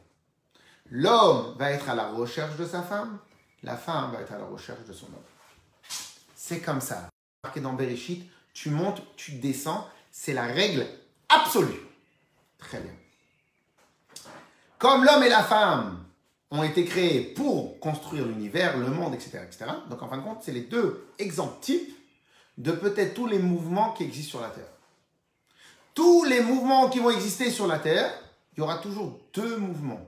L'homme 0.90 1.56
va 1.56 1.70
être 1.70 1.88
à 1.88 1.94
la 1.94 2.10
recherche 2.10 2.56
de 2.58 2.66
sa 2.66 2.82
femme, 2.82 3.18
la 3.62 3.78
femme 3.78 4.12
va 4.12 4.20
être 4.20 4.32
à 4.34 4.38
la 4.38 4.44
recherche 4.44 4.84
de 4.86 4.92
son 4.92 5.06
homme. 5.06 5.88
C'est 6.36 6.60
comme 6.60 6.82
ça. 6.82 7.08
Marqué 7.42 7.62
dans 7.62 7.72
Bereshit, 7.72 8.30
tu 8.52 8.68
montes, 8.68 9.00
tu 9.16 9.32
descends, 9.36 9.88
c'est 10.10 10.34
la 10.34 10.44
règle 10.44 10.86
absolue. 11.30 11.86
Très 12.58 12.80
bien. 12.80 12.92
Comme 14.78 15.04
l'homme 15.04 15.22
et 15.22 15.30
la 15.30 15.42
femme 15.42 16.04
ont 16.50 16.62
été 16.62 16.84
créés 16.84 17.20
pour 17.20 17.78
construire 17.80 18.26
l'univers, 18.26 18.78
le 18.78 18.88
monde, 18.88 19.14
etc., 19.14 19.40
etc. 19.44 19.66
Donc 19.90 20.02
en 20.02 20.08
fin 20.08 20.16
de 20.16 20.22
compte, 20.22 20.42
c'est 20.42 20.52
les 20.52 20.62
deux 20.62 21.06
exemples 21.18 21.60
types 21.60 21.94
de 22.56 22.72
peut-être 22.72 23.14
tous 23.14 23.26
les 23.26 23.38
mouvements 23.38 23.92
qui 23.92 24.04
existent 24.04 24.30
sur 24.30 24.40
la 24.40 24.50
Terre. 24.50 24.72
Tous 25.94 26.24
les 26.24 26.40
mouvements 26.40 26.88
qui 26.88 27.00
vont 27.00 27.10
exister 27.10 27.50
sur 27.50 27.66
la 27.66 27.78
Terre, 27.78 28.10
il 28.52 28.60
y 28.60 28.62
aura 28.62 28.78
toujours 28.78 29.20
deux 29.34 29.56
mouvements. 29.58 30.06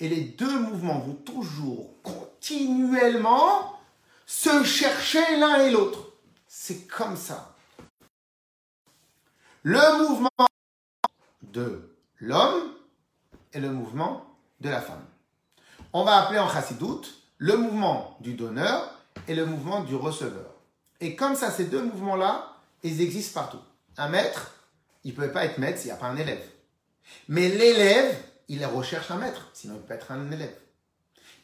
Et 0.00 0.08
les 0.08 0.22
deux 0.22 0.58
mouvements 0.58 0.98
vont 0.98 1.14
toujours 1.14 1.90
continuellement 2.02 3.78
se 4.26 4.64
chercher 4.64 5.36
l'un 5.38 5.64
et 5.64 5.70
l'autre. 5.70 6.12
C'est 6.46 6.86
comme 6.86 7.16
ça. 7.16 7.54
Le 9.62 9.98
mouvement 9.98 10.30
de 11.42 11.96
l'homme 12.18 12.72
et 13.52 13.60
le 13.60 13.70
mouvement 13.70 14.36
de 14.60 14.68
la 14.68 14.80
femme. 14.80 15.04
On 15.92 16.04
va 16.04 16.16
appeler 16.16 16.38
en 16.38 16.48
chassidoute 16.48 17.14
le 17.38 17.56
mouvement 17.56 18.16
du 18.20 18.34
donneur 18.34 18.90
et 19.28 19.34
le 19.34 19.46
mouvement 19.46 19.82
du 19.82 19.94
receveur. 19.94 20.54
Et 21.00 21.16
comme 21.16 21.36
ça, 21.36 21.50
ces 21.50 21.64
deux 21.64 21.82
mouvements-là, 21.82 22.52
ils 22.82 23.00
existent 23.00 23.40
partout. 23.40 23.60
Un 23.96 24.08
maître, 24.08 24.52
il 25.04 25.12
ne 25.12 25.16
peut 25.16 25.30
pas 25.30 25.44
être 25.44 25.58
maître 25.58 25.78
s'il 25.78 25.86
n'y 25.86 25.92
a 25.92 25.96
pas 25.96 26.06
un 26.06 26.16
élève. 26.16 26.44
Mais 27.28 27.48
l'élève, 27.48 28.16
il 28.48 28.64
recherche 28.66 29.10
un 29.10 29.16
maître, 29.16 29.48
sinon 29.52 29.74
il 29.76 29.82
peut 29.82 29.94
être 29.94 30.12
un 30.12 30.30
élève. 30.30 30.56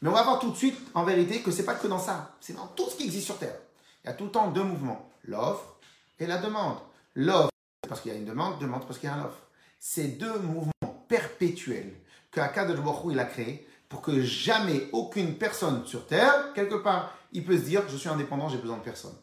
Mais 0.01 0.09
on 0.09 0.13
va 0.13 0.23
voir 0.23 0.39
tout 0.39 0.51
de 0.51 0.57
suite, 0.57 0.77
en 0.93 1.03
vérité, 1.03 1.41
que 1.41 1.51
c'est 1.51 1.63
pas 1.63 1.75
que 1.75 1.87
dans 1.87 1.99
ça. 1.99 2.35
C'est 2.41 2.53
dans 2.53 2.67
tout 2.67 2.89
ce 2.89 2.97
qui 2.97 3.05
existe 3.05 3.25
sur 3.25 3.37
Terre. 3.37 3.55
Il 4.03 4.07
y 4.07 4.09
a 4.09 4.13
tout 4.13 4.25
le 4.25 4.31
temps 4.31 4.51
deux 4.51 4.63
mouvements. 4.63 5.09
L'offre 5.23 5.77
et 6.19 6.25
la 6.25 6.37
demande. 6.37 6.77
L'offre, 7.15 7.51
parce 7.87 8.01
qu'il 8.01 8.11
y 8.11 8.15
a 8.15 8.17
une 8.17 8.25
demande. 8.25 8.59
Demande, 8.59 8.85
parce 8.85 8.99
qu'il 8.99 9.07
y 9.07 9.11
a 9.11 9.15
un 9.15 9.25
offre. 9.25 9.47
c'est 9.79 10.19
deux 10.19 10.39
mouvements 10.39 11.05
perpétuels 11.07 11.93
que 12.31 12.41
Akadosh 12.41 12.79
il 13.09 13.19
a 13.19 13.25
créés 13.25 13.67
pour 13.93 14.01
que 14.01 14.23
jamais 14.23 14.89
aucune 14.91 15.35
personne 15.35 15.85
sur 15.85 16.07
Terre, 16.07 16.51
quelque 16.55 16.73
part, 16.73 17.13
il 17.31 17.45
peut 17.45 17.55
se 17.55 17.61
dire 17.61 17.83
je 17.87 17.95
suis 17.95 18.09
indépendant, 18.09 18.49
j'ai 18.49 18.57
besoin 18.57 18.77
de 18.77 18.81
personne. 18.81 19.13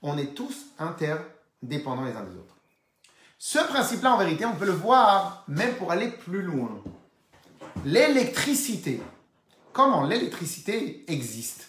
On 0.00 0.16
est 0.16 0.34
tous 0.34 0.68
interdépendants 0.78 2.06
les 2.06 2.12
uns 2.12 2.22
des 2.22 2.38
autres. 2.38 2.56
Ce 3.36 3.58
principe-là, 3.58 4.14
en 4.14 4.16
vérité, 4.16 4.46
on 4.46 4.56
peut 4.56 4.64
le 4.64 4.72
voir 4.72 5.44
même 5.46 5.74
pour 5.74 5.92
aller 5.92 6.08
plus 6.08 6.40
loin. 6.40 6.82
L'électricité. 7.84 9.02
Comment 9.74 10.04
l'électricité 10.04 11.04
existe? 11.06 11.68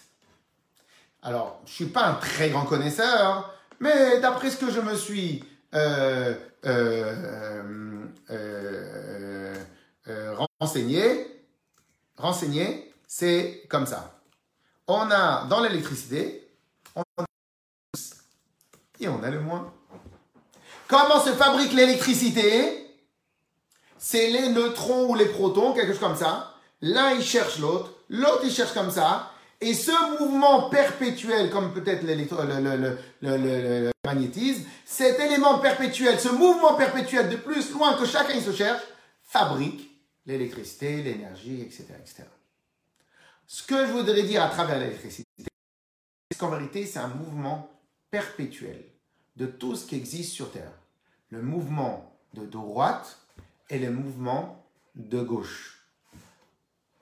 Alors, 1.20 1.60
je 1.66 1.72
ne 1.72 1.74
suis 1.74 1.86
pas 1.86 2.06
un 2.06 2.14
très 2.14 2.48
grand 2.48 2.64
connaisseur, 2.64 3.52
mais 3.80 4.18
d'après 4.20 4.48
ce 4.48 4.56
que 4.56 4.70
je 4.70 4.80
me 4.80 4.94
suis 4.94 5.44
euh, 5.74 6.34
euh, 6.64 8.06
euh, 8.30 9.54
renseigné, 10.58 11.35
renseigné, 12.16 12.92
c'est 13.06 13.64
comme 13.68 13.86
ça. 13.86 14.20
On 14.86 15.10
a 15.10 15.44
dans 15.46 15.60
l'électricité, 15.60 16.48
on 16.94 17.02
a 17.18 17.24
et 19.00 19.08
on 19.08 19.22
a 19.22 19.30
le 19.30 19.40
moins. 19.40 19.72
Comment 20.88 21.20
se 21.20 21.32
fabrique 21.32 21.72
l'électricité? 21.72 22.82
C'est 23.98 24.28
les 24.28 24.48
neutrons 24.50 25.10
ou 25.10 25.14
les 25.14 25.26
protons, 25.26 25.72
quelque 25.72 25.92
chose 25.92 26.00
comme 26.00 26.16
ça. 26.16 26.54
L'un 26.80 27.12
il 27.12 27.22
cherche 27.22 27.58
l'autre, 27.58 27.92
l'autre 28.08 28.42
il 28.44 28.52
cherche 28.52 28.72
comme 28.72 28.90
ça. 28.90 29.32
Et 29.60 29.72
ce 29.74 30.20
mouvement 30.20 30.68
perpétuel, 30.68 31.50
comme 31.50 31.72
peut-être 31.72 32.02
le, 32.02 32.14
le, 33.22 33.36
le, 33.36 33.90
magnétisme, 34.04 34.64
cet 34.84 35.18
élément 35.18 35.58
perpétuel, 35.58 36.20
ce 36.20 36.28
mouvement 36.28 36.74
perpétuel 36.74 37.30
de 37.30 37.36
plus 37.36 37.72
loin 37.72 37.94
que 37.94 38.04
chacun 38.04 38.34
il 38.34 38.42
se 38.42 38.52
cherche, 38.52 38.82
fabrique 39.22 39.95
l'électricité, 40.26 41.02
l'énergie, 41.02 41.62
etc., 41.62 41.86
etc. 41.98 42.24
Ce 43.46 43.62
que 43.62 43.86
je 43.86 43.92
voudrais 43.92 44.22
dire 44.22 44.42
à 44.42 44.48
travers 44.48 44.78
l'électricité, 44.78 45.28
c'est 45.38 46.38
qu'en 46.38 46.50
vérité, 46.50 46.84
c'est 46.84 46.98
un 46.98 47.08
mouvement 47.08 47.70
perpétuel 48.10 48.84
de 49.36 49.46
tout 49.46 49.76
ce 49.76 49.86
qui 49.86 49.94
existe 49.94 50.32
sur 50.32 50.50
Terre. 50.50 50.72
Le 51.30 51.42
mouvement 51.42 52.18
de 52.34 52.44
droite 52.44 53.18
et 53.70 53.78
le 53.78 53.90
mouvement 53.90 54.64
de 54.94 55.22
gauche. 55.22 55.76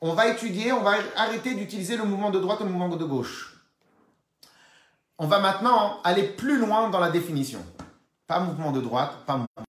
On 0.01 0.15
va 0.15 0.29
étudier, 0.29 0.73
on 0.73 0.83
va 0.83 0.97
arrêter 1.17 1.55
d'utiliser 1.55 1.97
le 1.97 2.05
mouvement 2.05 2.31
de 2.31 2.41
droite 2.41 2.61
et 2.61 2.65
le 2.65 2.71
mouvement 2.71 2.95
de 2.95 3.05
gauche. 3.05 3.57
On 5.17 5.27
va 5.27 5.39
maintenant 5.39 6.03
aller 6.03 6.25
plus 6.25 6.59
loin 6.59 6.91
dans 6.91 7.01
la 7.01 7.11
définition. 7.11 7.65
Pas 8.27 8.41
mouvement 8.41 8.73
de 8.73 8.81
droite, 8.81 9.25
pas 9.27 9.35
mouvement. 9.35 9.64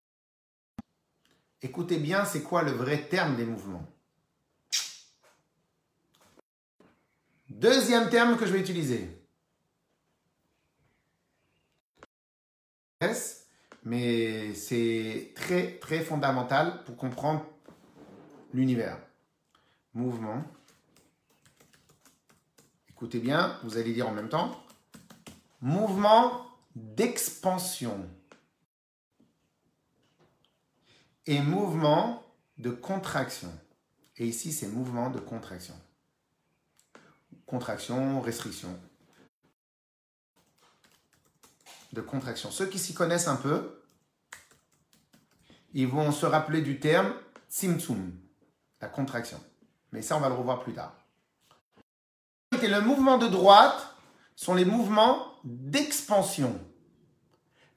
Écoutez 1.61 1.97
bien, 1.97 2.25
c'est 2.25 2.43
quoi 2.43 2.63
le 2.63 2.71
vrai 2.71 3.07
terme 3.07 3.35
des 3.35 3.45
mouvements? 3.45 3.85
Deuxième 7.49 8.09
terme 8.09 8.37
que 8.37 8.45
je 8.45 8.51
vais 8.51 8.59
utiliser. 8.59 9.25
Mais 13.85 14.55
c'est 14.55 15.31
très 15.35 15.77
très 15.77 15.99
fondamental 15.99 16.83
pour 16.85 16.97
comprendre 16.97 17.45
l'univers. 18.51 18.97
Mouvement. 19.93 20.43
Écoutez 22.89 23.19
bien, 23.19 23.59
vous 23.63 23.77
allez 23.77 23.93
dire 23.93 24.09
en 24.09 24.11
même 24.11 24.29
temps. 24.29 24.59
Mouvement 25.61 26.47
d'expansion 26.75 28.09
et 31.26 31.41
mouvement 31.41 32.23
de 32.57 32.69
contraction. 32.69 33.51
Et 34.17 34.28
ici, 34.28 34.53
c'est 34.53 34.67
mouvement 34.67 35.09
de 35.09 35.19
contraction. 35.19 35.73
Contraction, 37.45 38.21
restriction. 38.21 38.80
De 41.93 42.01
contraction. 42.01 42.51
Ceux 42.51 42.67
qui 42.67 42.80
s'y 42.80 42.93
connaissent 42.93 43.28
un 43.28 43.36
peu, 43.36 43.82
ils 45.73 45.88
vont 45.88 46.11
se 46.11 46.26
rappeler 46.26 46.61
du 46.61 46.80
terme 46.80 47.13
Tsimtsum, 47.49 48.13
la 48.82 48.88
contraction. 48.88 49.41
Mais 49.91 50.01
ça, 50.01 50.17
on 50.17 50.19
va 50.19 50.30
le 50.30 50.36
revoir 50.36 50.63
plus 50.63 50.73
tard. 50.73 50.95
Et 52.61 52.67
le 52.67 52.82
mouvement 52.82 53.17
de 53.17 53.28
droite 53.28 53.95
sont 54.36 54.55
les 54.55 54.65
mouvements 54.65 55.34
d'expansion. 55.43 56.59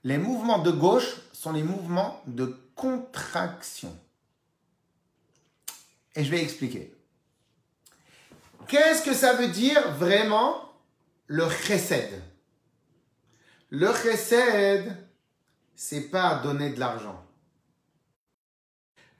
Les 0.05 0.19
mouvements 0.19 0.61
de 0.61 0.71
gauche 0.71 1.17
sont 1.33 1.53
les 1.53 1.63
mouvements 1.63 2.23
de 2.27 2.57
contraction. 2.79 3.95
Et 6.15 6.25
je 6.25 6.31
vais 6.31 6.41
expliquer. 6.41 6.95
Qu'est-ce 8.69 9.03
que 9.03 9.13
ça 9.13 9.35
veut 9.35 9.49
dire 9.49 9.93
vraiment 9.97 10.73
le 11.27 11.49
chesed? 11.51 12.23
Le 13.71 13.93
chesed, 13.93 14.97
c'est 15.75 16.09
pas 16.09 16.37
donner 16.37 16.71
de 16.71 16.81
l'argent. 16.81 17.27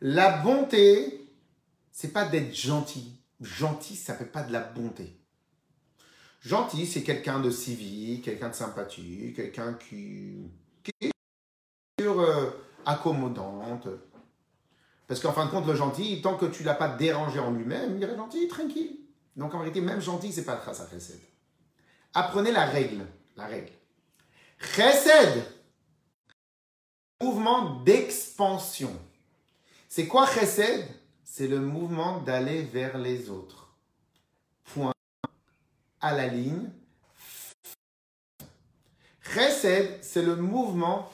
La 0.01 0.39
bonté, 0.39 1.29
c'est 1.91 2.13
pas 2.13 2.27
d'être 2.27 2.55
gentil. 2.55 3.21
Gentil, 3.41 3.97
ça 3.97 4.15
fait 4.15 4.25
pas 4.25 4.43
de 4.45 4.53
la 4.53 4.61
bonté. 4.61 5.19
Gentil, 6.41 6.87
c'est 6.87 7.03
quelqu'un 7.03 7.41
de 7.41 7.51
civique, 7.51 8.25
quelqu'un 8.25 8.51
de 8.51 8.55
sympathique, 8.55 9.35
quelqu'un 9.37 9.75
qui, 9.75 10.49
euh, 12.01 12.51
accommodante. 12.89 13.87
Parce 15.07 15.21
qu'en 15.21 15.33
fin 15.33 15.47
de 15.47 15.51
compte, 15.51 15.67
le 15.67 15.75
gentil, 15.75 16.21
tant 16.23 16.37
que 16.37 16.47
tu 16.47 16.65
l'as 16.65 16.75
pas 16.75 16.89
dérangé 16.89 17.39
en 17.39 17.51
lui-même, 17.51 17.97
il 17.97 18.03
est 18.03 18.17
gentil, 18.17 18.49
tranquille. 18.49 18.97
Donc 19.37 19.55
en 19.55 19.59
réalité, 19.59 19.81
même 19.81 20.01
gentil, 20.01 20.33
c'est 20.33 20.45
pas 20.45 20.61
ça 20.73 20.89
chesed. 20.91 21.21
Apprenez 22.15 22.51
la 22.51 22.65
règle. 22.65 23.07
La 23.37 23.47
règle. 23.47 23.73
Chesed, 24.59 25.45
mouvement 27.23 27.81
d'expansion. 27.83 28.91
C'est 29.89 30.09
quoi 30.09 30.27
chesed? 30.27 30.85
C'est 31.23 31.47
le 31.47 31.61
mouvement 31.61 32.21
d'aller 32.21 32.63
vers 32.63 32.99
les 32.99 33.31
autres. 33.31 33.69
Point 34.65 34.93
à 36.01 36.15
la 36.15 36.27
ligne. 36.27 36.71
Chesed, 39.23 40.03
c'est 40.03 40.23
le 40.23 40.37
mouvement 40.37 41.13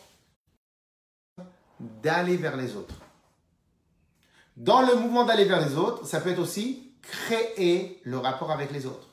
d'aller 2.03 2.37
vers 2.37 2.57
les 2.57 2.77
autres. 2.77 2.95
Dans 4.57 4.83
le 4.83 4.95
mouvement 4.95 5.25
d'aller 5.25 5.45
vers 5.45 5.67
les 5.67 5.77
autres, 5.77 6.07
ça 6.07 6.21
peut 6.21 6.31
être 6.31 6.39
aussi 6.39 6.93
créer 7.03 8.01
le 8.05 8.19
rapport 8.19 8.51
avec 8.51 8.71
les 8.71 8.87
autres. 8.87 9.09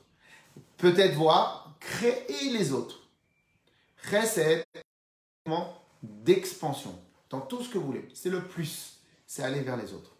Peut-être 0.76 1.14
voir 1.14 1.74
créer 1.80 2.50
les 2.50 2.72
autres. 2.72 3.00
Chesed, 4.10 4.64
d'expansion 6.02 6.98
dans 7.30 7.40
tout 7.40 7.62
ce 7.62 7.68
que 7.68 7.78
vous 7.78 7.86
voulez. 7.86 8.08
C'est 8.14 8.30
le 8.30 8.42
plus 8.42 8.98
c'est 9.26 9.42
aller 9.42 9.60
vers 9.60 9.78
les 9.78 9.94
autres. 9.94 10.10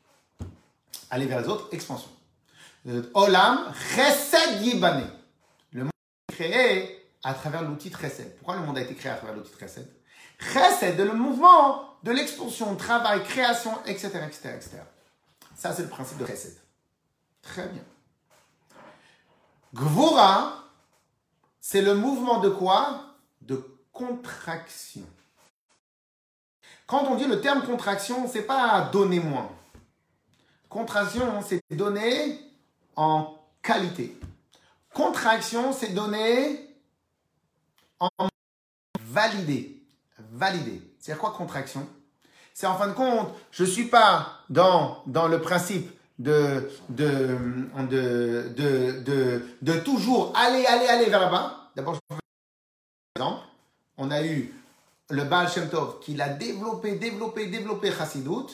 Aller 1.11 1.26
vers 1.26 1.42
les 1.42 1.48
autres, 1.48 1.68
expansion. 1.72 2.09
Olam, 3.12 3.72
chesed 3.74 4.62
yibane. 4.62 5.07
Le 5.72 5.84
monde 5.84 5.92
est 6.30 6.32
créé 6.32 7.05
à 7.22 7.34
travers 7.34 7.62
l'outil 7.62 7.92
chesed. 7.92 8.36
Pourquoi 8.36 8.57
le 8.57 8.62
monde 8.62 8.78
a 8.78 8.80
été 8.80 8.94
créé 8.94 9.12
à 9.12 9.16
travers 9.16 9.36
l'outil 9.36 9.53
chesed? 9.61 9.86
Chesed, 10.43 10.99
le 10.99 11.12
mouvement 11.12 11.97
de 12.03 12.11
l'expansion, 12.11 12.74
travail, 12.76 13.22
création, 13.22 13.72
etc., 13.86 14.09
etc., 14.26 14.55
etc. 14.57 14.70
Ça, 15.55 15.72
c'est 15.72 15.82
le 15.82 15.88
principe 15.88 16.18
de 16.18 16.26
chesed. 16.26 16.57
Très 17.43 17.68
bien. 17.68 17.82
Gvura, 19.74 20.64
c'est 21.61 21.82
le 21.82 21.95
mouvement 21.95 22.40
de 22.40 22.49
quoi? 22.49 23.05
De 23.40 23.64
contraction. 23.93 25.07
Quand 26.86 27.05
on 27.05 27.14
dit 27.14 27.26
le 27.26 27.40
terme 27.40 27.64
contraction, 27.64 28.28
c'est 28.28 28.43
pas 28.43 28.90
donner 28.93 29.20
moins. 29.20 29.51
Contraction, 30.68 31.40
c'est 31.43 31.62
donner 31.70 32.40
en 32.97 33.38
qualité. 33.62 34.18
Contraction, 34.93 35.72
c'est 35.72 35.95
donner 35.95 36.76
en 38.01 38.28
validé. 39.01 39.82
Validé. 40.33 40.80
C'est 40.99 41.16
quoi 41.18 41.33
contraction? 41.37 41.87
C'est 42.55 42.66
en 42.66 42.76
fin 42.76 42.89
de 42.89 42.95
compte, 42.95 43.28
je 43.51 43.64
ne 43.64 43.68
suis 43.68 43.85
pas 43.85 44.41
dans, 44.49 45.03
dans 45.07 45.28
le 45.28 45.41
principe 45.41 45.91
de, 46.18 46.70
de, 46.89 47.37
de, 47.87 49.43
de, 49.61 49.78
toujours 49.80 50.33
aller, 50.37 50.64
aller, 50.66 50.87
aller 50.87 51.07
vers 51.11 51.20
là-bas. 51.20 51.70
D'abord, 51.76 51.99
exemple, 53.14 53.43
on 53.99 54.11
a 54.11 54.24
eu 54.24 54.55
le 55.11 55.24
Baal 55.24 55.51
Shem 55.51 55.68
Tov 55.68 56.01
qui 56.01 56.14
l'a 56.14 56.30
développé, 56.30 56.97
développé, 56.97 57.47
développé 57.47 57.93
Chassidut. 57.93 58.53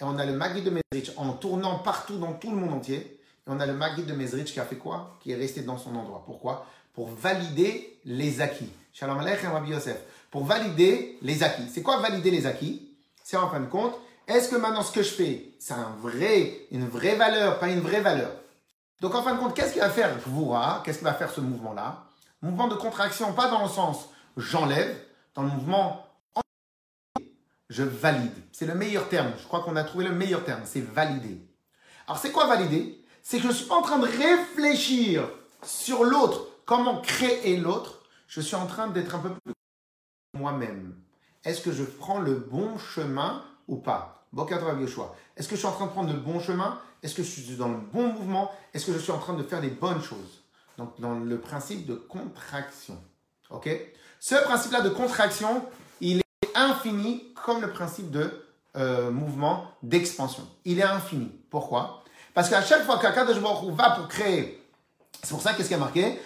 Et 0.00 0.04
on 0.04 0.18
a 0.18 0.24
le 0.24 0.32
Maguid 0.32 0.64
de 0.64 0.70
Mezrich 0.70 1.12
en 1.16 1.34
tournant 1.34 1.80
partout 1.80 2.18
dans 2.18 2.32
tout 2.32 2.50
le 2.50 2.56
monde 2.56 2.72
entier. 2.72 2.96
Et 2.96 3.48
on 3.48 3.60
a 3.60 3.66
le 3.66 3.74
Maguid 3.74 4.06
de 4.06 4.14
Mezrich 4.14 4.52
qui 4.52 4.60
a 4.60 4.64
fait 4.64 4.76
quoi? 4.76 5.18
Qui 5.20 5.32
est 5.32 5.36
resté 5.36 5.60
dans 5.62 5.76
son 5.76 5.94
endroit. 5.94 6.22
Pourquoi? 6.24 6.66
Pour 6.94 7.08
valider 7.10 8.00
les 8.04 8.40
acquis. 8.40 8.70
Shalom 8.92 9.18
Aleichem 9.18 9.52
Rabbi 9.52 9.70
Yosef. 9.70 9.98
Pour 10.34 10.46
valider 10.46 11.16
les 11.22 11.44
acquis. 11.44 11.68
C'est 11.72 11.82
quoi 11.82 11.98
valider 11.98 12.32
les 12.32 12.44
acquis? 12.44 12.90
C'est 13.22 13.36
en 13.36 13.48
fin 13.48 13.60
de 13.60 13.66
compte 13.66 13.94
Est-ce 14.26 14.48
que 14.48 14.56
maintenant 14.56 14.82
ce 14.82 14.90
que 14.90 15.04
je 15.04 15.10
fais, 15.10 15.54
c'est 15.60 15.74
un 15.74 15.94
vrai, 16.02 16.66
une 16.72 16.88
vraie 16.88 17.14
valeur, 17.14 17.60
pas 17.60 17.68
une 17.68 17.78
vraie 17.78 18.00
valeur? 18.00 18.32
Donc 19.00 19.14
en 19.14 19.22
fin 19.22 19.34
de 19.34 19.38
compte, 19.38 19.54
qu'est-ce 19.54 19.74
qui 19.74 19.78
va 19.78 19.90
faire 19.90 20.18
Gvura 20.18 20.82
Qu'est-ce 20.84 20.98
qui 20.98 21.04
va 21.04 21.14
faire 21.14 21.30
ce 21.30 21.40
mouvement-là? 21.40 22.06
Mouvement 22.42 22.66
de 22.66 22.74
contraction, 22.74 23.32
pas 23.32 23.48
dans 23.48 23.62
le 23.62 23.68
sens 23.68 24.08
j'enlève, 24.36 25.00
dans 25.36 25.44
le 25.44 25.50
mouvement 25.50 26.04
je 27.70 27.84
valide. 27.84 28.34
C'est 28.50 28.66
le 28.66 28.74
meilleur 28.74 29.08
terme. 29.08 29.30
Je 29.38 29.46
crois 29.46 29.60
qu'on 29.60 29.76
a 29.76 29.84
trouvé 29.84 30.04
le 30.04 30.12
meilleur 30.16 30.42
terme. 30.42 30.62
C'est 30.64 30.84
valider. 30.84 31.38
Alors 32.08 32.18
c'est 32.18 32.32
quoi 32.32 32.48
valider? 32.48 33.04
C'est 33.22 33.36
que 33.36 33.44
je 33.44 33.48
ne 33.50 33.52
suis 33.52 33.66
pas 33.66 33.76
en 33.76 33.82
train 33.82 34.00
de 34.00 34.08
réfléchir 34.08 35.30
sur 35.62 36.02
l'autre, 36.02 36.48
comment 36.66 37.00
créer 37.02 37.56
l'autre? 37.56 38.02
Je 38.26 38.40
suis 38.40 38.56
en 38.56 38.66
train 38.66 38.88
d'être 38.88 39.14
un 39.14 39.20
peu 39.20 39.30
plus 39.30 39.53
moi-même. 40.34 40.94
Est-ce 41.44 41.60
que 41.60 41.72
je 41.72 41.84
prends 41.84 42.20
le 42.20 42.34
bon 42.34 42.78
chemin 42.78 43.42
ou 43.68 43.76
pas? 43.76 44.26
Est-ce 45.36 45.48
que 45.48 45.54
je 45.54 45.60
suis 45.60 45.68
en 45.68 45.72
train 45.72 45.86
de 45.86 45.90
prendre 45.90 46.12
le 46.12 46.18
bon 46.18 46.40
chemin? 46.40 46.78
Est-ce 47.02 47.14
que 47.14 47.22
je 47.22 47.28
suis 47.28 47.56
dans 47.56 47.68
le 47.68 47.78
bon 47.78 48.08
mouvement? 48.08 48.50
Est-ce 48.72 48.86
que 48.86 48.92
je 48.92 48.98
suis 48.98 49.12
en 49.12 49.18
train 49.18 49.34
de 49.34 49.42
faire 49.42 49.60
les 49.60 49.70
bonnes 49.70 50.02
choses? 50.02 50.42
Donc, 50.78 51.00
dans 51.00 51.14
le 51.14 51.38
principe 51.38 51.86
de 51.86 51.94
contraction. 51.94 53.00
OK? 53.50 53.68
Ce 54.18 54.34
principe-là 54.34 54.80
de 54.80 54.88
contraction, 54.88 55.66
il 56.00 56.18
est 56.18 56.56
infini 56.56 57.32
comme 57.44 57.60
le 57.60 57.70
principe 57.70 58.10
de 58.10 58.44
euh, 58.76 59.10
mouvement 59.10 59.70
d'expansion. 59.82 60.48
Il 60.64 60.80
est 60.80 60.84
infini. 60.84 61.30
Pourquoi? 61.50 62.02
Parce 62.32 62.48
qu'à 62.48 62.62
chaque 62.62 62.84
fois 62.84 62.98
qu'un 62.98 63.24
de 63.24 63.32
va 63.70 63.90
pour 63.90 64.08
créer, 64.08 64.60
c'est 65.22 65.30
pour 65.30 65.42
ça 65.42 65.54
qu'est-ce 65.54 65.68
qui 65.68 65.74
a 65.74 65.78
marqué? 65.78 66.18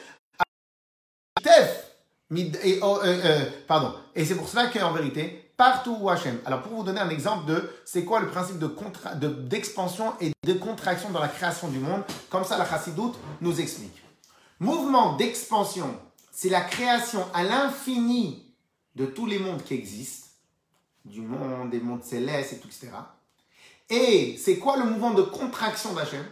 Et, 2.37 2.79
oh, 2.83 2.99
euh, 3.03 3.21
euh, 3.25 3.51
pardon. 3.67 3.95
Et 4.15 4.25
c'est 4.25 4.35
pour 4.35 4.49
cela 4.49 4.67
qu'en 4.67 4.93
vérité, 4.93 5.53
partout 5.57 5.97
où 6.01 6.11
Hachem. 6.11 6.39
Alors 6.45 6.63
pour 6.63 6.73
vous 6.73 6.83
donner 6.83 7.01
un 7.01 7.09
exemple 7.09 7.47
de 7.47 7.71
c'est 7.85 8.05
quoi 8.05 8.21
le 8.21 8.29
principe 8.29 8.59
de 8.59 9.29
d'expansion 9.29 10.13
et 10.21 10.33
de 10.45 10.53
contraction 10.55 11.11
dans 11.11 11.21
la 11.21 11.29
création 11.29 11.69
du 11.69 11.79
monde, 11.79 12.03
comme 12.31 12.45
ça 12.45 12.59
la 12.59 12.69
Chassidoute 12.69 13.19
nous 13.41 13.61
explique. 13.61 14.03
Mouvement 14.61 15.17
d'expansion, 15.17 15.99
c'est 16.31 16.49
la 16.51 16.61
création 16.61 17.25
à 17.33 17.43
l'infini 17.45 18.55
de 18.95 19.07
tous 19.07 19.27
les 19.27 19.39
mondes 19.39 19.63
qui 19.63 19.75
existent, 19.75 20.29
du 21.05 21.21
monde, 21.21 21.71
des 21.71 21.81
mondes 21.81 22.05
célestes 22.05 22.55
et 22.55 22.59
tout, 22.59 22.69
etc. 22.69 22.91
Et 23.89 24.37
c'est 24.37 24.59
quoi 24.59 24.77
le 24.77 24.85
mouvement 24.85 25.13
de 25.13 25.23
contraction 25.23 25.95
d'Hachem? 25.95 26.25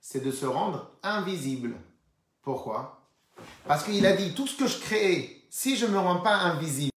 C'est 0.00 0.24
de 0.24 0.30
se 0.30 0.46
rendre 0.46 0.90
invisible. 1.02 1.74
Pourquoi? 2.42 2.97
Parce 3.68 3.84
qu'il 3.84 4.06
a 4.06 4.14
dit, 4.14 4.32
tout 4.32 4.46
ce 4.46 4.56
que 4.56 4.66
je 4.66 4.78
crée, 4.78 5.44
si 5.50 5.76
je 5.76 5.84
ne 5.84 5.90
me 5.92 5.98
rends 5.98 6.20
pas 6.20 6.34
invisible, 6.36 6.90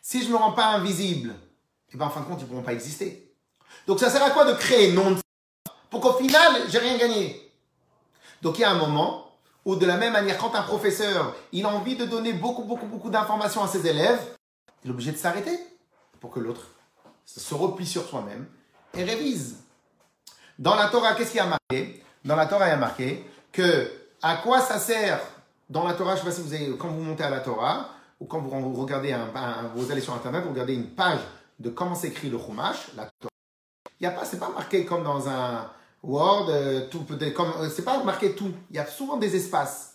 si 0.00 0.22
je 0.22 0.28
ne 0.28 0.34
me 0.34 0.36
rends 0.36 0.52
pas 0.52 0.68
invisible, 0.68 1.34
eh 1.92 1.96
bien, 1.96 2.06
en 2.06 2.10
fin 2.10 2.20
de 2.20 2.26
compte, 2.26 2.38
ils 2.38 2.44
ne 2.44 2.48
pourront 2.48 2.62
pas 2.62 2.74
exister. 2.74 3.34
Donc, 3.88 3.98
ça 3.98 4.08
sert 4.08 4.22
à 4.22 4.30
quoi 4.30 4.44
de 4.44 4.56
créer 4.56 4.92
non 4.92 5.16
Pour 5.90 6.00
qu'au 6.00 6.12
final, 6.12 6.62
j'ai 6.68 6.78
rien 6.78 6.96
gagné? 6.96 7.52
Donc, 8.40 8.56
il 8.58 8.60
y 8.60 8.64
a 8.64 8.70
un 8.70 8.78
moment 8.78 9.32
où, 9.64 9.74
de 9.74 9.84
la 9.84 9.96
même 9.96 10.12
manière, 10.12 10.38
quand 10.38 10.54
un 10.54 10.62
professeur, 10.62 11.34
il 11.50 11.66
a 11.66 11.70
envie 11.70 11.96
de 11.96 12.04
donner 12.04 12.32
beaucoup, 12.32 12.62
beaucoup, 12.62 12.86
beaucoup 12.86 13.10
d'informations 13.10 13.64
à 13.64 13.68
ses 13.68 13.84
élèves, 13.84 14.20
il 14.84 14.90
est 14.90 14.92
obligé 14.92 15.10
de 15.10 15.16
s'arrêter 15.16 15.58
pour 16.20 16.30
que 16.30 16.38
l'autre 16.38 16.68
se 17.24 17.54
replie 17.54 17.86
sur 17.86 18.08
soi-même 18.08 18.46
et 18.94 19.02
révise. 19.02 19.56
Dans 20.56 20.76
la 20.76 20.88
Torah, 20.88 21.14
qu'est-ce 21.16 21.32
qu'il 21.32 21.38
y 21.38 21.40
a 21.40 21.46
marqué? 21.46 22.04
Dans 22.24 22.36
la 22.36 22.46
Torah, 22.46 22.68
il 22.68 22.70
y 22.70 22.74
a 22.74 22.76
marqué 22.76 23.28
que 23.50 23.90
à 24.22 24.36
quoi 24.36 24.60
ça 24.60 24.78
sert 24.78 25.20
dans 25.68 25.84
la 25.84 25.94
Torah, 25.94 26.16
je 26.16 26.20
ne 26.20 26.30
sais 26.30 26.30
pas 26.30 26.36
si 26.36 26.42
vous 26.42 26.54
avez, 26.54 26.76
quand 26.76 26.88
vous 26.88 27.02
montez 27.02 27.24
à 27.24 27.30
la 27.30 27.40
Torah, 27.40 27.90
ou 28.20 28.26
quand 28.26 28.40
vous 28.40 28.74
regardez 28.74 29.14
vous 29.74 29.90
allez 29.90 30.00
sur 30.00 30.14
Internet, 30.14 30.42
vous 30.44 30.50
regardez 30.50 30.74
une 30.74 30.90
page 30.90 31.20
de 31.58 31.70
comment 31.70 31.94
s'écrit 31.94 32.30
le 32.30 32.38
Chumash, 32.38 32.88
la 32.96 33.04
Torah. 33.20 33.30
Il 34.00 34.04
y 34.04 34.06
a 34.06 34.10
pas, 34.10 34.24
c'est 34.24 34.38
pas 34.38 34.50
marqué 34.50 34.84
comme 34.84 35.02
dans 35.02 35.28
un 35.28 35.70
Word, 36.02 36.48
euh, 36.50 36.88
tout 36.88 37.04
euh, 37.10 37.82
pas 37.84 38.04
marqué 38.04 38.34
tout. 38.34 38.52
Il 38.70 38.76
y 38.76 38.78
a 38.78 38.86
souvent 38.86 39.16
des 39.16 39.34
espaces. 39.34 39.94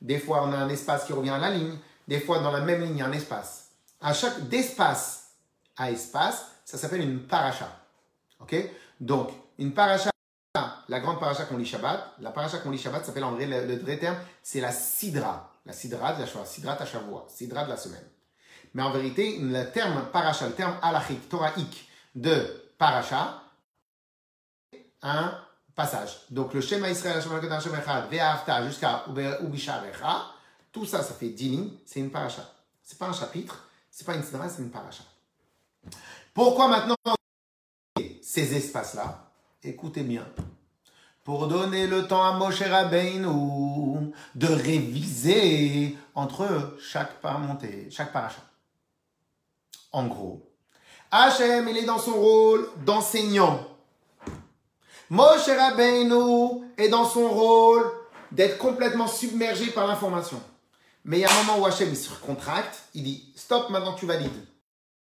Des 0.00 0.18
fois, 0.18 0.42
on 0.44 0.52
a 0.52 0.56
un 0.56 0.68
espace 0.68 1.04
qui 1.04 1.12
revient 1.12 1.30
à 1.30 1.38
la 1.38 1.50
ligne. 1.50 1.76
Des 2.08 2.18
fois, 2.18 2.40
dans 2.40 2.50
la 2.50 2.60
même 2.60 2.82
ligne, 2.82 2.96
il 2.96 2.98
y 2.98 3.02
a 3.02 3.06
un 3.06 3.12
espace. 3.12 3.68
À 4.00 4.12
chaque 4.12 4.48
d'espace 4.48 5.30
à 5.76 5.90
espace, 5.90 6.46
ça 6.64 6.78
s'appelle 6.78 7.02
une 7.02 7.20
paracha. 7.20 7.68
Ok? 8.40 8.56
Donc, 9.00 9.30
une 9.58 9.72
paracha 9.72 10.11
la 10.92 11.00
grande 11.00 11.18
paracha 11.18 11.46
qu'on 11.46 11.56
lit 11.56 11.64
Shabbat, 11.64 12.16
la 12.20 12.32
paracha 12.32 12.58
qu'on 12.58 12.70
lit 12.70 12.76
Shabbat 12.76 13.06
s'appelle 13.06 13.24
en 13.24 13.32
vrai, 13.32 13.46
le, 13.46 13.76
vrai 13.78 13.98
terme, 13.98 14.18
c'est 14.42 14.60
la 14.60 14.72
sidra. 14.72 15.50
La 15.64 15.72
sidra 15.72 16.12
de 16.12 16.20
la 16.20 16.26
Shoah, 16.26 16.44
sidra 16.44 16.76
Tashavua, 16.76 17.24
sidra 17.30 17.64
de 17.64 17.70
la 17.70 17.78
semaine. 17.78 18.04
Mais 18.74 18.82
en 18.82 18.90
vérité, 18.90 19.38
le 19.38 19.70
terme 19.70 20.04
paracha, 20.12 20.46
le 20.46 20.52
terme 20.52 20.76
halachique, 20.82 21.30
toraïque 21.30 21.88
de 22.14 22.72
paracha, 22.76 23.40
un 25.00 25.38
passage. 25.74 26.26
Donc 26.28 26.52
le 26.52 26.60
Shema 26.60 26.90
Israël, 26.90 27.22
Ve'afta 28.10 28.66
jusqu'à 28.66 29.06
Ubisharecha, 29.40 30.26
tout 30.72 30.84
ça, 30.84 31.02
ça 31.02 31.14
fait 31.14 31.30
10 31.30 31.48
lignes, 31.48 31.70
c'est 31.86 32.00
une 32.00 32.10
paracha. 32.10 32.42
C'est 32.82 32.98
pas 32.98 33.06
un 33.06 33.14
chapitre, 33.14 33.66
c'est 33.90 34.04
pas 34.04 34.14
une 34.14 34.22
sidra, 34.22 34.46
c'est 34.50 34.60
une 34.60 34.70
paracha. 34.70 35.04
Pourquoi 36.34 36.68
maintenant 36.68 36.96
ces 38.20 38.54
espaces-là? 38.54 39.30
Écoutez 39.62 40.02
bien 40.02 40.26
pour 41.24 41.46
donner 41.46 41.86
le 41.86 42.06
temps 42.06 42.24
à 42.24 42.32
Moshe 42.32 42.62
Rabbeinu 42.62 44.12
de 44.34 44.46
réviser 44.46 45.96
entre 46.14 46.76
chaque 46.80 47.20
pas 47.20 47.38
monté, 47.38 47.88
chaque 47.90 48.12
paracha. 48.12 48.42
En 49.92 50.06
gros, 50.06 50.50
Hachem, 51.10 51.68
il 51.68 51.76
est 51.76 51.84
dans 51.84 51.98
son 51.98 52.14
rôle 52.14 52.68
d'enseignant. 52.84 53.60
Moshe 55.10 55.46
Rabbeinu 55.46 56.64
est 56.76 56.88
dans 56.88 57.04
son 57.04 57.28
rôle 57.28 57.84
d'être 58.32 58.58
complètement 58.58 59.06
submergé 59.06 59.66
par 59.66 59.86
l'information. 59.86 60.42
Mais 61.04 61.18
il 61.18 61.20
y 61.20 61.24
a 61.24 61.30
un 61.30 61.42
moment 61.44 61.58
où 61.58 61.66
Hachem 61.66 61.90
il 61.90 61.96
se 61.96 62.10
contracte, 62.14 62.84
il 62.94 63.04
dit 63.04 63.32
stop, 63.36 63.70
maintenant 63.70 63.92
tu 63.94 64.06
valides. 64.06 64.46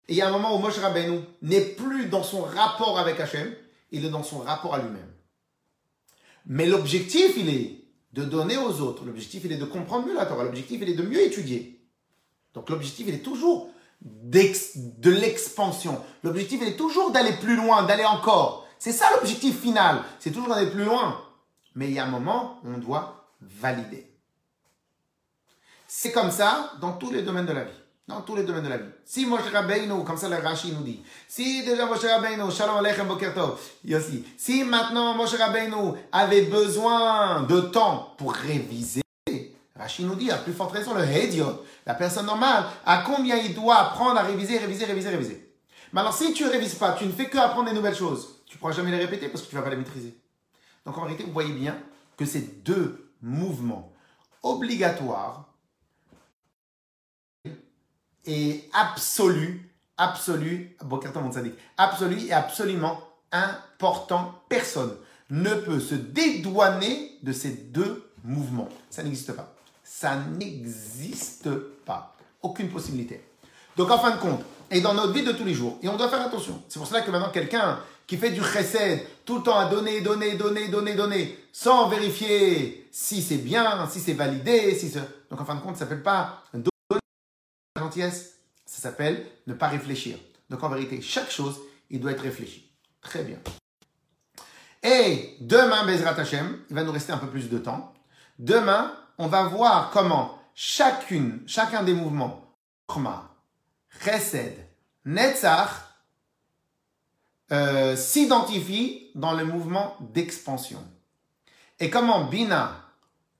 Et 0.08 0.14
il 0.14 0.16
y 0.16 0.22
a 0.22 0.28
un 0.28 0.32
moment 0.32 0.56
où 0.56 0.58
Moshe 0.58 0.78
Rabbeinu 0.78 1.20
n'est 1.42 1.60
plus 1.60 2.06
dans 2.06 2.24
son 2.24 2.42
rapport 2.42 2.98
avec 2.98 3.20
Hachem, 3.20 3.54
il 3.92 4.04
est 4.04 4.10
dans 4.10 4.22
son 4.22 4.40
rapport 4.40 4.74
à 4.74 4.78
lui-même. 4.78 5.08
Mais 6.47 6.66
l'objectif, 6.66 7.34
il 7.36 7.49
est 7.49 7.84
de 8.12 8.24
donner 8.24 8.57
aux 8.57 8.80
autres. 8.80 9.05
L'objectif, 9.05 9.43
il 9.45 9.53
est 9.53 9.57
de 9.57 9.64
comprendre 9.64 10.07
mieux 10.07 10.14
la 10.14 10.26
Torah. 10.26 10.45
L'objectif, 10.45 10.80
il 10.82 10.88
est 10.88 10.95
de 10.95 11.03
mieux 11.03 11.22
étudier. 11.22 11.80
Donc 12.55 12.68
l'objectif, 12.70 13.07
il 13.09 13.14
est 13.14 13.18
toujours 13.18 13.70
de 14.03 15.11
l'expansion. 15.11 16.01
L'objectif, 16.22 16.61
il 16.62 16.68
est 16.68 16.76
toujours 16.76 17.11
d'aller 17.11 17.32
plus 17.32 17.57
loin, 17.57 17.82
d'aller 17.84 18.05
encore. 18.05 18.66
C'est 18.78 18.93
ça 18.93 19.07
l'objectif 19.14 19.61
final. 19.61 20.03
C'est 20.18 20.30
toujours 20.30 20.49
d'aller 20.49 20.70
plus 20.70 20.84
loin. 20.84 21.20
Mais 21.74 21.86
il 21.88 21.93
y 21.93 21.99
a 21.99 22.05
un 22.05 22.11
moment 22.11 22.61
où 22.64 22.70
on 22.70 22.78
doit 22.78 23.28
valider. 23.41 24.07
C'est 25.86 26.12
comme 26.12 26.30
ça 26.30 26.72
dans 26.80 26.93
tous 26.93 27.11
les 27.11 27.22
domaines 27.22 27.47
de 27.47 27.53
la 27.53 27.64
vie 27.64 27.80
dans 28.11 28.20
tous 28.22 28.36
les 28.36 28.42
domaines 28.42 28.64
de 28.64 28.68
la 28.68 28.76
vie. 28.76 28.90
Si 29.04 29.24
Moshe 29.24 29.50
Rabbeinu, 29.52 30.04
comme 30.04 30.16
ça 30.16 30.28
le 30.28 30.36
Rashi 30.36 30.72
nous 30.72 30.82
dit, 30.82 31.02
si 31.28 31.64
déjà 31.64 31.86
Moshe 31.86 32.04
Rabbeinu, 32.04 32.50
Shalom 32.50 32.76
Aleichem 32.76 33.06
Bokertov, 33.06 33.58
Yossi, 33.84 34.24
si 34.36 34.64
maintenant 34.64 35.14
Moshe 35.14 35.34
Rabbeinu 35.34 35.94
avait 36.12 36.42
besoin 36.42 37.42
de 37.42 37.61
temps 37.61 38.14
pour 38.18 38.34
réviser, 38.34 39.02
Rashi 39.76 40.04
nous 40.04 40.16
dit, 40.16 40.30
à 40.30 40.36
plus 40.36 40.52
forte 40.52 40.72
raison, 40.72 40.92
le 40.92 41.04
Hediot, 41.04 41.64
la 41.86 41.94
personne 41.94 42.26
normale, 42.26 42.64
à 42.84 42.98
combien 42.98 43.36
il 43.36 43.54
doit 43.54 43.76
apprendre 43.76 44.18
à 44.18 44.22
réviser, 44.22 44.58
réviser, 44.58 44.84
réviser, 44.84 45.08
réviser. 45.08 45.54
Mais 45.92 46.00
alors 46.00 46.12
si 46.12 46.32
tu 46.32 46.44
ne 46.44 46.50
révises 46.50 46.74
pas, 46.74 46.92
tu 46.92 47.06
ne 47.06 47.12
fais 47.12 47.26
que 47.26 47.38
apprendre 47.38 47.70
des 47.70 47.74
nouvelles 47.74 47.94
choses, 47.94 48.42
tu 48.46 48.56
ne 48.56 48.61
pourras 48.61 48.72
jamais 48.72 48.90
les 48.90 48.98
répéter 48.98 49.28
parce 49.28 49.42
que 49.42 49.48
tu 49.48 49.54
ne 49.54 49.61
vas 49.61 49.64
pas 49.64 49.70
les 49.70 49.80
maîtriser. 49.80 50.18
Donc 50.84 50.98
en 50.98 51.02
réalité, 51.02 51.24
vous 51.24 51.32
voyez 51.32 51.52
bien 51.52 51.78
que 52.16 52.24
ces 52.24 52.40
deux 52.40 53.11
mouvements 53.22 53.92
obligatoires 54.42 55.49
est 58.26 58.68
absolu, 58.72 59.70
absolu, 59.96 60.76
absolu 61.76 62.26
et 62.26 62.32
absolument 62.32 63.00
important. 63.32 64.34
Personne 64.48 64.94
ne 65.30 65.54
peut 65.54 65.80
se 65.80 65.94
dédouaner 65.94 67.18
de 67.22 67.32
ces 67.32 67.50
deux 67.50 68.10
mouvements. 68.24 68.68
Ça 68.90 69.02
n'existe 69.02 69.32
pas. 69.32 69.54
Ça 69.84 70.16
n'existe 70.16 71.50
pas. 71.84 72.14
Aucune 72.42 72.68
possibilité. 72.68 73.24
Donc 73.76 73.90
en 73.90 73.98
fin 73.98 74.12
de 74.12 74.20
compte, 74.20 74.42
et 74.70 74.80
dans 74.80 74.94
notre 74.94 75.12
vie 75.12 75.22
de 75.22 75.32
tous 75.32 75.44
les 75.44 75.54
jours, 75.54 75.78
et 75.82 75.88
on 75.88 75.96
doit 75.96 76.08
faire 76.08 76.20
attention. 76.22 76.62
C'est 76.68 76.78
pour 76.78 76.88
cela 76.88 77.02
que 77.02 77.10
maintenant 77.10 77.30
quelqu'un 77.30 77.80
qui 78.06 78.16
fait 78.16 78.30
du 78.30 78.42
chesed 78.42 79.00
tout 79.24 79.38
le 79.38 79.42
temps 79.42 79.58
à 79.58 79.66
donner, 79.66 80.00
donner, 80.00 80.34
donner, 80.34 80.68
donner, 80.68 80.94
donner, 80.94 81.38
sans 81.52 81.88
vérifier 81.88 82.88
si 82.90 83.22
c'est 83.22 83.36
bien, 83.36 83.88
si 83.88 84.00
c'est 84.00 84.14
validé, 84.14 84.74
si 84.74 84.92
donc 85.30 85.40
en 85.40 85.44
fin 85.44 85.54
de 85.54 85.60
compte, 85.60 85.76
ça 85.76 85.84
ne 85.84 85.90
s'appelle 85.90 86.02
pas 86.02 86.42
ça 88.66 88.83
s'appelle 88.83 89.26
ne 89.47 89.55
pas 89.55 89.68
réfléchir. 89.68 90.18
Donc 90.49 90.62
en 90.62 90.68
vérité, 90.68 91.01
chaque 91.01 91.31
chose, 91.31 91.61
il 91.91 92.01
doit 92.01 92.12
être 92.12 92.22
réfléchi. 92.22 92.72
Très 93.01 93.22
bien. 93.22 93.39
Et 94.83 95.37
demain, 95.41 95.85
Bezrat 95.87 96.18
Hashem, 96.18 96.64
il 96.68 96.74
va 96.74 96.85
nous 96.85 96.93
rester 96.93 97.12
un 97.12 97.18
peu 97.18 97.28
plus 97.28 97.49
de 97.49 97.59
temps. 97.59 97.93
Demain, 98.39 98.95
on 99.18 99.26
va 99.26 99.45
voir 99.45 99.91
comment 99.91 100.39
chacune, 100.55 101.43
chacun 101.47 101.83
des 101.83 101.95
mouvements, 101.95 102.57
Chma, 102.89 103.35
Chesed, 104.03 104.57
Netzach, 105.05 105.70
euh, 107.53 107.97
s'identifie 107.97 109.11
dans 109.14 109.33
le 109.33 109.45
mouvement 109.45 109.97
d'expansion. 110.01 110.83
Et 111.78 111.91
comment 111.91 112.24
Bina, 112.24 112.76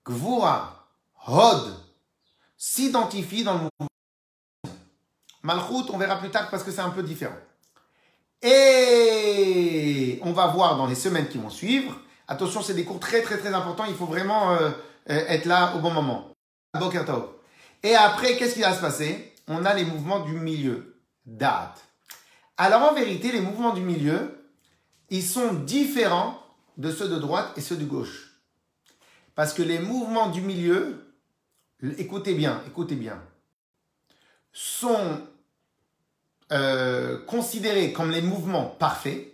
Gvura, 0.05 0.87
Hod 1.27 1.73
s'identifie 2.57 3.43
dans 3.43 3.53
le 3.53 3.59
mouvement 3.59 3.87
Malchut, 5.43 5.89
on 5.91 5.97
verra 5.97 6.17
plus 6.17 6.29
tard 6.29 6.49
parce 6.49 6.63
que 6.63 6.71
c'est 6.71 6.81
un 6.81 6.89
peu 6.89 7.03
différent. 7.03 7.37
Et 8.41 10.19
on 10.23 10.31
va 10.31 10.47
voir 10.47 10.77
dans 10.77 10.87
les 10.87 10.95
semaines 10.95 11.27
qui 11.27 11.37
vont 11.37 11.49
suivre. 11.49 11.99
Attention, 12.27 12.61
c'est 12.61 12.73
des 12.73 12.85
cours 12.85 12.99
très 12.99 13.21
très 13.21 13.37
très 13.37 13.53
importants. 13.53 13.85
Il 13.87 13.95
faut 13.95 14.05
vraiment 14.05 14.53
euh, 14.53 14.69
euh, 15.09 15.25
être 15.27 15.45
là 15.45 15.75
au 15.75 15.79
bon 15.79 15.91
moment. 15.91 16.29
Et 17.83 17.95
après, 17.95 18.37
qu'est-ce 18.37 18.55
qui 18.55 18.61
va 18.61 18.73
se 18.73 18.81
passer? 18.81 19.33
On 19.47 19.65
a 19.65 19.73
les 19.73 19.85
mouvements 19.85 20.21
du 20.21 20.33
milieu. 20.33 20.95
Date. 21.25 21.83
Alors 22.57 22.91
en 22.91 22.93
vérité, 22.93 23.31
les 23.31 23.41
mouvements 23.41 23.73
du 23.73 23.81
milieu, 23.81 24.47
ils 25.09 25.23
sont 25.23 25.53
différents 25.53 26.39
de 26.77 26.91
ceux 26.91 27.09
de 27.09 27.17
droite 27.17 27.51
et 27.57 27.61
ceux 27.61 27.75
de 27.75 27.85
gauche. 27.85 28.31
Parce 29.35 29.53
que 29.53 29.61
les 29.61 29.79
mouvements 29.79 30.29
du 30.29 30.41
milieu, 30.41 31.15
écoutez 31.97 32.33
bien, 32.33 32.61
écoutez 32.67 32.95
bien, 32.95 33.21
sont 34.51 35.21
euh, 36.51 37.23
considérés 37.25 37.93
comme 37.93 38.11
les 38.11 38.21
mouvements 38.21 38.65
parfaits. 38.65 39.27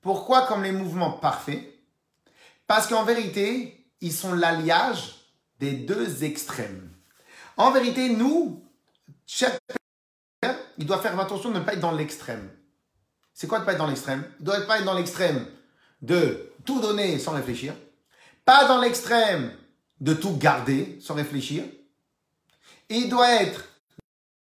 Pourquoi 0.00 0.46
comme 0.46 0.62
les 0.62 0.72
mouvements 0.72 1.12
parfaits? 1.12 1.64
Parce 2.66 2.86
qu'en 2.86 3.04
vérité, 3.04 3.86
ils 4.00 4.12
sont 4.12 4.34
l'alliage 4.34 5.14
des 5.58 5.72
deux 5.72 6.24
extrêmes. 6.24 6.90
En 7.56 7.72
vérité, 7.72 8.10
nous, 8.10 8.62
chaque 9.26 9.58
il 10.78 10.86
doit 10.86 11.00
faire 11.00 11.18
attention 11.18 11.50
de 11.50 11.58
ne 11.58 11.64
pas 11.64 11.74
être 11.74 11.80
dans 11.80 11.92
l'extrême. 11.92 12.48
C'est 13.34 13.48
quoi 13.48 13.58
de 13.58 13.62
ne 13.62 13.66
pas 13.66 13.72
être 13.72 13.78
dans 13.78 13.88
l'extrême? 13.88 14.24
Il 14.38 14.44
doit 14.44 14.60
pas 14.60 14.78
être 14.78 14.84
dans 14.84 14.94
l'extrême 14.94 15.46
de 16.00 16.52
tout 16.64 16.80
donner 16.80 17.18
sans 17.18 17.32
réfléchir, 17.32 17.74
pas 18.44 18.66
dans 18.68 18.80
l'extrême 18.80 19.52
de 20.00 20.14
tout 20.14 20.36
garder 20.36 20.98
sans 21.00 21.14
réfléchir. 21.14 21.64
Il 22.88 23.08
doit 23.08 23.42
être 23.42 23.64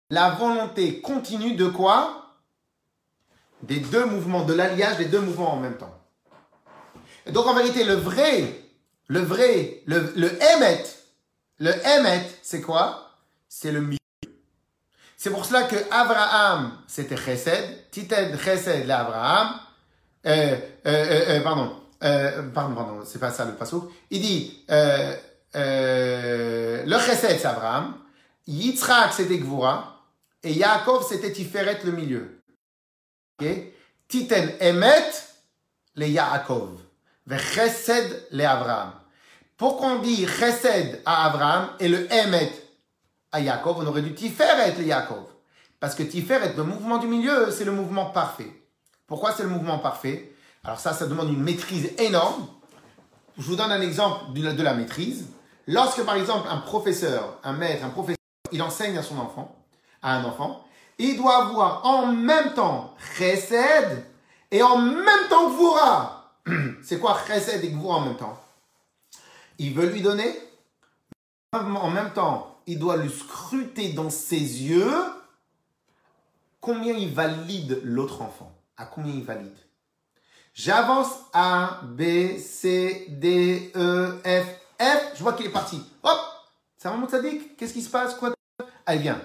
la 0.09 0.31
volonté 0.31 1.01
continue 1.01 1.55
de 1.55 1.67
quoi? 1.67 2.35
Des 3.63 3.79
deux 3.79 4.05
mouvements, 4.05 4.43
de 4.43 4.53
l'alliage 4.53 4.97
des 4.97 5.05
deux 5.05 5.21
mouvements 5.21 5.53
en 5.53 5.59
même 5.59 5.77
temps. 5.77 5.95
Et 7.25 7.31
donc 7.31 7.47
en 7.47 7.53
vérité, 7.53 7.83
le 7.83 7.95
vrai, 7.95 8.61
le 9.07 9.19
vrai, 9.21 9.81
le, 9.85 10.13
le 10.15 10.31
le 11.57 11.71
émet, 11.71 12.29
c'est 12.41 12.61
quoi? 12.61 13.11
C'est 13.47 13.71
le 13.71 13.81
milieu. 13.81 13.97
C'est 15.17 15.29
pour 15.31 15.45
cela 15.45 15.63
que 15.63 15.77
Abraham, 15.89 16.77
c'était 16.87 17.17
Chesed, 17.17 17.89
Tited 17.89 18.37
Chesed 18.39 18.85
l'Abraham, 18.85 19.59
euh, 20.25 20.55
euh, 20.85 21.25
euh, 21.29 21.41
pardon, 21.41 21.81
pardon, 21.99 22.75
pardon, 22.75 23.01
c'est 23.05 23.19
pas 23.19 23.31
ça 23.31 23.45
le 23.45 23.53
passage. 23.53 23.79
Il 24.11 24.21
dit, 24.21 24.63
le 24.67 25.17
Chesed 26.99 27.39
c'est 27.39 27.45
Abraham, 27.45 27.95
Yitzhak 28.45 29.13
c'était 29.13 29.39
Gvura, 29.39 29.94
et 30.45 30.53
Yaakov, 30.53 31.05
c'était 31.07 31.31
Tiferet 31.31 31.79
le 31.83 31.91
milieu. 31.91 32.41
Titen 34.07 34.53
Emet, 34.59 35.11
le 35.95 36.07
Yaakov. 36.07 36.79
Chesed 37.27 38.27
le 38.31 38.45
Abraham. 38.45 38.93
Pourquoi 39.57 39.87
on 39.87 39.99
dit 39.99 40.27
Chesed 40.27 41.01
à 41.05 41.25
Abraham 41.25 41.69
et 41.79 41.87
le 41.87 42.05
Emet 42.13 42.51
à 43.31 43.39
Yaakov? 43.39 43.79
On 43.79 43.87
aurait 43.87 44.03
dû 44.03 44.13
Tiferet 44.13 44.75
le 44.77 44.83
Yaakov. 44.83 45.25
Parce 45.79 45.95
que 45.95 46.03
Tiferet, 46.03 46.53
le 46.55 46.63
mouvement 46.63 46.99
du 46.99 47.07
milieu, 47.07 47.49
c'est 47.49 47.65
le 47.65 47.71
mouvement 47.71 48.11
parfait. 48.11 48.51
Pourquoi 49.07 49.33
c'est 49.33 49.43
le 49.43 49.49
mouvement 49.49 49.79
parfait? 49.79 50.31
Alors 50.63 50.79
ça, 50.79 50.93
ça 50.93 51.07
demande 51.07 51.29
une 51.29 51.41
maîtrise 51.41 51.91
énorme. 51.97 52.47
Je 53.37 53.43
vous 53.43 53.55
donne 53.55 53.71
un 53.71 53.81
exemple 53.81 54.31
de 54.33 54.63
la 54.63 54.73
maîtrise. 54.75 55.25
Lorsque, 55.67 56.03
par 56.03 56.15
exemple, 56.15 56.47
un 56.49 56.57
professeur, 56.57 57.39
un 57.43 57.53
maître, 57.53 57.83
un 57.83 57.89
professeur, 57.89 58.17
il 58.51 58.61
enseigne 58.61 58.97
à 58.97 59.03
son 59.03 59.17
enfant, 59.17 59.54
un 60.13 60.23
enfant, 60.25 60.65
il 60.97 61.17
doit 61.17 61.45
avoir 61.45 61.85
en 61.85 62.07
même 62.07 62.53
temps 62.53 62.93
chesed 63.17 64.05
et 64.51 64.61
en 64.61 64.77
même 64.77 65.27
temps 65.29 65.49
gvura. 65.49 66.33
C'est 66.83 66.99
quoi 66.99 67.17
chesed 67.27 67.63
et 67.63 67.69
gvura 67.69 67.97
en 67.97 68.01
même 68.01 68.17
temps? 68.17 68.39
Il 69.57 69.73
veut 69.73 69.87
lui 69.87 70.01
donner, 70.01 70.33
en 71.53 71.89
même 71.89 72.11
temps, 72.13 72.59
il 72.67 72.79
doit 72.79 72.97
lui 72.97 73.09
scruter 73.09 73.93
dans 73.93 74.09
ses 74.09 74.35
yeux 74.35 74.93
combien 76.59 76.93
il 76.93 77.13
valide 77.13 77.79
l'autre 77.83 78.21
enfant? 78.21 78.51
À 78.77 78.85
combien 78.85 79.13
il 79.13 79.23
valide? 79.23 79.55
J'avance 80.53 81.09
A, 81.33 81.81
B, 81.83 82.37
C, 82.37 83.07
D, 83.09 83.71
E, 83.75 84.19
F, 84.23 84.47
F. 84.81 85.15
Je 85.15 85.23
vois 85.23 85.33
qu'il 85.33 85.45
est 85.45 85.51
parti. 85.51 85.81
Hop 86.03 86.17
Ça 86.77 86.89
va, 86.89 86.97
mon 86.97 87.07
sadique 87.07 87.55
Qu'est-ce 87.55 87.73
qui 87.73 87.81
se 87.81 87.89
passe? 87.89 88.15
Quoi 88.15 88.33
Allez, 88.85 88.99
viens 88.99 89.21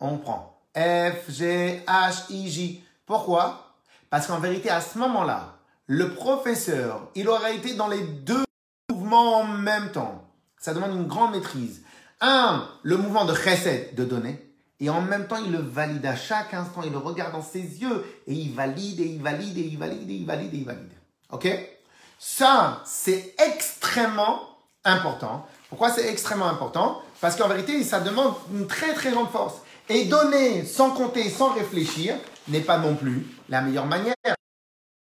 on 0.00 0.18
prend 0.18 0.58
F, 0.74 1.30
G, 1.30 1.82
H, 1.86 2.30
I, 2.30 2.50
J. 2.50 2.84
Pourquoi? 3.06 3.74
Parce 4.08 4.26
qu'en 4.26 4.38
vérité, 4.38 4.70
à 4.70 4.80
ce 4.80 4.98
moment-là, 4.98 5.54
le 5.86 6.14
professeur, 6.14 7.08
il 7.14 7.28
aurait 7.28 7.56
été 7.56 7.74
dans 7.74 7.88
les 7.88 8.02
deux 8.02 8.44
mouvements 8.90 9.38
en 9.38 9.44
même 9.44 9.90
temps. 9.92 10.24
Ça 10.58 10.74
demande 10.74 10.92
une 10.92 11.06
grande 11.06 11.32
maîtrise. 11.32 11.82
Un, 12.20 12.68
le 12.82 12.96
mouvement 12.96 13.24
de 13.24 13.34
chesed, 13.34 13.94
de 13.94 14.04
donner. 14.04 14.46
Et 14.78 14.88
en 14.90 15.00
même 15.00 15.26
temps, 15.26 15.36
il 15.44 15.52
le 15.52 15.58
valide 15.58 16.06
à 16.06 16.16
chaque 16.16 16.54
instant. 16.54 16.82
Il 16.84 16.92
le 16.92 16.98
regarde 16.98 17.32
dans 17.32 17.42
ses 17.42 17.60
yeux. 17.60 18.04
Et 18.26 18.34
il 18.34 18.54
valide, 18.54 19.00
et 19.00 19.06
il 19.06 19.22
valide, 19.22 19.58
et 19.58 19.62
il 19.62 19.78
valide, 19.78 20.10
et 20.10 20.14
il 20.14 20.26
valide, 20.26 20.54
et 20.54 20.58
il 20.58 20.64
valide. 20.64 20.92
OK? 21.30 21.48
Ça, 22.18 22.82
c'est 22.84 23.34
extrêmement 23.38 24.40
important. 24.84 25.46
Pourquoi 25.68 25.90
c'est 25.90 26.08
extrêmement 26.08 26.48
important? 26.48 27.00
Parce 27.20 27.36
qu'en 27.36 27.48
vérité, 27.48 27.82
ça 27.84 28.00
demande 28.00 28.34
une 28.52 28.66
très, 28.66 28.94
très 28.94 29.10
grande 29.10 29.30
force. 29.30 29.56
Et 29.90 30.04
donner 30.04 30.64
sans 30.64 30.92
compter, 30.92 31.28
sans 31.28 31.52
réfléchir, 31.52 32.14
n'est 32.46 32.60
pas 32.60 32.78
non 32.78 32.94
plus 32.94 33.26
la 33.48 33.60
meilleure 33.60 33.86
manière. 33.86 34.14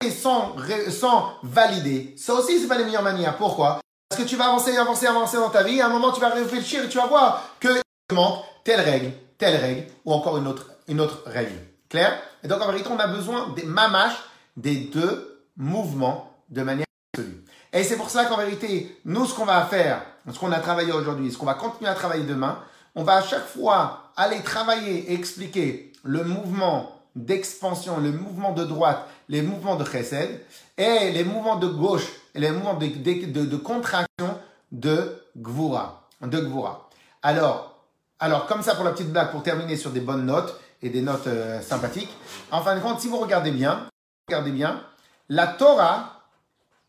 Et 0.04 0.10
sans, 0.10 0.56
sans 0.90 1.34
valider, 1.44 2.14
ça 2.18 2.34
aussi, 2.34 2.60
c'est 2.60 2.66
pas 2.66 2.78
la 2.78 2.84
meilleure 2.84 3.04
manière. 3.04 3.36
Pourquoi? 3.36 3.80
Parce 4.08 4.20
que 4.20 4.28
tu 4.28 4.34
vas 4.34 4.46
avancer, 4.46 4.76
avancer, 4.76 5.06
avancer 5.06 5.36
dans 5.36 5.50
ta 5.50 5.62
vie, 5.62 5.80
à 5.80 5.86
un 5.86 5.88
moment, 5.88 6.10
tu 6.10 6.20
vas 6.20 6.30
réfléchir 6.30 6.84
et 6.84 6.88
tu 6.88 6.98
vas 6.98 7.06
voir 7.06 7.54
que 7.60 7.68
manque 8.12 8.42
telle 8.64 8.80
règle, 8.80 9.12
telle 9.38 9.54
règle, 9.54 9.86
ou 10.04 10.12
encore 10.12 10.36
une 10.36 10.48
autre, 10.48 10.66
une 10.88 11.00
autre 11.00 11.22
règle. 11.26 11.60
Clair? 11.88 12.20
Et 12.42 12.48
donc, 12.48 12.60
en 12.60 12.66
vérité, 12.66 12.88
on 12.90 12.98
a 12.98 13.06
besoin 13.06 13.50
des 13.50 13.62
mamaches 13.62 14.18
des 14.56 14.74
deux 14.74 15.46
mouvements 15.56 16.34
de 16.50 16.62
manière 16.62 16.86
absolue. 17.14 17.44
Et 17.72 17.84
c'est 17.84 17.96
pour 17.96 18.10
cela 18.10 18.24
qu'en 18.24 18.36
vérité, 18.36 18.98
nous, 19.04 19.26
ce 19.26 19.34
qu'on 19.34 19.44
va 19.44 19.64
faire, 19.66 20.02
ce 20.28 20.38
qu'on 20.40 20.50
a 20.50 20.58
travaillé 20.58 20.90
aujourd'hui, 20.90 21.30
ce 21.30 21.38
qu'on 21.38 21.46
va 21.46 21.54
continuer 21.54 21.88
à 21.88 21.94
travailler 21.94 22.24
demain, 22.24 22.58
on 22.94 23.04
va 23.04 23.16
à 23.16 23.22
chaque 23.22 23.46
fois 23.46 24.12
aller 24.16 24.40
travailler 24.42 25.10
et 25.10 25.14
expliquer 25.14 25.92
le 26.04 26.24
mouvement 26.24 27.02
d'expansion, 27.14 27.98
le 28.00 28.12
mouvement 28.12 28.52
de 28.52 28.64
droite, 28.64 29.06
les 29.28 29.42
mouvements 29.42 29.76
de 29.76 29.84
chesed, 29.84 30.40
et 30.76 31.10
les 31.12 31.24
mouvements 31.24 31.56
de 31.56 31.66
gauche, 31.66 32.06
et 32.34 32.40
les 32.40 32.50
mouvements 32.50 32.74
de, 32.74 33.56
contraction 33.56 34.38
de 34.70 35.22
gvura, 35.36 36.08
de 36.22 36.40
gvura. 36.40 36.88
Alors, 37.22 37.84
alors, 38.18 38.46
comme 38.46 38.62
ça 38.62 38.74
pour 38.74 38.84
la 38.84 38.92
petite 38.92 39.10
blague, 39.10 39.30
pour 39.30 39.42
terminer 39.42 39.76
sur 39.76 39.90
des 39.90 40.00
bonnes 40.00 40.26
notes 40.26 40.58
et 40.80 40.90
des 40.90 41.02
notes 41.02 41.26
euh, 41.26 41.60
sympathiques, 41.60 42.14
en 42.50 42.62
fin 42.62 42.76
de 42.76 42.80
compte, 42.80 43.00
si 43.00 43.08
vous 43.08 43.18
regardez 43.18 43.50
bien, 43.50 43.88
regardez 44.28 44.52
bien, 44.52 44.82
la 45.28 45.48
Torah, 45.48 46.22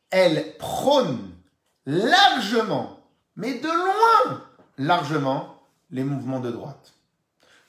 elle 0.09 0.55
prône 0.57 1.17
largement, 1.85 2.99
mais 3.35 3.55
de 3.55 3.67
loin, 3.67 4.41
largement, 4.77 5.52
les 5.93 6.03
mouvements 6.03 6.41
de 6.41 6.51
droite. 6.51 6.93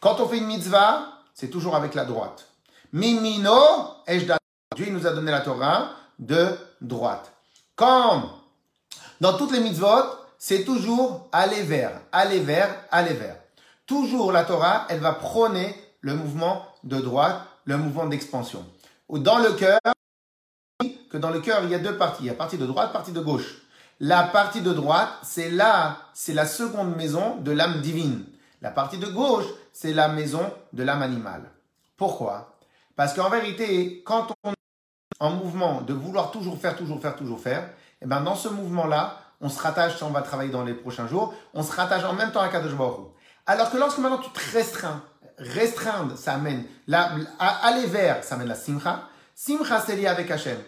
Quand 0.01 0.18
on 0.18 0.27
fait 0.27 0.39
une 0.39 0.47
mitzvah, 0.47 1.20
c'est 1.33 1.49
toujours 1.49 1.77
avec 1.77 1.95
la 1.95 2.05
droite. 2.05 2.49
Mimino, 2.93 3.53
Dieu 4.75 4.87
nous 4.91 5.07
a 5.07 5.12
donné 5.12 5.31
la 5.31 5.41
Torah 5.41 5.91
de 6.18 6.49
droite. 6.81 7.33
Comme 7.77 8.25
dans 9.20 9.37
toutes 9.37 9.53
les 9.53 9.61
mitzvot, 9.61 10.05
c'est 10.39 10.64
toujours 10.64 11.29
aller 11.33 11.62
vers, 11.62 12.01
aller 12.12 12.41
vers, 12.41 12.75
aller 12.91 13.14
vers. 13.14 13.37
Toujours 13.87 14.33
la 14.33 14.45
Torah, 14.45 14.87
elle 14.89 15.01
va 15.01 15.12
prôner 15.12 15.75
le 16.01 16.14
mouvement 16.14 16.66
de 16.83 17.01
droite, 17.01 17.43
le 17.64 17.77
mouvement 17.77 18.07
d'expansion. 18.07 18.64
Ou 19.09 19.18
dans 19.18 19.39
le 19.39 19.53
cœur, 19.53 19.79
que 21.11 21.18
dans 21.18 21.31
le 21.31 21.41
cœur, 21.41 21.62
il 21.64 21.70
y 21.70 21.75
a 21.75 21.79
deux 21.79 21.97
parties. 21.97 22.25
Il 22.25 22.27
y 22.27 22.31
a 22.31 22.35
partie 22.35 22.59
de 22.59 22.66
droite, 22.66 22.93
partie 22.93 23.12
de 23.12 23.20
gauche. 23.20 23.64
La 24.01 24.25
partie 24.25 24.61
de 24.61 24.73
droite, 24.73 25.11
c'est 25.23 25.51
là, 25.51 25.99
c'est 26.15 26.35
la 26.35 26.47
seconde 26.47 26.97
maison 26.97 27.37
de 27.37 27.53
l'âme 27.53 27.81
divine. 27.81 28.25
La 28.61 28.71
partie 28.71 28.99
de 28.99 29.07
gauche, 29.07 29.47
c'est 29.73 29.93
la 29.93 30.09
maison 30.09 30.53
de 30.73 30.83
l'âme 30.83 31.03
animale. 31.03 31.43
Pourquoi? 31.97 32.57
Parce 32.97 33.15
qu'en 33.15 33.31
vérité, 33.31 34.03
quand 34.05 34.29
on 34.43 34.51
est 34.51 34.55
en 35.21 35.31
mouvement 35.31 35.83
de 35.83 35.93
vouloir 35.93 36.31
toujours 36.31 36.59
faire, 36.59 36.77
toujours 36.77 37.01
faire, 37.01 37.17
toujours 37.17 37.41
faire, 37.41 37.63
et 37.63 38.05
eh 38.05 38.07
ben 38.07 38.21
dans 38.21 38.35
ce 38.35 38.49
mouvement-là, 38.49 39.19
on 39.41 39.49
se 39.49 39.61
rattache, 39.61 39.99
ça 39.99 40.07
on 40.07 40.11
va 40.11 40.23
travailler 40.23 40.51
dans 40.51 40.65
les 40.65 40.75
prochains 40.75 41.07
jours, 41.07 41.35
on 41.55 41.63
se 41.63 41.73
rattache 41.73 42.05
en 42.05 42.13
même 42.15 42.33
temps 42.33 42.41
à 42.41 42.49
Kadosh 42.49 42.73
Alors 43.47 43.71
que 43.71 43.77
lorsque 43.77 43.99
maintenant 43.99 44.19
tu 44.19 44.31
te 44.31 44.57
restreins, 44.57 45.03
restreindre, 45.39 46.17
ça 46.17 46.35
amène, 46.35 46.65
la, 46.87 47.13
aller 47.39 47.87
vers, 47.87 48.25
ça 48.25 48.35
amène 48.35 48.49
la 48.49 48.55
simcha, 48.55 49.09
Simcha, 49.35 49.83
c'est 49.85 49.97
lié 49.97 50.07
avec 50.07 50.31
Hachem. 50.31 50.59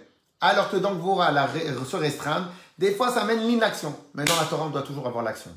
Alors 0.40 0.70
que 0.70 0.76
donc 0.76 0.98
Vora 0.98 1.30
la, 1.30 1.48
se 1.48 1.96
restreindre, 1.96 2.48
des 2.78 2.92
fois 2.92 3.10
ça 3.10 3.24
mène 3.24 3.40
l'inaction. 3.40 3.94
Mais 4.14 4.24
dans 4.24 4.36
la 4.36 4.44
Torah, 4.44 4.66
on 4.66 4.70
doit 4.70 4.82
toujours 4.82 5.06
avoir 5.06 5.24
l'action. 5.24 5.50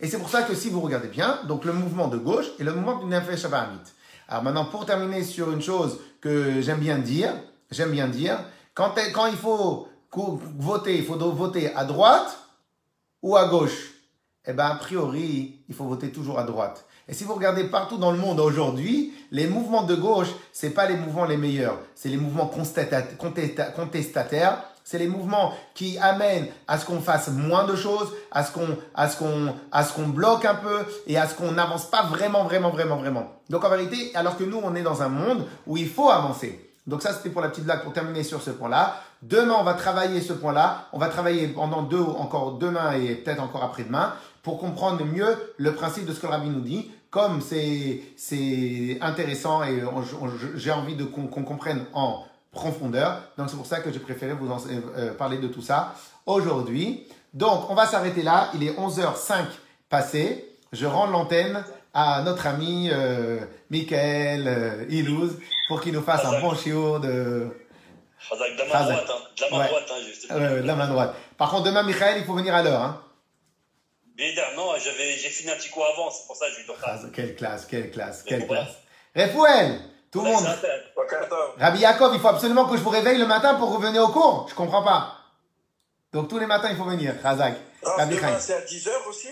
Et 0.00 0.08
c'est 0.08 0.18
pour 0.18 0.28
ça 0.28 0.42
que 0.42 0.54
si 0.54 0.70
vous 0.70 0.80
regardez 0.80 1.08
bien, 1.08 1.40
donc 1.46 1.64
le 1.64 1.72
mouvement 1.72 2.08
de 2.08 2.18
gauche 2.18 2.46
et 2.58 2.64
le 2.64 2.72
mouvement 2.72 2.98
du 2.98 3.06
Nefesh. 3.06 3.46
Alors 4.28 4.42
maintenant, 4.42 4.64
pour 4.64 4.86
terminer 4.86 5.22
sur 5.22 5.52
une 5.52 5.62
chose 5.62 5.98
que 6.20 6.60
j'aime 6.60 6.80
bien 6.80 6.98
dire, 6.98 7.32
j'aime 7.70 7.90
bien 7.90 8.08
dire, 8.08 8.38
quand, 8.74 8.94
quand 9.12 9.26
il 9.26 9.36
faut 9.36 9.88
voter, 10.12 10.98
il 10.98 11.04
faut 11.04 11.16
voter 11.16 11.74
à 11.74 11.84
droite 11.84 12.38
ou 13.22 13.36
à 13.36 13.48
gauche. 13.48 13.92
Eh 14.46 14.52
bien, 14.52 14.66
a 14.66 14.74
priori, 14.74 15.64
il 15.68 15.74
faut 15.74 15.84
voter 15.84 16.10
toujours 16.10 16.38
à 16.38 16.44
droite. 16.44 16.84
Et 17.08 17.14
si 17.14 17.24
vous 17.24 17.34
regardez 17.34 17.64
partout 17.64 17.98
dans 17.98 18.10
le 18.10 18.18
monde 18.18 18.40
aujourd'hui, 18.40 19.12
les 19.30 19.46
mouvements 19.46 19.84
de 19.84 19.94
gauche, 19.94 20.28
c'est 20.52 20.70
pas 20.70 20.86
les 20.86 20.96
mouvements 20.96 21.26
les 21.26 21.36
meilleurs. 21.36 21.78
C'est 21.94 22.08
les 22.08 22.16
mouvements 22.16 22.46
contestataires. 22.46 24.64
C'est 24.84 24.98
les 24.98 25.08
mouvements 25.08 25.54
qui 25.74 25.98
amènent 25.98 26.46
à 26.68 26.78
ce 26.78 26.84
qu'on 26.84 27.00
fasse 27.00 27.28
moins 27.28 27.64
de 27.64 27.74
choses, 27.74 28.12
à 28.30 28.44
ce 28.44 28.52
qu'on, 28.52 28.68
à 28.94 29.08
ce 29.08 29.16
qu'on, 29.16 29.54
à 29.72 29.82
ce 29.82 29.94
qu'on 29.94 30.08
bloque 30.08 30.44
un 30.44 30.54
peu 30.54 30.84
et 31.06 31.16
à 31.16 31.26
ce 31.26 31.34
qu'on 31.34 31.52
n'avance 31.52 31.86
pas 31.86 32.02
vraiment, 32.02 32.44
vraiment, 32.44 32.68
vraiment, 32.68 32.96
vraiment. 32.96 33.32
Donc 33.48 33.64
en 33.64 33.70
vérité, 33.70 34.12
alors 34.14 34.36
que 34.36 34.44
nous, 34.44 34.60
on 34.62 34.74
est 34.74 34.82
dans 34.82 35.02
un 35.02 35.08
monde 35.08 35.46
où 35.66 35.78
il 35.78 35.88
faut 35.88 36.10
avancer. 36.10 36.70
Donc 36.86 37.00
ça, 37.00 37.14
c'était 37.14 37.30
pour 37.30 37.40
la 37.40 37.48
petite 37.48 37.64
blague 37.64 37.82
pour 37.82 37.94
terminer 37.94 38.22
sur 38.22 38.42
ce 38.42 38.50
point-là. 38.50 39.00
Demain, 39.22 39.54
on 39.58 39.64
va 39.64 39.72
travailler 39.72 40.20
ce 40.20 40.34
point-là. 40.34 40.88
On 40.92 40.98
va 40.98 41.08
travailler 41.08 41.48
pendant 41.48 41.82
deux, 41.82 42.02
encore 42.02 42.58
demain 42.58 42.92
et 42.92 43.14
peut-être 43.14 43.42
encore 43.42 43.64
après-demain 43.64 44.12
pour 44.42 44.58
comprendre 44.58 45.02
mieux 45.04 45.34
le 45.56 45.72
principe 45.72 46.04
de 46.04 46.12
ce 46.12 46.20
que 46.20 46.26
le 46.26 46.32
rabbi 46.32 46.50
nous 46.50 46.60
dit. 46.60 46.90
Comme 47.10 47.40
c'est, 47.40 48.02
c'est 48.16 48.98
intéressant 49.00 49.62
et 49.62 49.82
j'ai 50.56 50.72
envie 50.72 50.96
de 50.96 51.04
qu'on, 51.04 51.26
comprenne 51.26 51.84
en 51.94 52.24
profondeur. 52.54 53.20
Donc 53.36 53.50
c'est 53.50 53.56
pour 53.56 53.66
ça 53.66 53.80
que 53.80 53.92
j'ai 53.92 53.98
préféré 53.98 54.32
vous 54.32 54.50
en, 54.50 54.58
euh, 54.58 54.80
euh, 54.96 55.14
parler 55.14 55.38
de 55.38 55.48
tout 55.48 55.62
ça 55.62 55.94
aujourd'hui. 56.24 57.06
Donc 57.34 57.68
on 57.70 57.74
va 57.74 57.86
s'arrêter 57.86 58.22
là. 58.22 58.50
Il 58.54 58.62
est 58.62 58.72
11h05 58.72 59.44
passé. 59.88 60.48
Je 60.72 60.86
rends 60.86 61.06
l'antenne 61.06 61.62
à 61.94 62.22
notre 62.22 62.46
ami 62.48 62.90
euh, 62.92 63.38
Michael 63.70 64.48
euh, 64.48 64.84
Ilouz 64.88 65.38
pour 65.68 65.80
qu'il 65.80 65.92
nous 65.92 66.02
fasse 66.02 66.24
un 66.24 66.40
bon 66.40 66.54
chiot 66.54 66.98
de... 66.98 67.48
De 68.30 68.58
la 68.58 68.64
main 68.66 68.84
droite, 68.84 69.10
hein. 69.10 69.22
de 69.36 69.42
la 69.42 69.50
main 69.50 69.66
droite, 69.66 69.84
hein, 69.90 70.00
justement. 70.06 70.40
De 70.40 70.66
la 70.66 70.74
main 70.74 70.88
droite. 70.88 71.14
Par 71.36 71.50
contre, 71.50 71.64
demain, 71.64 71.82
Michael, 71.82 72.16
il 72.18 72.24
faut 72.24 72.32
venir 72.32 72.54
à 72.54 72.62
l'heure. 72.62 72.80
Hein. 72.80 73.02
non, 74.56 74.72
j'ai 74.78 75.28
fini 75.28 75.50
un 75.50 75.56
petit 75.56 75.68
coup 75.68 75.82
avant, 75.82 76.10
c'est 76.10 76.26
pour 76.26 76.34
ça 76.34 76.46
que 76.46 76.52
je 76.52 76.60
lui 76.60 76.66
donne 76.66 77.12
Quelle 77.12 77.36
classe, 77.36 77.66
quelle 77.66 77.90
classe, 77.90 78.22
quelle 78.22 78.46
classe. 78.46 78.70
Refouel, 79.14 79.78
tout 80.14 80.20
le 80.20 80.30
monde. 80.30 80.46
Rabbi 81.58 81.80
Yaakov, 81.80 82.14
il 82.14 82.20
faut 82.20 82.28
absolument 82.28 82.68
que 82.68 82.76
je 82.76 82.82
vous 82.82 82.90
réveille 82.90 83.18
le 83.18 83.26
matin 83.26 83.54
pour 83.54 83.74
revenir 83.74 84.04
au 84.04 84.12
cours. 84.12 84.46
Je 84.48 84.54
comprends 84.54 84.84
pas. 84.84 85.18
Donc 86.12 86.28
tous 86.28 86.38
les 86.38 86.46
matins, 86.46 86.68
il 86.70 86.76
faut 86.76 86.84
venir. 86.84 87.16
Razak. 87.20 87.56
Ah, 87.84 88.06
demain, 88.06 88.38
c'est 88.38 88.54
à 88.54 88.60
10h 88.60 88.90
aussi? 89.08 89.28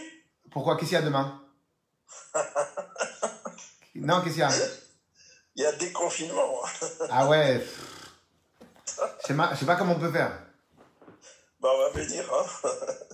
Pourquoi? 0.50 0.76
Qu'est-ce 0.76 0.90
qu'il 0.90 0.98
y 0.98 1.02
a 1.02 1.04
demain? 1.04 1.40
Non, 3.94 4.22
qu'est-ce 4.22 4.34
qu'il 4.34 4.42
y 4.42 4.46
a? 4.46 4.50
Il 5.54 5.62
y 5.62 5.66
a 5.66 5.72
des 5.72 5.92
confinements. 5.92 6.62
ah 7.10 7.28
ouais. 7.28 7.62
Je 8.86 9.26
sais, 9.26 9.34
sais 9.54 9.66
pas 9.66 9.76
comment 9.76 9.92
on 9.92 10.00
peut 10.00 10.10
faire. 10.10 10.32
Bah, 11.60 11.68
on 11.72 11.78
va 11.78 11.90
venir. 11.90 12.24
Hein, 12.32 12.70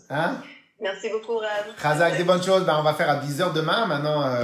hein? 0.10 0.36
Merci 0.80 1.10
beaucoup, 1.10 1.36
Rav. 1.36 1.66
Razak, 1.76 2.16
des 2.16 2.24
bonnes 2.24 2.42
choses. 2.42 2.64
Ben, 2.64 2.76
on 2.78 2.84
va 2.84 2.94
faire 2.94 3.10
à 3.10 3.16
10h 3.16 3.52
demain. 3.52 3.86
Maintenant, 3.86 4.22
euh, 4.22 4.42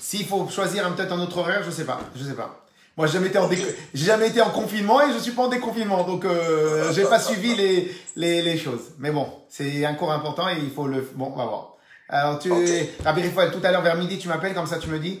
s'il 0.00 0.26
faut 0.26 0.48
choisir 0.48 0.92
peut-être 0.96 1.12
un 1.12 1.20
autre 1.20 1.36
horaire, 1.36 1.62
je 1.62 1.70
sais 1.70 1.84
pas. 1.84 2.00
Je 2.16 2.24
sais 2.24 2.34
pas. 2.34 2.63
Moi, 2.96 3.06
j'ai 3.08 3.14
jamais 3.14 3.28
été 3.28 3.38
en 3.38 3.50
jamais 3.92 4.28
été 4.28 4.40
en 4.40 4.50
confinement 4.50 5.00
et 5.00 5.12
je 5.12 5.18
suis 5.18 5.32
pas 5.32 5.42
en 5.42 5.48
déconfinement, 5.48 6.04
donc 6.04 6.24
euh, 6.24 6.92
j'ai 6.92 7.02
pas 7.04 7.18
suivi 7.18 7.54
les, 7.56 7.94
les, 8.14 8.42
les 8.42 8.56
choses. 8.56 8.92
Mais 8.98 9.10
bon, 9.10 9.26
c'est 9.48 9.84
un 9.84 9.94
cours 9.94 10.12
important 10.12 10.48
et 10.48 10.56
il 10.62 10.70
faut 10.70 10.86
le. 10.86 11.08
Bon, 11.14 11.32
on 11.34 11.36
va 11.36 11.44
voir. 11.46 11.70
Alors 12.08 12.38
tu, 12.38 12.52
okay. 12.52 12.90
Rabbi 13.04 13.22
tout 13.30 13.60
à 13.64 13.72
l'heure 13.72 13.82
vers 13.82 13.96
midi, 13.96 14.18
tu 14.18 14.28
m'appelles 14.28 14.54
comme 14.54 14.66
ça, 14.66 14.78
tu 14.78 14.88
me 14.88 14.98
dis 14.98 15.20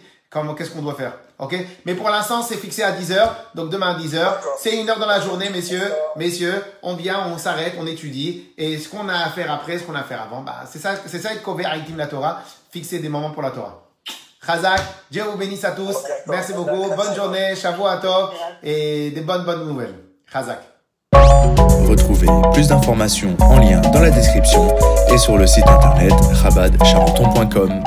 qu'est-ce 0.56 0.70
qu'on 0.70 0.82
doit 0.82 0.94
faire. 0.94 1.12
Ok? 1.38 1.56
Mais 1.86 1.94
pour 1.94 2.08
l'instant, 2.08 2.42
c'est 2.42 2.56
fixé 2.56 2.82
à 2.82 2.92
10h. 2.92 3.30
Donc 3.54 3.70
demain 3.70 3.94
à 3.94 3.98
10h. 3.98 4.34
C'est 4.58 4.76
une 4.76 4.88
heure 4.88 4.98
dans 4.98 5.06
la 5.06 5.20
journée, 5.20 5.50
messieurs. 5.50 5.92
Messieurs, 6.16 6.62
on 6.82 6.94
vient, 6.94 7.26
on 7.32 7.38
s'arrête, 7.38 7.74
on 7.78 7.86
étudie. 7.86 8.50
Et 8.58 8.78
ce 8.78 8.88
qu'on 8.88 9.08
a 9.08 9.16
à 9.16 9.30
faire 9.30 9.52
après, 9.52 9.78
ce 9.78 9.84
qu'on 9.84 9.94
a 9.94 10.00
à 10.00 10.04
faire 10.04 10.22
avant, 10.22 10.42
bah, 10.42 10.64
c'est 10.70 10.78
ça, 10.78 10.94
c'est 11.06 11.20
ça 11.20 11.32
être 11.32 11.42
couvert 11.42 11.70
avec 11.70 11.84
la 11.96 12.06
Torah. 12.06 12.42
Fixer 12.70 12.98
des 12.98 13.08
moments 13.08 13.30
pour 13.30 13.42
la 13.42 13.50
Torah. 13.50 13.83
Chazak, 14.46 14.80
Dieu 15.10 15.22
vous 15.30 15.38
bénisse 15.38 15.64
à 15.64 15.70
tous. 15.72 15.96
Merci 16.26 16.52
beaucoup. 16.52 16.94
Bonne 16.96 17.14
journée, 17.14 17.54
Shavuot 17.56 17.86
à 17.86 17.96
toi 17.96 18.32
et 18.62 19.10
des 19.10 19.20
bonnes, 19.20 19.44
bonnes 19.44 19.66
nouvelles. 19.66 19.94
Chazak. 20.32 20.60
Retrouvez 21.88 22.26
plus 22.52 22.68
d'informations 22.68 23.36
en 23.40 23.58
lien 23.58 23.80
dans 23.80 24.00
la 24.00 24.10
description 24.10 24.68
et 25.12 25.18
sur 25.18 25.36
le 25.36 25.46
site 25.46 25.68
internet 25.68 26.12
rabadcharenton.com. 26.42 27.82